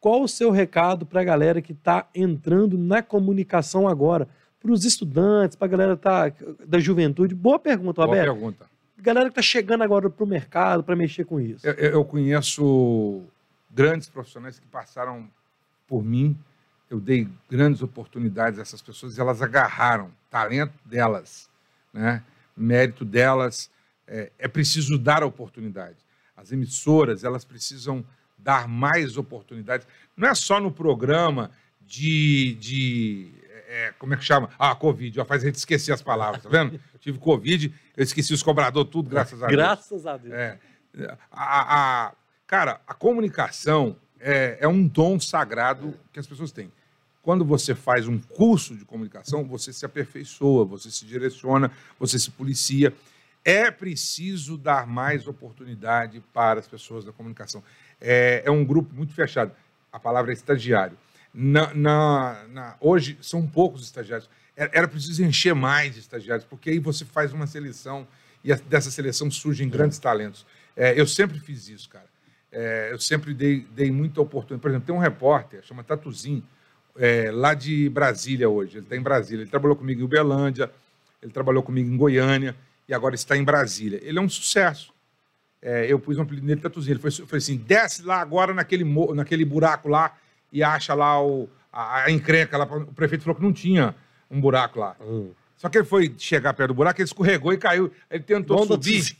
[0.01, 4.29] qual o seu recado para a galera que está entrando na comunicação agora?
[4.61, 6.33] Para os estudantes, para a galera tá,
[6.67, 7.35] da juventude?
[7.35, 8.33] Boa pergunta, Boa Roberto.
[8.33, 8.67] pergunta.
[9.01, 11.65] Galera que está chegando agora para o mercado para mexer com isso.
[11.67, 13.23] Eu, eu- eu conheço
[13.71, 15.29] grandes profissionais que passaram
[15.87, 16.37] por mim.
[16.91, 21.49] Eu dei grandes oportunidades a essas pessoas e elas agarraram talento delas,
[21.93, 22.23] né?
[22.57, 23.71] mérito delas.
[24.07, 25.97] É, é preciso dar a oportunidade.
[26.37, 28.05] As emissoras elas precisam
[28.39, 29.87] dar mais oportunidades.
[30.17, 31.51] Não é só no programa
[31.81, 33.31] de, de
[33.69, 34.51] é, como é que chama?
[34.59, 35.15] Ah, Covid.
[35.17, 36.81] Já faz a gente esquecer as palavras, tá vendo?
[37.01, 39.57] Tive Covid, eu esqueci os cobradores, tudo, graças a Deus.
[39.57, 40.35] Graças a Deus.
[40.35, 40.59] É,
[41.31, 42.13] a, a-
[42.47, 46.73] cara, a comunicação é, é um dom sagrado que as pessoas têm.
[47.23, 52.31] Quando você faz um curso de comunicação, você se aperfeiçoa, você se direciona, você se
[52.31, 52.93] policia.
[53.45, 57.63] É preciso dar mais oportunidade para as pessoas da comunicação.
[58.01, 59.53] É, é um grupo muito fechado.
[59.93, 60.97] A palavra é estagiário.
[61.33, 64.29] Na, na- na- hoje são poucos estagiários.
[64.57, 68.07] Era, era preciso encher mais de estagiários, porque aí você faz uma seleção
[68.43, 70.47] e a- dessa seleção surgem grandes talentos.
[70.77, 72.07] É, eu sempre fiz isso, cara.
[72.51, 74.63] É, eu sempre dei, dei muita oportunidade.
[74.63, 76.43] Por exemplo, tem um repórter, chama Tatuzinho,
[76.97, 78.79] é, lá de Brasília hoje.
[78.79, 79.43] Ele está em Brasília.
[79.43, 80.71] Ele trabalhou comigo em Uberlândia,
[81.23, 82.57] ele trabalhou comigo em Goiânia
[82.89, 84.01] e agora está em Brasília.
[84.03, 84.93] Ele é um sucesso.
[85.61, 86.95] É, eu pus um apelido nele Tatuzinho.
[86.95, 90.15] Ele foi, foi assim: desce lá agora naquele, naquele buraco lá
[90.53, 92.57] e acha lá o, a, a encrenca.
[92.57, 92.65] Lá.
[92.65, 93.95] O prefeito falou que não tinha
[94.31, 94.97] um buraco lá.
[95.01, 95.31] Hum.
[95.57, 97.91] Só que ele foi chegar perto do buraco, ele escorregou e caiu.
[98.11, 99.17] Ele tentou Bom, subir.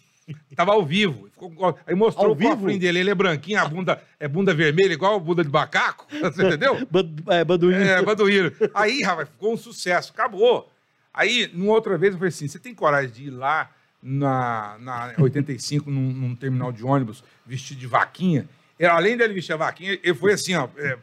[0.55, 1.29] Tava ao vivo.
[1.33, 3.01] Ficou- aí mostrou Ao o cofrinho dele.
[3.01, 6.07] Ele é branquinho, a bunda é bunda vermelha, igual a bunda de macaco.
[6.21, 6.77] Você entendeu?
[7.29, 7.81] É, Baduíno.
[7.81, 8.53] É, Baduíno.
[8.75, 10.13] Aí, rapaz, ficou um sucesso.
[10.13, 10.71] Acabou.
[11.13, 13.71] Aí, numa outra vez, eu falei assim: você tem coragem de ir lá
[14.03, 18.49] na, na 85, num, num terminal de ônibus, vestido de vaquinha?
[18.79, 20.97] Ele, além dele vestir a vaquinha, ele foi assim, ó, é,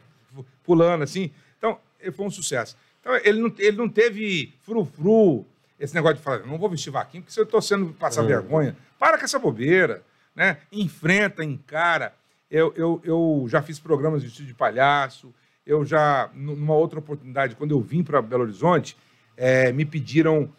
[0.64, 1.30] pulando assim.
[1.58, 2.76] Então, ele foi um sucesso.
[3.00, 5.44] Então, ele não, ele não teve frufru,
[5.78, 8.26] esse negócio de falar, não vou vestir vaquinha, porque se eu estou sendo passar É.
[8.26, 8.76] vergonha.
[8.98, 10.02] Para com essa bobeira,
[10.34, 10.56] né?
[10.72, 12.14] Enfrenta, encara.
[12.50, 15.34] Eu, eu, eu já fiz programas vestido de palhaço,
[15.66, 18.96] eu já, nu- numa outra oportunidade, quando eu vim para Belo Horizonte,
[19.36, 20.50] eh, me pediram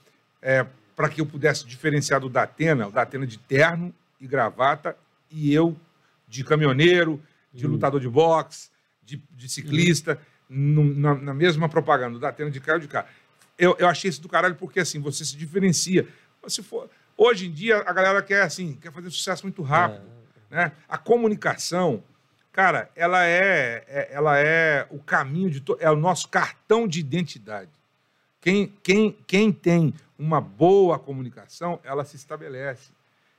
[0.98, 4.98] para que eu pudesse diferenciar do Datena, o Datena de terno e gravata,
[5.30, 5.78] e eu
[6.28, 7.22] de caminhoneiro,
[7.53, 8.69] de lutador de boxe,
[9.03, 10.19] de, de ciclista,
[10.49, 13.06] no- na, na mesma propaganda, o Datena de ou de cá.
[13.60, 16.07] Eu, eu achei isso do caralho porque, assim, você se diferencia.
[16.48, 20.02] Se for, hoje em dia, a galera quer, assim, quer fazer sucesso muito rápido.
[20.49, 20.72] Né?
[20.90, 22.03] A comunicação,
[22.52, 25.64] cara, ela é, é- ela é o caminho de...
[25.80, 27.69] É o nosso cartão de identidade.
[28.48, 32.94] Quem, quem, quem tem uma boa comunicação, ela se estabelece.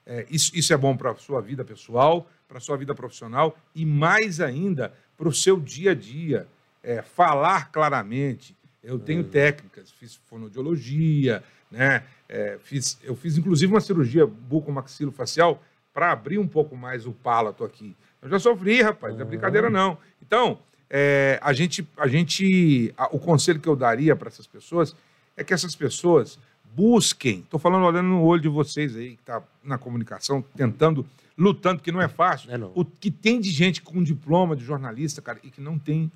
[0.04, 3.56] É, isso, isso é bom para a sua vida pessoal, para a sua vida profissional
[3.74, 6.46] e, mais ainda, para o seu dia a dia.
[6.82, 8.54] É, falar claramente.
[8.84, 12.04] Eu tenho técnicas, fiz fonoaudiologia, né?
[12.28, 15.62] É, fiz, eu fiz, inclusive, uma cirurgia bucomaxilofacial
[15.94, 17.96] para abrir um pouco mais o palato aqui.
[18.20, 19.96] Eu já sofri, rapaz, não é brincadeira não.
[20.20, 20.58] Então,
[20.90, 24.94] é, a gente, a gente, a- o conselho que eu daria para essas pessoas
[25.36, 26.38] é que essas pessoas
[26.74, 27.40] busquem.
[27.40, 31.04] Estou falando olhando no olho de vocês aí que está na comunicação, tentando,
[31.36, 32.50] lutando, que não é fácil.
[32.50, 32.72] É não.
[32.74, 36.10] O que tem de gente com diploma de jornalista, cara, e que não tem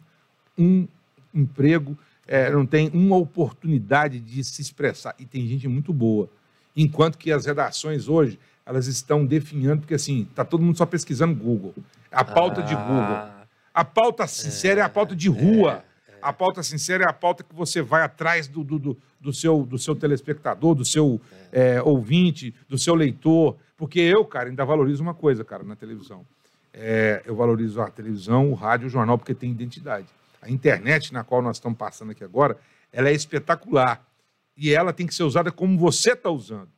[0.56, 0.86] um
[1.34, 1.96] emprego,
[2.26, 5.14] é, não tem uma oportunidade de se expressar.
[5.18, 6.28] E tem gente muito boa.
[6.76, 11.34] Enquanto que as redações hoje, elas estão definhando, porque assim, tá todo mundo só pesquisando
[11.34, 11.74] Google.
[12.10, 13.31] A pauta de Google.
[13.74, 15.84] A pauta sincera é, a pauta de rua.
[16.20, 19.64] A pauta sincera é a pauta que você vai atrás do, do, do, do seu,
[19.64, 21.20] do seu telespectador, do seu
[21.50, 23.56] é, ouvinte, do seu leitor.
[23.76, 26.24] Porque eu, cara, ainda valorizo uma coisa, cara, na televisão.
[26.72, 30.06] É, eu valorizo a televisão, o rádio, o jornal, porque tem identidade.
[30.40, 32.56] A internet, na qual nós estamos passando aqui agora,
[32.92, 34.06] ela é espetacular.
[34.56, 36.68] E ela tem que ser usada como você está usando.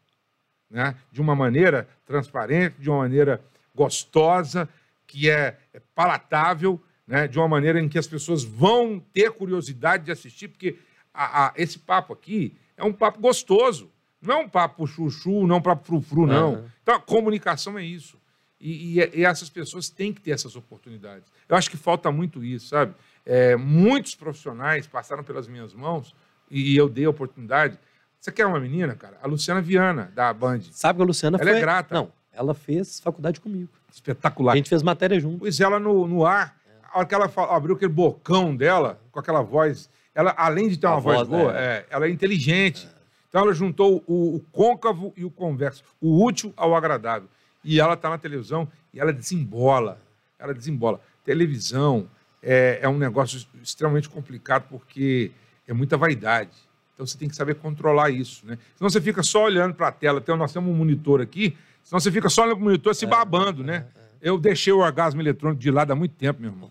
[0.70, 0.94] Né?
[1.12, 3.42] De uma maneira transparente, de uma maneira
[3.74, 4.68] gostosa,
[5.06, 7.26] que é, é palatável, né?
[7.28, 10.78] de uma maneira em que as pessoas vão ter curiosidade de assistir, porque
[11.12, 13.90] a- a- esse papo aqui é um papo gostoso.
[14.20, 16.54] Não é um papo chuchu, não é um papo frufru, não.
[16.54, 16.70] Aham.
[16.82, 18.18] Então, a comunicação é isso.
[18.60, 21.30] E, e- e essas pessoas têm que ter essas oportunidades.
[21.46, 22.94] Eu acho que falta muito isso, sabe?
[23.26, 26.14] É, muitos profissionais passaram pelas minhas mãos
[26.50, 27.78] e eu dei a oportunidade,
[28.20, 29.18] Você quer uma menina, cara?
[29.22, 30.60] A Luciana Viana, da Band.
[30.70, 31.60] Sabe que a Luciana Ela é foi...
[31.60, 31.94] grata.
[31.94, 33.70] Não, ela fez faculdade comigo.
[33.92, 34.52] Espetacular.
[34.52, 35.38] A gente fez matéria junto.
[35.38, 36.56] Pus ela no, no ar,
[36.92, 39.88] a hora que ela fa- abriu aquele bocão dela, com aquela voz.
[40.14, 41.64] Ela, além de ter A uma voz, voz, boa, é.
[41.64, 42.88] é, ela é inteligente.
[43.28, 47.28] Então ela juntou o, o côncavo e o convexo, o útil ao agradável.
[47.64, 49.98] E ela está na televisão e ela desembola.
[50.38, 51.00] Ela desembola.
[51.24, 52.08] Televisão
[52.42, 55.32] é, é um negócio extremamente complicado porque
[55.66, 56.52] é muita vaidade.
[56.94, 58.56] Então você tem que saber controlar isso, né?
[58.76, 60.20] Senão você fica só olhando para a tela.
[60.20, 63.06] Tem, nós temos um monitor aqui, senão você fica só olhando para o monitor se
[63.06, 63.86] babando, né?
[64.20, 66.70] Eu deixei o orgasmo eletrônico de lado há muito tempo, meu irmão.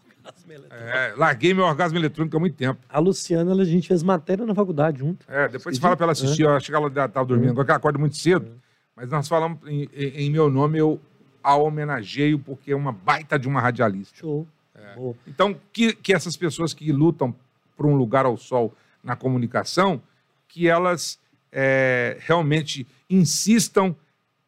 [0.71, 2.79] É, larguei meu orgasmo eletrônico há muito tempo.
[2.89, 5.25] A Luciana, ela- a gente fez matéria na faculdade junto.
[5.29, 7.71] É, depois você fala para ela assistir, eu acho que ela estava dormindo, agora que
[7.71, 8.51] ela acorda muito cedo.
[8.95, 10.99] Mas nós falamos em, em- meu nome, eu
[11.43, 14.15] a homenageio porque é uma baita de uma radialista.
[14.17, 14.47] Show.
[14.95, 15.15] Boa.
[15.27, 17.35] Então, que, que essas pessoas que lutam
[17.75, 18.73] por um lugar ao sol
[19.03, 20.01] na comunicação,
[20.47, 21.19] que elas
[21.51, 23.95] é, realmente insistam,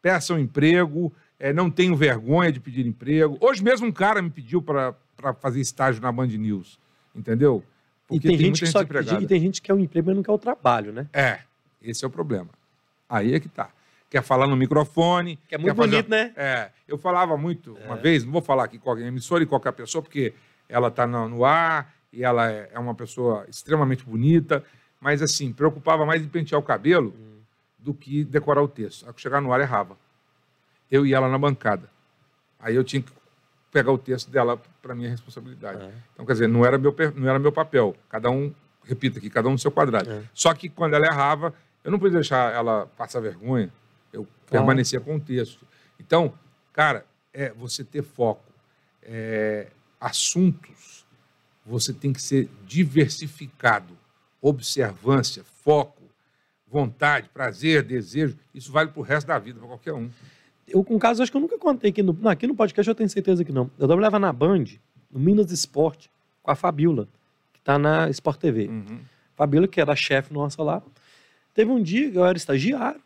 [0.06, 3.40] peçam emprego, é, não tenham vergonha de pedir emprego.
[3.41, 4.94] Hoje mesmo um cara me pediu para
[5.41, 6.77] fazer estágio na Band News,
[7.15, 7.64] entendeu?
[8.11, 10.32] E tem, gente que só, e tem gente que quer o emprego, mas não quer
[10.32, 11.07] o trabalho, né?
[11.11, 11.40] É,
[11.82, 12.49] esse é o problema.
[13.10, 13.72] Aí é que tá.
[14.07, 15.40] Quer falar no microfone.
[15.48, 16.32] Que é muito fazer- bonito, né?
[16.36, 16.69] É.
[16.88, 20.36] Eu falava muito, uma vez, não vou falar aqui qualquer emissora e qualquer pessoa, porque
[20.69, 24.64] ela tá no, ar e ela é, é uma pessoa extremamente bonita,
[25.02, 27.11] mas assim, preocupava mais em pentear o cabelo
[27.86, 29.06] do que decorar o texto.
[29.07, 29.95] Aí que chegar no ar errava.
[30.90, 31.88] Eu e ela na bancada.
[32.60, 33.12] Aí eu tinha que
[33.72, 35.84] pegar o texto dela para minha responsabilidade.
[35.84, 35.94] É.
[36.14, 37.95] Então, quer dizer, não era meu, não era meu papel.
[38.10, 38.52] Cada um,
[38.84, 40.12] repita aqui, cada um no seu quadrado.
[40.12, 40.24] É.
[40.34, 41.53] Só que quando ela errava,
[41.84, 43.72] eu não podia deixar ela passar vergonha.
[44.12, 44.66] Eu Claro.
[44.66, 45.66] permanecia com o texto.
[45.99, 46.34] Então,
[46.74, 48.44] cara, é você ter foco.
[49.03, 49.68] É,
[50.02, 51.06] assuntos,
[51.64, 53.95] você tem que ser diversificado.
[54.41, 55.94] Observância, foco,
[56.76, 58.38] vontade, prazer, desejo.
[58.53, 60.10] Isso vale para o resto da vida, para qualquer um.
[60.68, 62.95] Eu, com caso, acho que eu nunca contei aqui no, não, aqui no podcast, eu
[62.95, 63.72] tenho certeza que não.
[63.80, 64.65] Eu trabalhava na Band,
[65.10, 66.11] no Minas Esporte,
[66.43, 67.07] com a Fabiola,
[67.53, 68.68] que tá na Sport TV.
[68.68, 68.99] Uhum.
[69.35, 70.81] Fabiola, que era chefe nossa lá.
[71.53, 73.02] Teve um dia que eu era estagiário,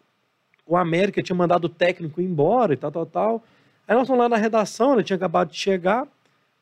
[0.65, 3.43] o América tinha mandado o técnico embora e tal, tal, tal.
[3.87, 6.07] Aí nós fomos lá na redação, ele tinha acabado de chegar.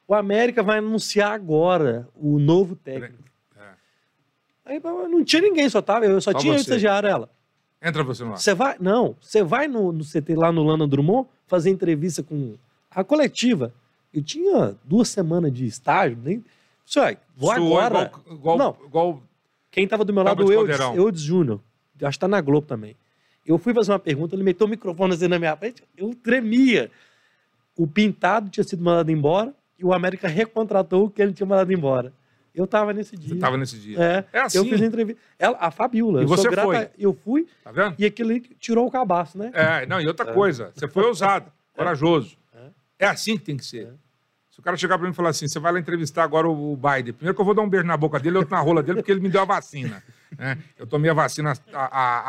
[0.05, 3.23] O América vai anunciar agora o novo técnico.
[4.67, 6.61] Aí não tinha ninguém, só tava, eu só, Só tinha eu você.
[6.61, 7.29] estagiário ela.
[7.81, 8.37] Entra você no ar.
[8.37, 12.55] Você vai, não, você vai no, no CT lá no Lana Drummond fazer entrevista com
[12.91, 13.73] a coletiva.
[14.13, 16.43] Eu tinha duas semanas de estágio, nem.
[16.85, 18.11] Isso aí, vou Suou agora.
[18.25, 18.77] Igual, igual, Não.
[18.85, 19.23] igual
[19.71, 21.03] Quem tava do meu lado, de o Eudes, caldeirão.
[21.03, 21.59] Eudes Júnior.
[22.01, 22.95] Acho que tá na Globo também.
[23.45, 26.91] Eu fui fazer uma pergunta, ele meteu o microfone assim na minha frente, eu tremia.
[27.77, 31.71] O Pintado tinha sido mandado embora e o América recontratou o que ele tinha mandado
[31.71, 32.11] embora.
[32.57, 33.29] Eu tava nesse dia.
[33.29, 33.97] você estava nesse dia.
[34.01, 34.57] É, É assim.
[34.57, 35.21] eu fiz a entrevista.
[35.37, 36.23] Ela, a Fabiola.
[36.23, 36.89] E você grata, foi?
[36.97, 37.95] Eu fui Tá vendo?
[37.99, 39.51] e aquilo ali tirou o cabaço, né?
[39.53, 42.35] É, não, e outra coisa, você foi ousado, corajoso.
[42.99, 43.93] É assim que tem que ser.
[44.49, 46.75] Se o cara chegar pra mim e falar assim, você vai lá entrevistar agora o
[46.75, 48.97] Biden, primeiro que eu vou dar um beijo na boca dele, outro na rola dele,
[48.97, 50.01] porque ele me deu a vacina.
[50.35, 50.57] né?
[50.79, 52.19] Eu tomei a vacina, a, a,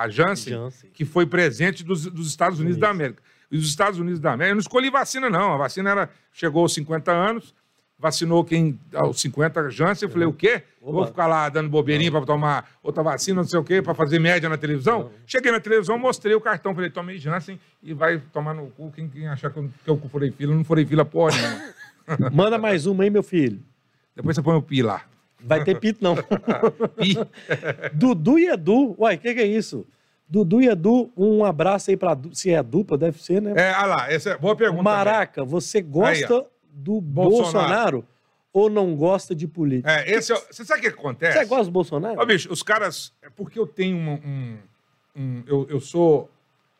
[0.02, 0.90] a Janssen, Janssen.
[0.90, 3.22] que foi presente dos, dos Estados Unidos da América.
[3.52, 5.52] E os Estados Unidos da América, eu não escolhi vacina, não.
[5.54, 7.54] A vacina era, chegou aos 50 anos,
[8.00, 10.08] vacinou quem aos 50 Janssen.
[10.08, 10.62] Eu falei, o quê?
[10.80, 14.18] Vou ficar lá dando bobeirinha para tomar outra vacina, não sei o quê, para fazer
[14.18, 15.10] média na televisão?
[15.26, 18.90] Cheguei na televisão, mostrei o cartão, falei, tomei Janssen e vai tomar no cu.
[18.90, 22.30] Quem, quem achar que eu, que eu furei fila, eu não furei fila porra nenhuma.
[22.32, 23.60] Manda mais uma aí, meu filho.
[24.16, 25.02] Depois você põe o pi lá.
[25.42, 26.16] Vai ter pito, não.
[26.96, 27.16] Pi.
[27.94, 28.94] Dudu e Edu.
[28.98, 29.86] Uai, o que, que é isso?
[30.28, 32.14] Dudu e Edu, um abraço aí pra.
[32.14, 33.52] du- Se é dupla, deve ser, né?
[33.56, 34.82] É, olha lá, essa é boa pergunta.
[34.82, 37.52] Maraca, você gosta do Bolsonaro.
[37.52, 38.04] Bolsonaro.
[38.52, 39.90] ou não gosta de política?
[39.92, 41.38] É, esse é, você sabe o que acontece?
[41.38, 42.20] Você gosta do Bolsonaro?
[42.20, 43.12] Ó, bicho, os caras.
[43.22, 44.12] É porque eu tenho um.
[44.14, 44.58] um-
[45.16, 46.30] um- eu, eu sou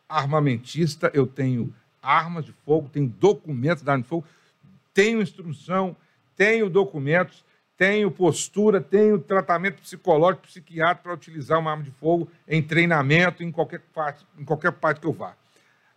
[0.09, 1.73] armamentista, eu tenho
[2.03, 4.25] armas de fogo, tenho documentos de arma de fogo,
[4.93, 5.97] tenho instrução,
[6.37, 7.45] tenho documentos,
[7.77, 13.51] tenho postura, tenho tratamento psicológico, psiquiátrico para utilizar uma arma de fogo em treinamento, em
[13.53, 15.35] qualquer parte, em qualquer parte que eu vá.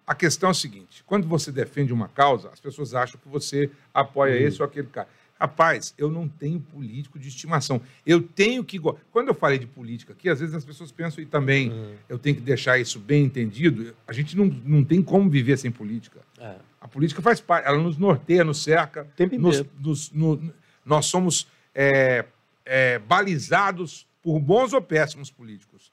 [0.05, 3.69] A questão é a seguinte: quando você defende uma causa, as pessoas acham que você
[3.93, 5.07] apoia esse ou aquele cara.
[5.39, 7.81] Rapaz, eu não tenho político de estimação.
[8.05, 8.79] Eu tenho que.
[9.11, 12.35] Quando eu falei de política aqui, às vezes as pessoas pensam, e também eu tenho
[12.35, 16.21] que deixar isso bem entendido, a gente não, não tem como viver sem política.
[16.39, 16.55] É.
[16.79, 19.05] A política faz parte, ela nos norteia, nos cerca.
[19.17, 20.53] tempo nos- nos- no-
[20.85, 22.25] nós somos é,
[22.65, 25.91] é, balizados por bons ou péssimos políticos.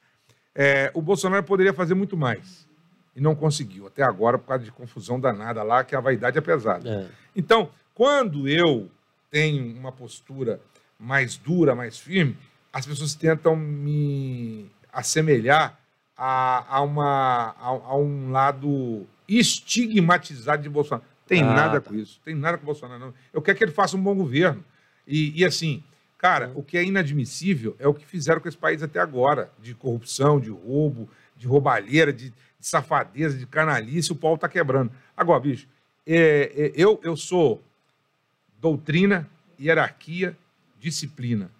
[0.54, 2.68] É, o Bolsonaro poderia fazer muito mais
[3.14, 6.40] e não conseguiu, até agora, por causa de confusão danada lá, que a vaidade é
[6.40, 6.88] pesada.
[6.88, 7.06] É.
[7.34, 8.88] Então, quando eu
[9.30, 10.60] tenho uma postura
[10.98, 12.36] mais dura, mais firme,
[12.72, 15.78] as pessoas tentam me assemelhar
[16.16, 21.04] a, a, uma, a, a um lado estigmatizado de Bolsonaro.
[21.26, 21.88] Tem Ah, nada tá.
[21.90, 22.20] com isso.
[22.24, 23.14] Tem nada com o Bolsonaro, não.
[23.32, 24.64] Eu quero que ele faça um bom governo.
[25.06, 25.82] E, e assim,
[26.18, 29.74] cara, o que é inadmissível é o que fizeram com esse país até agora, de
[29.74, 34.92] corrupção, de roubo, de roubalheira, de, de safadeza, de canalice, o pau tá quebrando.
[35.16, 35.66] Agora, bicho,
[36.06, 37.62] é, é, eu, eu sou
[38.60, 39.28] doutrina,
[39.58, 40.36] hierarquia,
[40.78, 41.50] disciplina.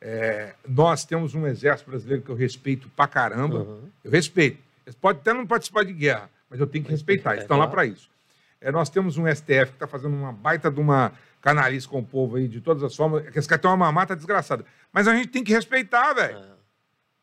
[0.00, 3.60] É, nós temos um exército brasileiro que eu respeito pra caramba.
[3.60, 3.88] Uhum.
[4.04, 4.58] Eu respeito.
[4.84, 7.30] Eles podem até não participar de guerra, mas eu tenho que respeitar.
[7.30, 8.10] é Eles estão lá para isso.
[8.60, 12.04] É, nós temos um STF que está fazendo uma baita de uma canalice com o
[12.04, 13.28] povo aí, de todas as formas.
[13.28, 14.64] que Esse cara tem uma mamata desgraçada.
[14.92, 16.38] Mas a gente tem que respeitar, velho.
[16.38, 16.52] É.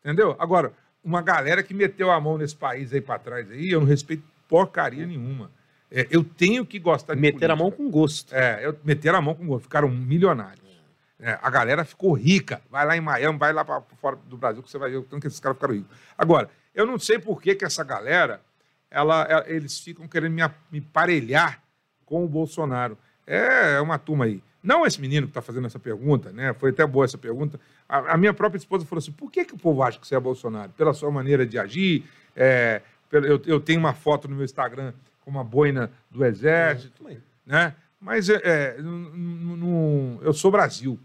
[0.04, 0.34] Entendeu?
[0.38, 3.86] Agora, uma galera que meteu a mão nesse país aí para trás aí, eu não
[3.86, 5.50] respeito porcaria nenhuma.
[5.90, 8.34] É, eu tenho que gostar de Meter a mão com gosto.
[8.34, 10.60] É, eu meteram a mão com gosto, ficaram milionários.
[11.18, 12.62] É, a galera ficou rica.
[12.70, 15.02] Vai lá em Miami, vai lá para fora do Brasil, que você vai ver o
[15.02, 15.96] tanto que esses caras ficaram ricos.
[16.16, 18.40] Agora, eu não sei por que, que essa galera,
[18.90, 21.62] ela, ela- eles ficam querendo me, me parelhar
[22.06, 22.96] com o Bolsonaro.
[23.26, 24.42] É, é uma turma aí.
[24.62, 26.52] Não esse menino que está fazendo essa pergunta, né?
[26.54, 27.58] Foi até boa essa pergunta.
[27.88, 30.14] A, a minha própria esposa falou assim: por que, que o povo acha que você
[30.14, 30.70] é Bolsonaro?
[30.76, 32.04] Pela sua maneira de agir.
[32.36, 34.92] é, eu, eu tenho uma foto no meu Instagram
[35.24, 37.02] com uma boina do exército
[37.46, 37.74] né?
[38.00, 38.76] Mas é, é,
[40.22, 40.98] eu sou Brasil.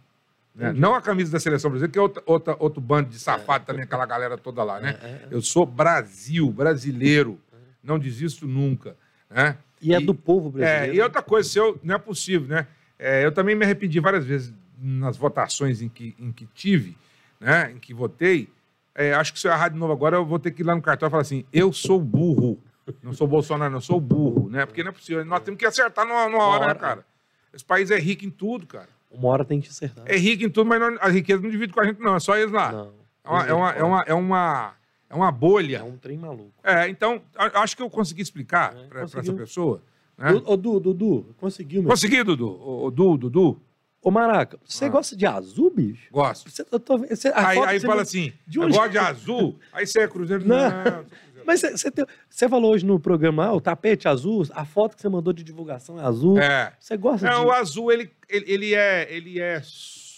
[0.53, 0.71] né?
[0.71, 3.83] Não a camisa da seleção brasileira, que é outra, outra- outro bando de safado também,
[3.83, 4.97] aquela galera toda lá, né?
[5.01, 5.27] É, é, é.
[5.31, 7.39] Eu sou Brasil, brasileiro.
[7.83, 8.95] Não desisto nunca.
[9.29, 9.57] Né?
[9.81, 10.95] E é E- do povo É, brasileiro.
[10.95, 12.67] e outra coisa, se eu, não é possível, né?
[12.97, 16.97] É, eu também me arrependi várias vezes nas votações em que, em que tive,
[17.39, 17.71] né?
[17.71, 18.49] Em que votei.
[18.93, 20.73] É, acho que se eu errar de novo agora, eu vou ter que ir lá
[20.75, 22.59] no cartório e falar assim: eu sou burro.
[23.01, 24.63] Não sou Bolsonaro, não, eu sou burro, né?
[24.65, 25.25] Porque não é possível.
[25.25, 26.75] Nós temos que acertar numa, numa hora, né, hora.
[26.79, 27.05] cara?
[27.51, 28.89] Esse país é rico em tudo, cara.
[29.09, 30.03] Uma hora tem que acertar.
[30.07, 32.15] É rico em tudo, mas não- a riqueza não divide com a gente, não.
[32.15, 32.71] É só eles lá.
[32.71, 32.93] Não.
[33.23, 34.73] É, uma, é, uma, é, uma, é, uma,
[35.09, 35.77] é uma bolha.
[35.77, 36.53] É um trem maluco.
[36.63, 37.21] É, então,
[37.55, 39.81] acho que eu consegui explicar É, para essa pessoa.
[40.17, 40.41] Né?
[40.45, 41.91] Ô, Du, Dudu, conseguiu, meu.
[41.91, 42.47] Consegui, Dudu.
[42.47, 43.59] Ô, Du, Dudu.
[44.01, 44.89] Ô, Maraca, você Ah.
[44.89, 46.07] gosta de azul, bicho?
[46.11, 46.49] Gosto.
[46.49, 49.59] Você, eu tô, você, Aí, aí fala assim, de eu gosto de azul.
[49.73, 50.47] Aí você é cruzeiro.
[50.47, 50.55] Não.
[50.57, 51.05] Não, não.
[51.45, 54.95] Mas você, você, tem- você falou hoje no programa, ah, o tapete azul, a foto
[54.95, 56.39] que você mandou de divulgação é azul.
[56.39, 56.73] É.
[56.79, 57.47] Você gosta Não, de...
[57.47, 59.07] o azul, ele, ele, ele é...
[59.13, 59.61] Ele é,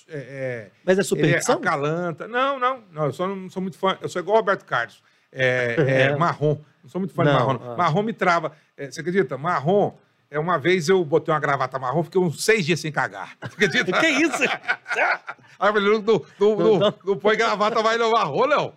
[0.09, 1.55] é, Mas é é ele é superstição?
[1.57, 2.27] acalanta.
[2.27, 3.05] Não, não, não.
[3.05, 3.97] Eu só não sou muito fã.
[4.01, 5.01] Eu sou igual o Roberto Carlos.
[5.31, 6.15] É, é É.
[6.17, 6.57] marrom.
[6.87, 7.59] Não sou muito fã de Não, marrom.
[7.73, 7.75] ah.
[7.77, 8.53] Marrom me trava.
[8.77, 9.37] É, você acredita?
[9.37, 9.93] Marrom...
[10.29, 13.37] É, uma vez eu botei uma gravata marrom, fiquei uns seis dias sem cagar.
[13.47, 13.97] Você acredita?
[13.97, 14.43] Que isso?
[15.57, 16.25] Aí eu falei, não, não,
[16.57, 18.73] não, Não, não, põe gravata mais no marrom, não.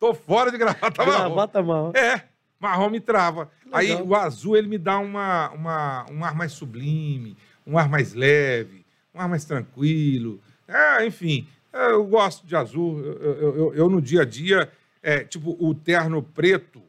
[0.00, 1.34] Tô fora de gravata marrom.
[1.34, 1.92] Gravata mal.
[1.94, 2.22] É,
[2.58, 3.50] marrom me trava.
[3.70, 7.36] Aí o azul ele me dá uma, uma, um ar mais sublime,
[7.66, 10.40] um ar mais leve, um ar mais tranquilo.
[10.66, 12.98] É, enfim, é, eu gosto de azul.
[13.04, 14.70] Eu, eu- eu- eu, no dia a dia,
[15.02, 16.82] é, tipo, o terno preto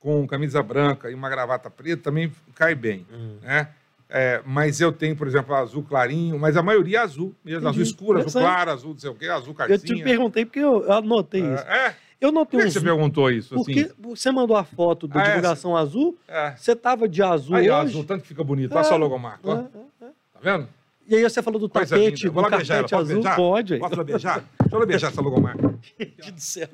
[0.00, 3.36] com camisa branca e uma gravata preta também cai bem, Hum.
[3.42, 3.68] né?
[4.08, 7.82] É, mas eu tenho, por exemplo, azul clarinho, mas a maioria é azul, mesmo, azul
[7.82, 9.96] escuro, azul Eu claro, azul não sei o quê, azul Eu carcinha.
[9.96, 11.64] te perguntei porque eu, eu anotei isso.
[11.66, 11.96] É, é.
[12.20, 12.72] Eu Por notei que uns...
[12.72, 13.54] você perguntou isso?
[13.54, 13.92] Porque Assim?
[13.98, 16.52] você mandou a foto da Ah, é, divulgação azul, É.
[16.56, 17.90] você tava de azul Aí, ó, hoje.
[17.90, 18.72] azul, tanto que fica bonito.
[18.72, 18.76] É.
[18.76, 19.54] Olha só o logomarca, ó.
[19.56, 20.08] É, é, é.
[20.32, 20.68] Tá vendo?
[21.08, 22.42] E aí você falou do Coisa tapete, linda.
[22.42, 23.14] Do beijar carpete Posso azul.
[23.16, 23.36] beijar?
[23.36, 23.78] Pode.
[23.78, 24.44] Posso beijar?
[24.60, 25.74] Deixa eu beijar essa logomarca.
[25.98, 26.68] Deus do céu.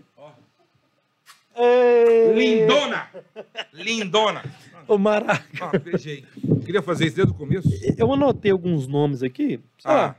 [1.56, 2.32] Ei.
[2.34, 3.08] Lindona!
[3.72, 4.42] Lindona!
[4.88, 6.24] Ô, Maraca, Ó, beijei.
[6.64, 7.68] Queria fazer isso desde o começo.
[7.96, 10.14] eu anotei alguns nomes aqui, Ah.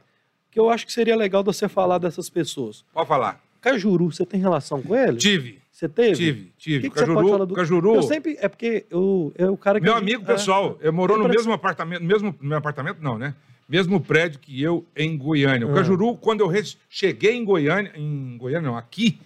[0.50, 2.84] que eu acho que seria legal você falar dessas pessoas.
[2.94, 3.42] Pode falar.
[3.62, 5.18] Cajuru, você tem relação com ele?
[5.18, 6.16] Tive, Você teve?
[6.16, 6.82] tive, O tive.
[6.82, 7.54] que, que Cajuru, do...
[7.56, 7.96] Cajuru.
[7.96, 8.38] Eu sempre...
[8.40, 9.84] É porque eu, é o cara que...
[9.86, 10.26] Meu eu- amigo é.
[10.26, 13.34] pessoal, eu morou no Lembra- mesmo apartamento, mesmo no meu apartamento não, né?
[13.68, 15.66] Mesmo prédio que eu em Goiânia.
[15.68, 15.76] O Ah.
[15.76, 19.20] Cajuru, quando eu res- cheguei em Goiânia, em Goiânia não, aqui,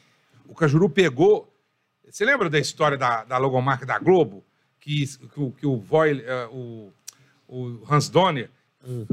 [0.47, 1.51] o Cajuru pegou.
[2.17, 4.43] Você lembra da história da, da logomarca da Globo?
[4.79, 6.91] Que, que, o- que o, Voil, eh, o,
[7.47, 8.49] o Hans Donner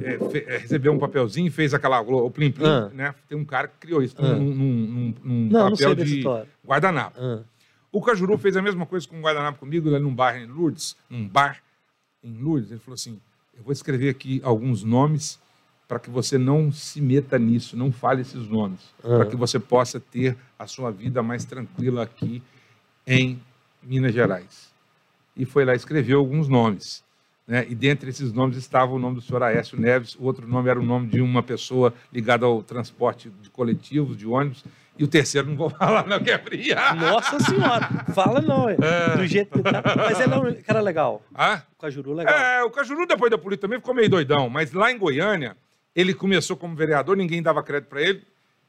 [0.01, 2.89] eh, fe- eh, recebeu um papelzinho e fez aquela o Plim Plim, Ah.
[2.95, 3.15] né?
[3.29, 4.23] Tem um cara que criou isso Ah.
[4.33, 6.25] num, num- num- Não, não papel dessa de
[6.67, 7.19] guardanapo.
[7.21, 7.43] Ah,
[7.93, 10.97] O Cajuru fez a mesma coisa com o guardanapo comigo, lá num bar em Lourdes,
[11.11, 11.59] num bar
[12.23, 12.71] em Lourdes.
[12.71, 13.21] Ele falou assim:
[13.55, 15.39] Eu vou escrever aqui alguns nomes
[15.87, 20.01] para que você não se meta nisso, não fale esses nomes, para que você possa
[20.01, 22.43] ter a sua vida mais tranquila aqui
[23.07, 23.41] em
[23.83, 24.73] Minas Gerais.
[25.37, 27.05] E foi lá e escreveu alguns nomes.
[27.47, 27.67] Né?
[27.69, 30.81] E dentre esses nomes estava o nome do senhor Aécio Neves, o outro nome era
[30.81, 34.65] o nome de uma pessoa ligada ao transporte de coletivos, de ônibus,
[34.99, 36.95] e o terceiro não vou falar, não, que é fria.
[36.95, 37.87] Nossa senhora!
[38.15, 38.77] Fala não, é.
[38.81, 39.17] É.
[39.17, 39.83] Do jeito que tá.
[39.97, 41.23] Mas ele é um cara legal.
[41.35, 41.63] Ah?
[41.77, 42.35] O Cajuru legal.
[42.35, 45.57] É, o Cajuru, depois da política, também ficou meio doidão, mas lá em Goiânia,
[45.95, 48.23] ele começou como vereador, ninguém dava crédito para ele,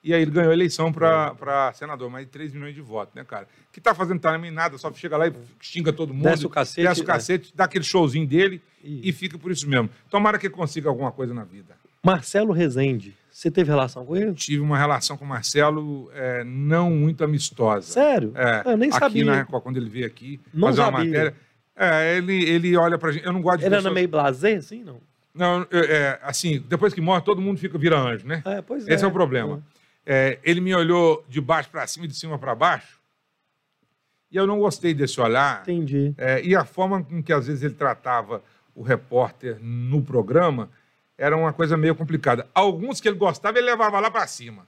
[0.06, 3.24] E aí ele ganhou a eleição para senador, mais de 3 milhões de votos, né,
[3.24, 3.48] cara?
[3.72, 6.24] Que tá fazendo também nada, só chega lá e xinga todo mundo.
[6.26, 7.08] Desce o cacete, Desce o é.
[7.08, 9.90] cacete, dá aquele showzinho dele E- e fica por isso mesmo.
[10.10, 11.76] Tomara que ele consiga alguma coisa na vida.
[12.04, 14.32] Marcelo Rezende, você teve relação com ele?
[14.36, 17.88] Tive uma relação com o Marcelo é, não muito amistosa.
[17.92, 18.32] Sério?
[18.36, 19.26] É, Eu nem aqui sabia.
[19.26, 21.06] na Record, quando ele veio aqui Não fazer uma sabia.
[21.06, 21.36] matéria.
[21.76, 23.26] É, ele, ele olha pra gente.
[23.26, 25.02] Eu não gosto de Ele era pessoas- meio blasé, assim, não?
[25.34, 28.42] Não, é, é, assim, depois que morre, todo mundo fica vira anjo, né?
[28.46, 28.94] É, pois é.
[28.94, 29.62] Esse é o problema.
[29.72, 29.76] É,
[30.44, 33.00] ele me olhou de baixo para cima e de cima para baixo.
[34.32, 35.62] E eu não gostei desse olhar.
[35.62, 36.14] Entendi.
[36.18, 38.44] É, e a forma com que às vezes ele tratava
[38.76, 40.70] o repórter no programa
[41.18, 42.48] era uma coisa meio complicada.
[42.54, 44.68] Alguns que ele gostava, ele levava lá para cima.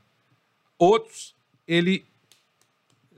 [0.78, 1.36] Outros,
[1.68, 2.06] ele.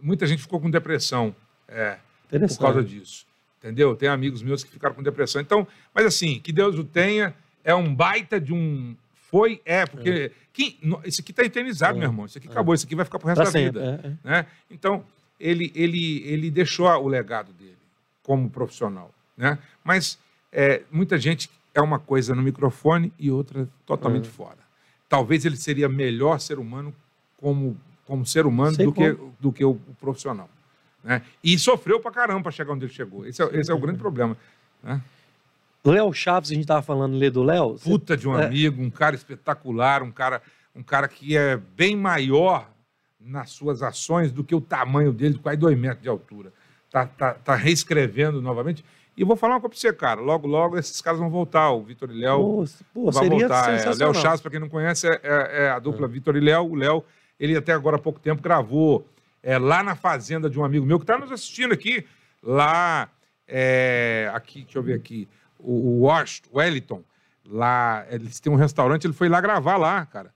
[0.02, 1.36] Muita gente ficou com depressão
[1.68, 1.98] é,
[2.30, 3.28] por causa disso.
[3.60, 3.96] Entendeu?
[3.96, 5.42] Tem amigos meus que ficaram com depressão.
[5.42, 8.96] Então, mas assim, que Deus o tenha, é um baita de um.
[9.30, 10.32] Foi, é, porque.
[10.52, 12.00] Quem, no- isso aqui está eternizado, É.
[12.00, 12.26] meu irmão.
[12.26, 13.80] Isso aqui acabou, isso aqui vai ficar pro resto Pra da sempre.
[13.80, 14.32] vida é, é.
[14.32, 14.46] né?
[14.70, 15.04] Então,
[15.40, 17.78] ele, ele, ele deixou o legado dele
[18.24, 19.14] como profissional.
[19.38, 19.58] Né?
[19.84, 20.20] Mas
[20.52, 24.32] é, muita gente é uma coisa no microfone e outra totalmente É.
[24.32, 24.58] fora.
[25.08, 26.94] Talvez ele seria melhor ser humano
[27.38, 30.50] como, como ser humano Sei do que, do que o, o profissional.
[31.04, 31.22] Né?
[31.44, 33.26] E sofreu pra caramba para chegar onde ele chegou.
[33.26, 34.36] Esse é, esse é o grande problema.
[34.84, 35.02] Né?
[35.86, 37.76] Léo Chaves, a gente tava falando ali do Léo.
[37.76, 38.46] Puta de um É.
[38.46, 40.42] amigo, um cara espetacular, um cara,
[40.76, 42.70] um cara que é bem maior
[43.20, 46.52] nas suas ações do que o tamanho dele, de quase dois metros de altura.
[46.92, 48.84] Tá, tá, tá reescrevendo novamente.
[49.16, 50.22] E vou falar uma coisa pra você, cara.
[50.22, 51.72] Logo, logo, esses caras vão voltar.
[51.72, 53.74] O Vitor e Léo Pô, vai voltar.
[53.74, 53.94] É.
[53.94, 56.72] Léo Chaves, para quem não conhece, é, é- é a dupla Vitor e Léo.
[56.72, 57.04] O Léo,
[57.40, 59.06] ele até agora há pouco tempo gravou
[59.44, 62.06] é, lá na fazenda de um amigo meu que está nos assistindo aqui.
[62.42, 63.10] Lá,
[63.48, 65.28] é, aqui, deixa eu ver aqui,
[65.60, 67.04] o, o Washington, Wellington.
[67.46, 70.34] Lá, eles têm um restaurante, ele foi lá gravar lá, cara.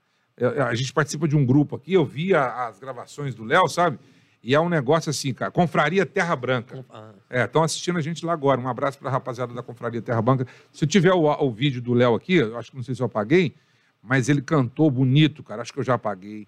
[0.68, 3.98] A gente participa de um grupo aqui, eu vi a- as gravações do Léo, sabe?
[4.42, 5.50] E é um negócio assim, cara.
[5.52, 6.84] Confraria Terra Branca.
[6.90, 8.60] Ah, É, estão assistindo a gente lá agora.
[8.60, 10.46] Um abraço para a rapaziada da Confraria Terra Branca.
[10.72, 13.06] Se tiver o, o vídeo do Léo aqui, eu acho que não sei se eu
[13.06, 13.54] apaguei,
[14.02, 15.62] mas ele cantou bonito, cara.
[15.62, 16.46] Acho que eu já apaguei.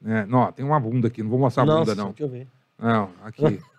[0.00, 0.24] Né?
[0.26, 2.08] Não, tem uma bunda aqui, não vou mostrar a Nossa, bunda, não.
[2.10, 2.46] deixa eu ver.
[2.78, 3.60] Não, aqui.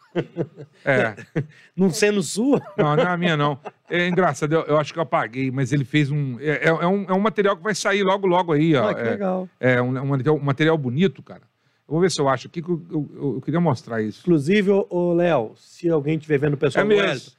[0.85, 1.15] É,
[1.75, 2.61] Não sendo sua?
[2.77, 3.59] não, não é a minha, não.
[3.89, 6.37] É engraçado, eu, eu acho que eu apaguei, mas ele fez um.
[6.39, 7.05] É, é- é um.
[7.09, 8.89] é um material que vai sair logo, logo aí, ó.
[8.89, 9.49] Ah, que é, legal.
[9.59, 11.43] é um, um material, um material bonito, cara.
[11.87, 14.21] Eu vou ver se eu acho aqui, que eu, eu- eu- queria mostrar isso.
[14.21, 16.87] Inclusive, ô, Léo, se alguém estiver vendo o pessoal É.
[16.95, 17.31] Wellington,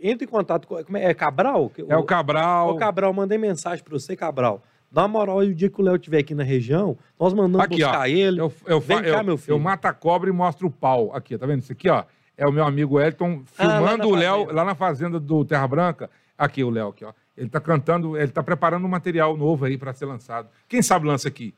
[0.00, 0.78] entra em contato com.
[0.96, 1.70] É, é Cabral?
[1.88, 2.70] É o Cabral.
[2.70, 4.62] Ô, Cabral, mandei mensagem pra você, Cabral.
[4.92, 7.64] Dá uma moral e o dia que o Léo estiver aqui na região, nós mandamos
[7.64, 7.88] Aqui, ó.
[7.88, 8.40] buscar ele.
[8.40, 9.54] Eu, eu, Vem fa- cá, eu- meu filho.
[9.54, 11.14] eu mato a cobra e mostro o pau.
[11.14, 11.60] Aqui, tá vendo?
[11.62, 12.04] Isso aqui, ó.
[12.36, 15.66] É o meu amigo Elton Ah, filmando na o Léo lá na fazenda do Terra
[15.66, 16.10] Branca.
[16.36, 17.12] Aqui, o Léo, aqui, ó.
[17.36, 20.48] Ele tá cantando, ele tá preparando um material novo aí para ser lançado.
[20.68, 21.54] Quem sabe lança aqui?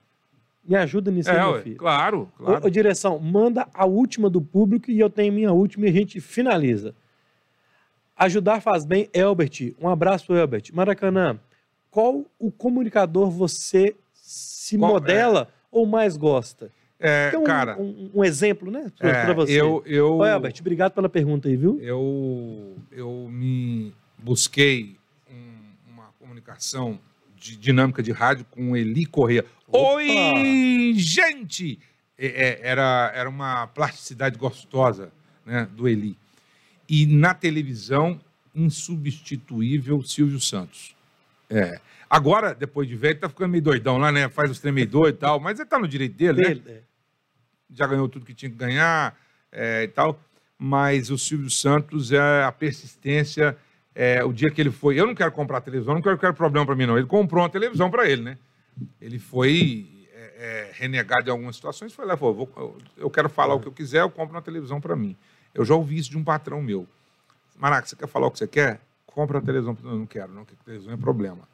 [0.64, 1.76] Me ajuda nisso aí, é, meu ué, filho.
[1.76, 2.66] claro, claro.
[2.66, 6.20] ô, direção, manda a última do público e eu tenho minha última e a gente
[6.20, 6.94] finaliza.
[8.16, 9.74] Ajudar faz bem, Elbert.
[9.80, 10.70] Um abraço, Elbert.
[10.72, 11.38] Maracanã,
[11.94, 16.72] qual o comunicador você se Qual- modela ou mais gosta?
[16.98, 18.90] É, um, cara, um, um exemplo, né?
[18.98, 19.52] Pra, é, pra você.
[19.60, 21.78] eu, eu, Ô, Elbert, obrigado pela pergunta aí, viu?
[21.80, 24.96] eu, eu me busquei
[25.30, 26.98] um- uma comunicação
[27.36, 29.44] de dinâmica de rádio com Eli Corrêa.
[29.68, 29.78] Opa!
[29.94, 31.78] Oi, gente!
[32.18, 35.12] É, é, era, era uma plasticidade gostosa
[35.46, 36.16] né, do Eli.
[36.88, 38.18] E na televisão,
[38.54, 40.93] insubstituível Silvio Santos.
[41.56, 41.80] É.
[42.08, 44.28] Agora, depois de velho, ele tá ficando meio doidão lá, né?
[44.28, 46.48] Faz os trem doido e tal, mas ele tá no direito dele, né?
[46.48, 46.80] Dele, é.
[47.72, 49.16] já ganhou tudo que tinha que ganhar
[49.50, 50.18] é, e tal.
[50.58, 53.56] Mas o Silvio Santos é a persistência.
[53.94, 54.98] é, o dia que ele foi.
[54.98, 56.96] Eu não quero comprar televisão, não quero, quero problema para mim, não.
[56.98, 58.38] Ele comprou uma televisão para ele, né?
[59.00, 63.28] Ele foi é, é, renegado em algumas situações, foi lá falou: "Vou- eu, eu quero
[63.28, 65.16] falar o que eu quiser, eu compro uma televisão para mim.
[65.54, 66.86] Eu já ouvi isso de um patrão meu.
[67.56, 68.80] Maraca, você quer falar o que você quer?
[69.14, 69.76] Compra a televisão.
[69.84, 71.48] Eu não quero, não, porque televisão é problema.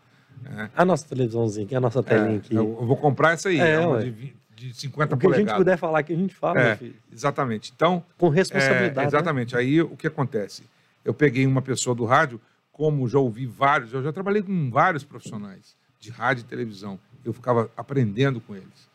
[0.74, 2.55] A nossa televisãozinha aqui, a nossa telinha É, aqui.
[2.55, 5.28] eu, vou comprar essa aí, É, é, uma de, 20 de 50 o que a
[5.28, 5.59] gente polegadas.
[5.59, 6.95] puder falar aqui, a gente fala, É, meu filho.
[7.12, 7.73] exatamente.
[7.77, 8.99] Então, Com responsabilidade.
[8.99, 9.07] é, né?
[9.07, 9.55] exatamente.
[9.57, 10.65] Aí o que acontece?
[11.05, 12.41] Eu peguei uma pessoa do rádio,
[12.73, 16.99] como já ouvi vários, eu já trabalhei com vários profissionais de rádio e televisão.
[17.23, 18.89] Eu ficava aprendendo com eles.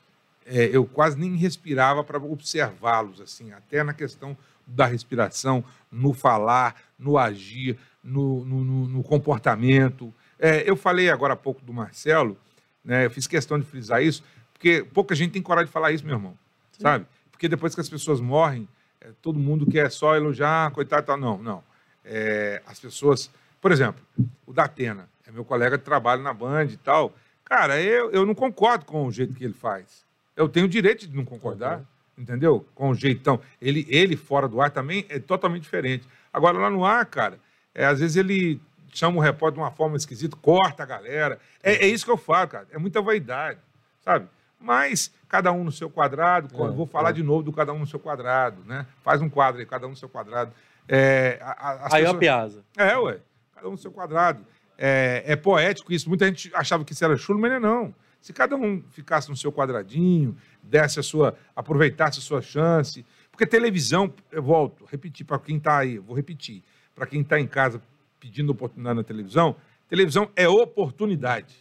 [0.47, 4.35] É, eu quase nem respirava para observá-los, assim, até na questão
[4.65, 10.13] da respiração, no falar, no agir, no, no- no- comportamento.
[10.39, 12.37] É, eu falei agora há pouco do Marcelo,
[12.83, 14.23] né, eu fiz questão de frisar isso,
[14.53, 16.37] porque pouca gente tem coragem de falar isso, meu irmão,
[16.79, 17.05] sabe?
[17.31, 18.67] Porque depois que as pessoas morrem,
[19.01, 21.17] é, todo mundo quer só elogiar, coitado tal.
[21.17, 21.63] Não, não.
[22.03, 23.29] É, as pessoas.
[23.59, 24.01] Por exemplo,
[24.45, 27.13] o Datena, é meu colega de trabalho na Band e tal.
[27.43, 30.05] Cara, eu, eu não concordo com o jeito que ele faz.
[30.35, 32.23] Eu tenho o direito de não concordar, Uhum.
[32.23, 32.65] entendeu?
[32.73, 33.39] Com o jeitão.
[33.61, 36.07] Ele, ele fora do ar também é totalmente diferente.
[36.31, 37.37] Agora, lá no ar, cara,
[37.75, 38.59] é, às vezes ele
[38.93, 41.37] chama o repórter de uma forma esquisita, corta a galera.
[41.61, 42.67] É, é isso que eu falo, cara.
[42.71, 43.59] É muita vaidade,
[44.01, 44.27] sabe?
[44.59, 47.13] Mas cada um no seu quadrado, É, vou falar é.
[47.13, 48.85] de novo do cada um no seu quadrado, né?
[49.03, 50.51] Faz um quadro aí, cada um no seu quadrado.
[50.87, 52.63] É, a- a- Aí, pessoas- Piazza.
[52.77, 53.19] é, ué.
[53.53, 54.45] Cada um no seu quadrado.
[54.77, 56.07] É, é poético isso.
[56.09, 57.95] Muita gente achava que isso era chulo, mas não é não.
[58.21, 63.05] Se cada um ficasse no seu quadradinho, desse a sua, aproveitasse a sua chance.
[63.31, 66.63] Porque televisão, eu volto, repetir para quem está aí, vou repetir.
[66.95, 67.81] Para quem está em casa
[68.19, 69.55] pedindo oportunidade na televisão,
[69.89, 71.55] televisão é oportunidade.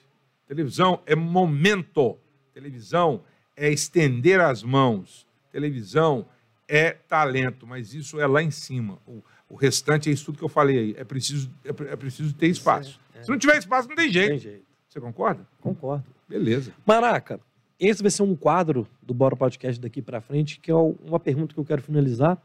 [0.46, 2.16] Televisão é momento.
[2.52, 3.22] Televisão
[3.56, 5.26] é estender as mãos.
[5.50, 6.26] Televisão
[6.68, 8.98] é talento, mas isso é lá em cima.
[9.06, 10.94] O, o restante é isso tudo que eu falei aí.
[10.96, 13.00] É preciso, é, é preciso ter espaço.
[13.20, 14.30] Se não tiver espaço, não tem jeito.
[14.30, 14.64] Tem jeito.
[14.88, 15.46] Você concorda?
[15.60, 16.04] Concordo.
[16.28, 16.72] Beleza.
[16.86, 17.40] Maraca,
[17.78, 21.52] esse vai ser um quadro do Bora Podcast daqui pra frente, que é uma pergunta
[21.52, 22.40] que eu quero finalizar,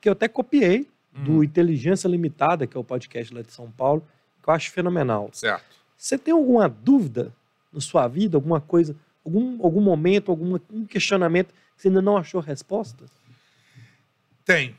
[0.00, 0.88] que eu até copiei
[1.24, 4.06] do Inteligência Limitada, que é o podcast lá de São Paulo,
[4.42, 5.30] que eu acho fenomenal.
[5.32, 5.76] Certo.
[5.96, 7.32] Você tem alguma dúvida
[7.72, 8.94] na sua vida, alguma coisa,
[9.24, 13.04] algum, algum momento, algum um questionamento que você ainda não achou resposta?
[14.44, 14.76] Tem.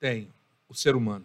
[0.00, 0.28] Tem.
[0.68, 1.24] O ser humano.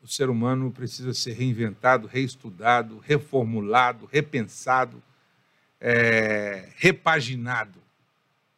[0.00, 5.02] O ser humano precisa ser reinventado, reestudado, reformulado, repensado,
[5.80, 7.80] é, repaginado.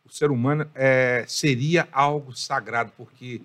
[0.04, 3.40] O ser humano é, seria algo sagrado, porque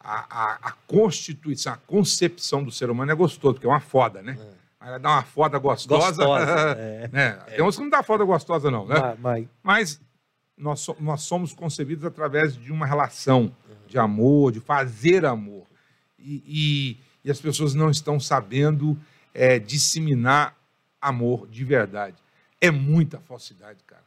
[0.00, 4.22] a, a- a constituição, a concepção do ser humano é gostoso, porque é uma foda,
[4.22, 4.36] né?
[4.80, 6.24] Mas ela dá uma foda gostosa.
[6.24, 6.50] Gostosa,
[6.80, 7.08] é.
[7.12, 7.32] né?
[7.54, 8.94] Tem uns que não dá foda gostosa, não, né?
[8.98, 10.00] Mas, mas- Mas
[10.56, 13.54] nós, nós somos concebidos através de uma relação
[13.86, 15.66] de amor, de fazer amor.
[16.18, 18.98] E, e- e as pessoas não estão sabendo
[19.34, 20.54] é, disseminar
[21.00, 22.16] amor de verdade.
[22.60, 24.02] É muita falsidade, cara.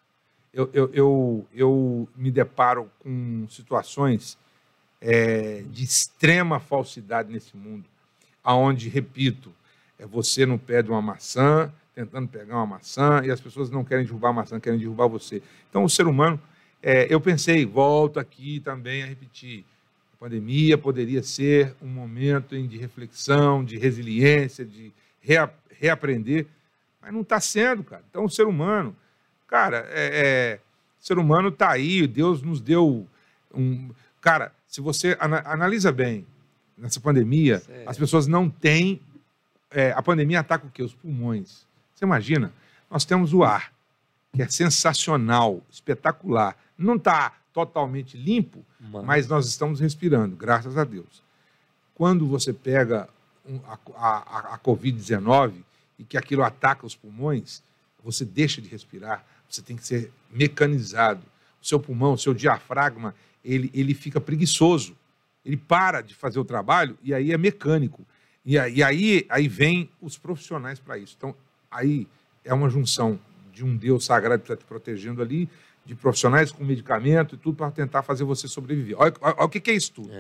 [0.53, 4.37] Eu, eu, eu, eu me deparo com situações
[5.03, 7.83] é, de extrema falsidade nesse mundo,
[8.41, 9.53] aonde, repito,
[9.99, 13.83] é você no pé de uma maçã, tentando pegar uma maçã, e as pessoas não
[13.83, 15.43] querem derrubar a maçã, querem derrubar você.
[15.69, 16.41] Então, o ser humano,
[16.81, 19.65] é, eu pensei, volto aqui também a repetir,
[20.13, 26.47] a pandemia poderia ser um momento de reflexão, de resiliência, de rea- reaprender,
[27.01, 28.03] mas não está sendo, cara.
[28.09, 28.95] Então, o ser humano,
[29.47, 30.59] cara, é, é,
[31.01, 33.05] o ser humano está aí, Deus nos deu
[33.53, 33.89] um.
[34.21, 36.25] Cara, se você ana- analisa bem
[36.75, 38.99] nessa pandemia, as pessoas não têm.
[39.69, 40.81] é, a pandemia ataca o quê?
[40.81, 41.65] Os pulmões.
[41.95, 42.51] Você imagina?
[42.89, 43.71] Nós temos o ar,
[44.33, 46.55] que é sensacional, espetacular.
[46.77, 51.21] Não está totalmente limpo, mas- mas nós estamos respirando, graças a Deus.
[51.93, 53.07] Quando você pega
[53.67, 55.53] a, a- a Covid-19
[55.99, 57.61] e que aquilo ataca os pulmões,
[58.03, 61.21] você deixa de respirar, você tem que ser mecanizado.
[61.61, 63.13] O seu pulmão, o seu diafragma,
[63.43, 64.95] ele, ele fica preguiçoso.
[65.45, 68.05] Ele para de fazer o trabalho e aí é mecânico.
[68.45, 71.15] E aí, e aí, aí vem os profissionais para isso.
[71.17, 71.35] Então,
[71.69, 72.07] aí
[72.45, 73.19] é uma junção
[73.51, 75.49] de um Deus sagrado que está te protegendo ali,
[75.85, 78.95] de profissionais com medicamento e tudo para tentar fazer você sobreviver.
[78.97, 80.11] Olha, olha- olha o que que é isso tudo.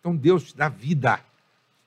[0.00, 1.20] Então Deus te dá vida.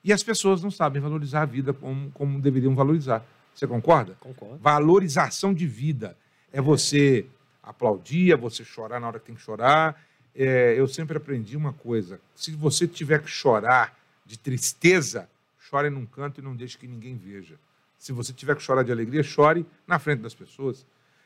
[0.04, 3.24] E as pessoas não sabem valorizar a vida como, como deveriam valorizar.
[3.54, 4.16] Você concorda?
[4.20, 4.58] Concordo.
[4.58, 6.18] Valorização de vida.
[6.52, 7.26] É você
[7.62, 10.02] aplaudir, é você chorar na hora que tem que chorar.
[10.36, 15.30] É, eu sempre aprendi uma coisa: se você tiver que chorar de tristeza,
[15.60, 17.56] chore num canto e não deixe que ninguém veja.
[17.98, 20.86] Se você tiver que chorar de alegria, chore na frente das pessoas.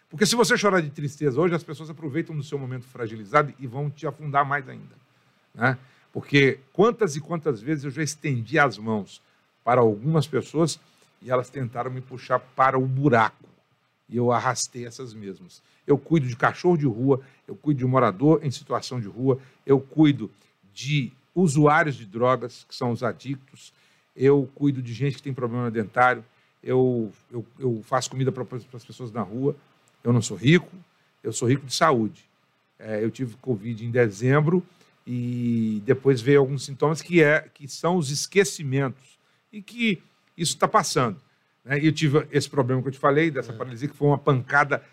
[0.10, 3.66] Porque se você chorar de tristeza hoje, as pessoas aproveitam do seu momento fragilizado e
[3.66, 4.96] vão te afundar mais ainda.
[5.54, 5.78] Né?
[6.12, 9.22] Porque quantas e quantas vezes eu já estendi as mãos
[9.64, 10.80] para algumas pessoas
[11.22, 13.50] e elas tentaram me puxar para o buraco.
[14.08, 15.64] E eu arrastei essas mesmas.
[15.86, 19.80] Eu cuido de cachorro de rua, eu cuido de morador em situação de rua, eu
[19.80, 20.32] cuido
[20.74, 23.74] de usuários de drogas, que são os adictos,
[24.16, 26.24] eu cuido de gente que tem problema dentário,
[26.64, 29.56] eu, eu, eu faço comida para as pessoas na rua.
[30.04, 30.72] Eu não sou rico,
[31.24, 32.24] eu sou rico de saúde.
[32.80, 34.64] É, eu tive Covid em dezembro
[35.06, 39.18] e depois veio alguns sintomas que, é, que são os esquecimentos
[39.52, 40.02] e que
[40.38, 41.18] isso está passando.
[41.64, 41.80] Né?
[41.82, 44.84] Eu tive esse problema que eu te falei, dessa paralisia, que foi uma pancada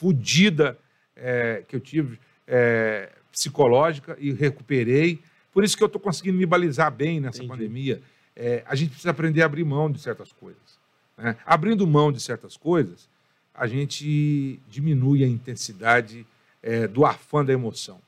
[0.00, 0.78] fodida
[1.14, 2.18] é, que eu tive,
[2.48, 5.20] é, psicológica, e recuperei.
[5.52, 7.48] Por isso que eu estou conseguindo me balizar bem nessa Entendi.
[7.52, 8.02] pandemia.
[8.34, 10.78] É, a gente precisa aprender a abrir mão de certas coisas.
[11.18, 11.36] né?
[11.44, 13.08] Abrindo mão de certas coisas,
[13.54, 16.26] a gente diminui a intensidade
[16.62, 18.00] é, do afã da emoção.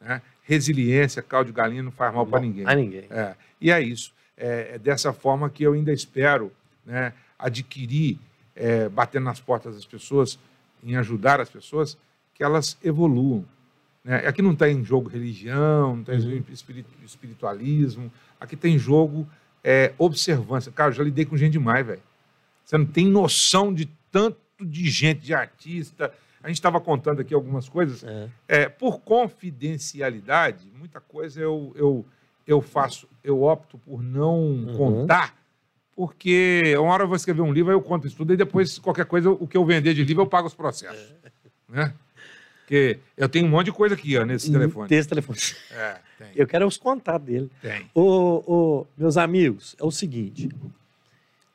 [0.00, 0.22] né?
[0.44, 2.64] Resiliência, caldo de galinha não faz mal para ninguém.
[2.66, 3.06] A ninguém.
[3.10, 4.12] É, e é isso.
[4.36, 6.52] É, é dessa forma que eu ainda espero
[6.86, 8.18] né, adquirir,
[8.54, 10.38] é, batendo nas portas das pessoas,
[10.82, 11.96] em ajudar as pessoas,
[12.34, 13.44] que elas evoluam.
[14.04, 14.26] Né?
[14.26, 16.20] Aqui não tem jogo religião, não tem Uhum.
[16.22, 19.28] jogo espiri- espiritualismo, aqui tem jogo
[19.62, 20.72] é, observância.
[20.72, 22.00] Cara, eu já lidei com gente demais, velho.
[22.64, 26.10] Você não tem noção de tanto de gente, de artista.
[26.42, 28.02] A gente estava contando aqui algumas coisas.
[28.02, 28.28] É.
[28.48, 32.06] É, por confidencialidade, muita coisa eu, eu,
[32.46, 34.76] eu faço, eu opto por não Uhum.
[34.76, 35.34] contar,
[36.06, 38.78] porque uma hora eu vou escrever um livro, aí eu conto isso tudo, e depois,
[38.78, 41.12] qualquer coisa, o que eu vender de livro, eu pago os processos.
[41.68, 41.92] Né?
[42.60, 44.88] Porque eu tenho um monte de coisa aqui, ó, nesse telefone.
[44.88, 45.38] Desse telefone.
[45.72, 47.50] É, tem, Eu quero os contatos dele.
[47.60, 47.90] tem.
[47.94, 50.48] Ô, ô, meus amigos, é o seguinte.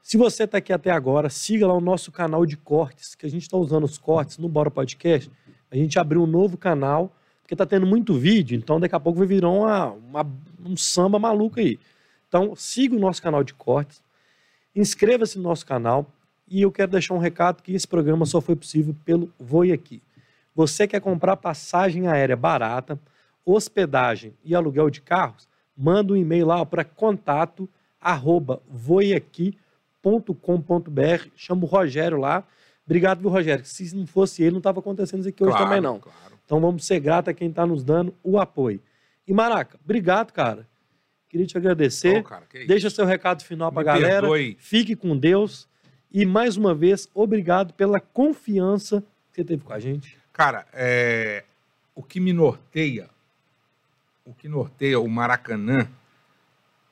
[0.03, 3.29] Se você está aqui até agora, siga lá o nosso canal de cortes, que a
[3.29, 5.31] gente está usando os cortes no Bora Podcast.
[5.71, 7.11] A gente abriu um novo canal,
[7.41, 10.31] porque está tendo muito vídeo, então daqui a pouco vai virar uma, uma-
[10.63, 11.79] um samba maluco aí.
[12.27, 14.01] Então, siga o nosso canal de cortes,
[14.75, 16.05] inscreva-se no nosso canal
[16.47, 20.01] e eu quero deixar um recado que esse programa só foi possível pelo Voi Aqui.
[20.53, 22.99] Você quer comprar passagem aérea barata,
[23.45, 25.47] hospedagem e aluguel de carros?
[25.75, 27.67] Manda um e-mail lá para contato
[27.99, 31.27] arroba voiaqui.com.br.
[31.35, 32.43] Chama o Rogério lá.
[32.85, 33.65] Obrigado, viu, Rogério?
[33.65, 35.99] Se não fosse ele, não estava acontecendo isso aqui hoje Claro, também, não.
[35.99, 36.35] Claro.
[36.45, 38.79] Então vamos ser grato a quem está nos dando o apoio.
[39.27, 40.67] E Maraca, obrigado, cara.
[41.35, 42.19] Queria te agradecer.
[42.19, 42.47] Ô, cara.
[42.65, 44.21] Deixa seu recado final para a galera.
[44.21, 44.55] perdoe.
[44.57, 45.67] Fique com Deus.
[46.09, 49.01] E mais uma vez, obrigado pela confiança
[49.33, 50.17] que você teve com a gente.
[50.31, 51.43] Cara, é,
[51.93, 53.09] o que me norteia,
[54.23, 55.89] o que norteia o Maracanã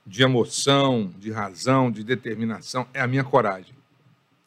[0.06, 3.76] de emoção, de razão, de determinação, é a minha coragem.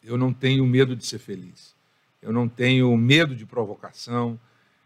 [0.03, 1.75] Eu não tenho medo de ser feliz.
[2.21, 4.39] Eu não tenho medo de provocação.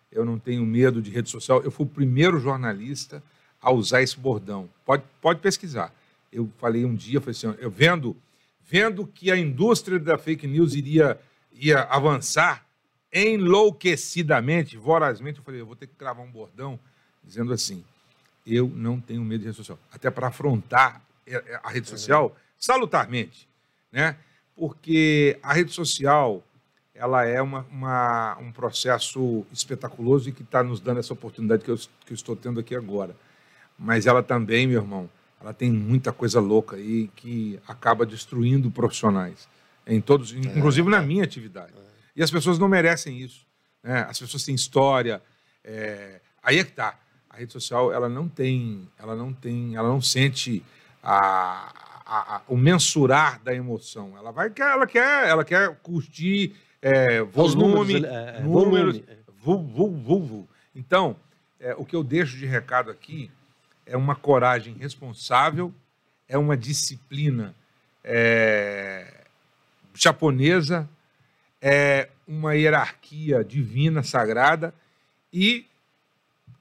[0.10, 1.62] Eu não tenho medo de rede social.
[1.64, 3.22] Eu fui o primeiro jornalista
[3.62, 4.70] a usar esse bordão.
[4.86, 5.94] Pode, pode pesquisar.
[6.32, 8.16] Eu falei um dia, falei assim, eu vendo,
[8.66, 11.20] vendo que a indústria da fake news iria,
[11.54, 12.66] ia avançar
[13.14, 16.80] enlouquecidamente, vorazmente, eu falei, eu vou ter que gravar um bordão
[17.24, 17.84] dizendo assim,
[18.48, 19.78] eu não tenho medo de rede social.
[19.92, 23.48] Até para afrontar é, é, a rede social salutarmente,
[23.92, 24.16] né?
[24.56, 26.44] Porque a rede social,
[26.96, 31.72] ela é uma, uma- um processo espetaculoso e que está nos dando essa oportunidade que
[31.72, 33.16] eu, que eu estou tendo aqui agora.
[33.84, 35.10] Mas ela também, meu irmão,
[35.42, 39.50] ela tem muita coisa louca aí que acaba destruindo profissionais,
[39.88, 41.74] em todos, inclusive na minha atividade.
[42.16, 43.44] E as pessoas não merecem isso.
[43.84, 44.06] Né?
[44.08, 45.20] As pessoas têm história.
[45.64, 46.96] é, Aí é que tá.
[47.30, 50.64] A rede social ela não tem, ela não tem, ela não sente
[51.02, 51.72] a,
[52.06, 54.14] a- a- o mensurar da emoção.
[54.18, 59.02] Ela vai, quer- ela quer, ela quer curtir é, números, volume, é, é, números,
[59.42, 59.74] volume.
[59.74, 60.50] vu, vu, vu.
[60.76, 61.16] Então,
[61.60, 63.32] é, o que eu deixo de recado aqui
[63.86, 65.74] é uma coragem responsável,
[66.28, 67.56] é uma disciplina
[68.04, 69.26] é,
[69.94, 70.90] japonesa,
[71.62, 74.74] é uma hierarquia divina, sagrada,
[75.32, 75.66] e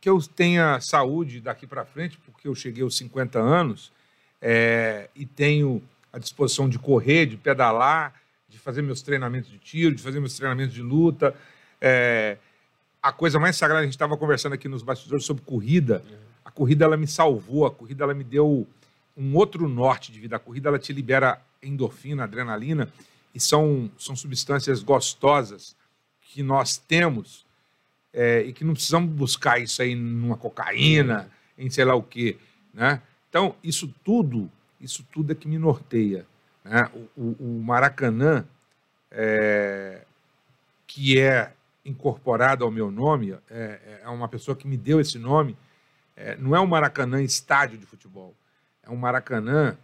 [0.01, 3.93] que eu tenha saúde daqui para frente, porque eu cheguei aos 50 anos
[4.41, 5.83] é, e tenho
[6.13, 8.15] a disposição de correr, de pedalar,
[8.49, 11.35] de fazer meus treinamentos de tiro, de fazer meus treinamentos de luta.
[11.81, 12.39] É,
[13.03, 16.03] a coisa mais sagrada, a gente estava conversando aqui nos bastidores sobre corrida.
[16.51, 18.67] A corrida ela me salvou, a corrida ela me deu
[19.17, 20.35] um outro norte de vida.
[20.35, 22.93] A corrida ela te libera endorfina, adrenalina,
[23.33, 25.77] e são, são substâncias gostosas
[26.21, 27.47] que nós temos
[28.13, 32.37] é, e que não precisamos buscar isso aí numa cocaína, em sei lá o quê,
[32.75, 33.01] né?
[33.29, 34.51] Então, isso tudo,
[34.81, 36.27] isso tudo é que me norteia.
[36.65, 36.91] Né?
[37.17, 38.45] O, o- o Maracanã,
[39.13, 40.03] é,
[40.89, 41.53] que é
[41.85, 45.57] incorporado ao meu nome, é, é uma pessoa que me deu esse nome,
[46.17, 48.35] é, não é um Maracanã estádio de futebol,
[48.83, 49.77] é um Maracanã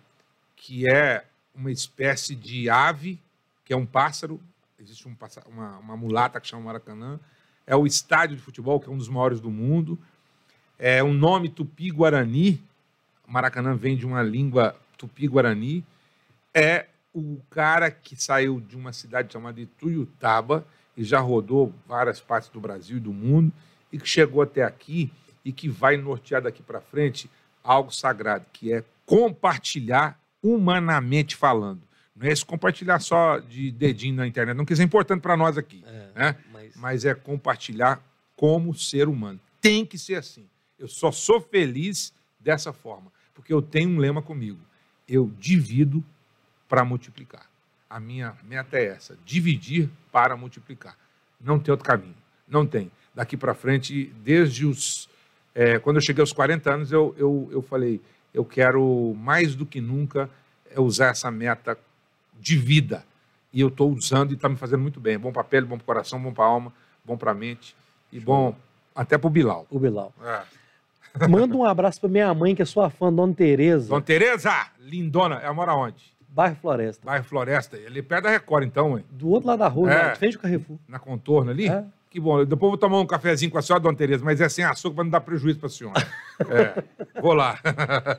[0.55, 1.25] que é
[1.55, 3.21] uma espécie de ave,
[3.65, 4.41] que é um pássaro,
[4.79, 5.17] existe um
[5.47, 7.19] uma, uma mulata que chama Maracanã,
[7.67, 9.99] é o estádio de futebol, que é um dos maiores do mundo,
[10.79, 12.63] é um nome tupi-guarani,
[13.27, 15.85] Maracanã vem de uma língua tupi-guarani,
[16.55, 20.67] é o cara que saiu de uma cidade chamada Ituiutaba
[20.97, 23.53] e já rodou várias partes do Brasil e do mundo
[23.91, 25.11] e que chegou até aqui
[25.47, 27.31] e que vai nortear daqui para frente
[27.63, 31.81] algo sagrado, que é compartilhar humanamente falando.
[32.17, 35.37] Não é esse compartilhar só de dedinho na internet, não que isso é importante para
[35.37, 35.85] nós aqui,
[36.17, 36.37] né?
[36.53, 36.77] mas...
[36.77, 38.03] mas é compartilhar
[38.35, 39.39] como ser humano.
[39.61, 40.49] Tem que ser assim.
[40.77, 44.59] Eu só sou feliz dessa forma, porque eu tenho um lema comigo.
[45.07, 46.05] Eu divido
[46.69, 47.49] para multiplicar.
[47.89, 50.97] A minha meta é essa: dividir para multiplicar.
[51.41, 52.17] Não tem outro caminho.
[52.49, 52.91] Não tem.
[53.15, 55.09] Daqui para frente, desde os.
[55.57, 57.99] É, quando eu cheguei aos 40 anos, eu, eu, eu falei:
[58.35, 60.29] eu quero mais do que nunca
[60.71, 61.79] é usar essa meta
[62.39, 63.03] de vida.
[63.53, 65.15] E eu estou usando e está me fazendo muito bem.
[65.15, 66.73] É bom para a pele, bom para o coração, bom para a alma,
[67.03, 67.75] bom para a mente.
[68.13, 68.55] E bom,
[68.95, 69.67] até pro Bilal.
[69.71, 70.13] O Bilal.
[70.23, 70.43] É.
[71.27, 75.37] Manda um abraço pra minha mãe, que é sua fã, Dona Tereza, Dona Tereza, lindona,
[75.37, 76.15] ela mora onde?
[76.29, 77.07] bairro Floresta.
[77.07, 77.79] Bairro Floresta.
[77.79, 79.05] Ele é perto da Record, então, hein?
[79.11, 80.13] Do outro lado da rua, É.
[80.13, 80.77] de frente ao Carrefour.
[80.87, 81.67] Na contorno ali.
[81.67, 81.83] É.
[82.17, 82.43] Que bom.
[82.47, 85.05] Depois vou tomar um cafezinho com a senhora, Dona Tereza, mas é sem açúcar pra
[85.05, 86.01] não dar prejuízo pra senhora.
[86.49, 87.21] É.
[87.21, 87.59] Vou lá.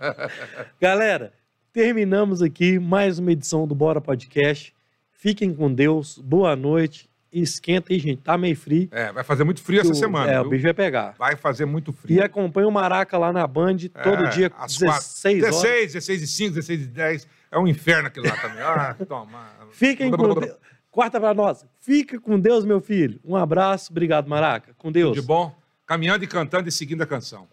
[0.79, 1.33] Galera,
[1.73, 4.71] terminamos aqui mais uma edição do Bora Podcast.
[5.11, 7.09] Fiquem com Deus, boa noite.
[7.31, 8.21] Esquenta aí, gente.
[8.21, 8.87] Tá meio frio.
[8.91, 10.31] É, vai fazer muito frio essa O- semana.
[10.31, 10.45] É, viu?
[10.45, 11.15] o bicho vai pegar.
[11.17, 12.23] Vai fazer muito E frio.
[12.23, 15.57] acompanha o Maraca lá na Band todo É, dia, às 16 quatro.
[15.57, 15.63] horas.
[15.63, 17.27] 16, 16 e 5, 16 e 10.
[17.51, 18.61] É um inferno aquilo lá também.
[18.61, 19.47] Ah, toma.
[19.71, 20.55] Fiquem com Deus.
[20.97, 21.63] Quarta pra nós.
[21.79, 23.19] Fica com Deus, meu filho.
[23.23, 23.91] Um abraço.
[23.91, 24.73] Obrigado, Maraca.
[24.79, 25.13] Com Deus.
[25.13, 25.55] De bom.
[25.85, 27.47] Caminhando e cantando e seguindo a canção.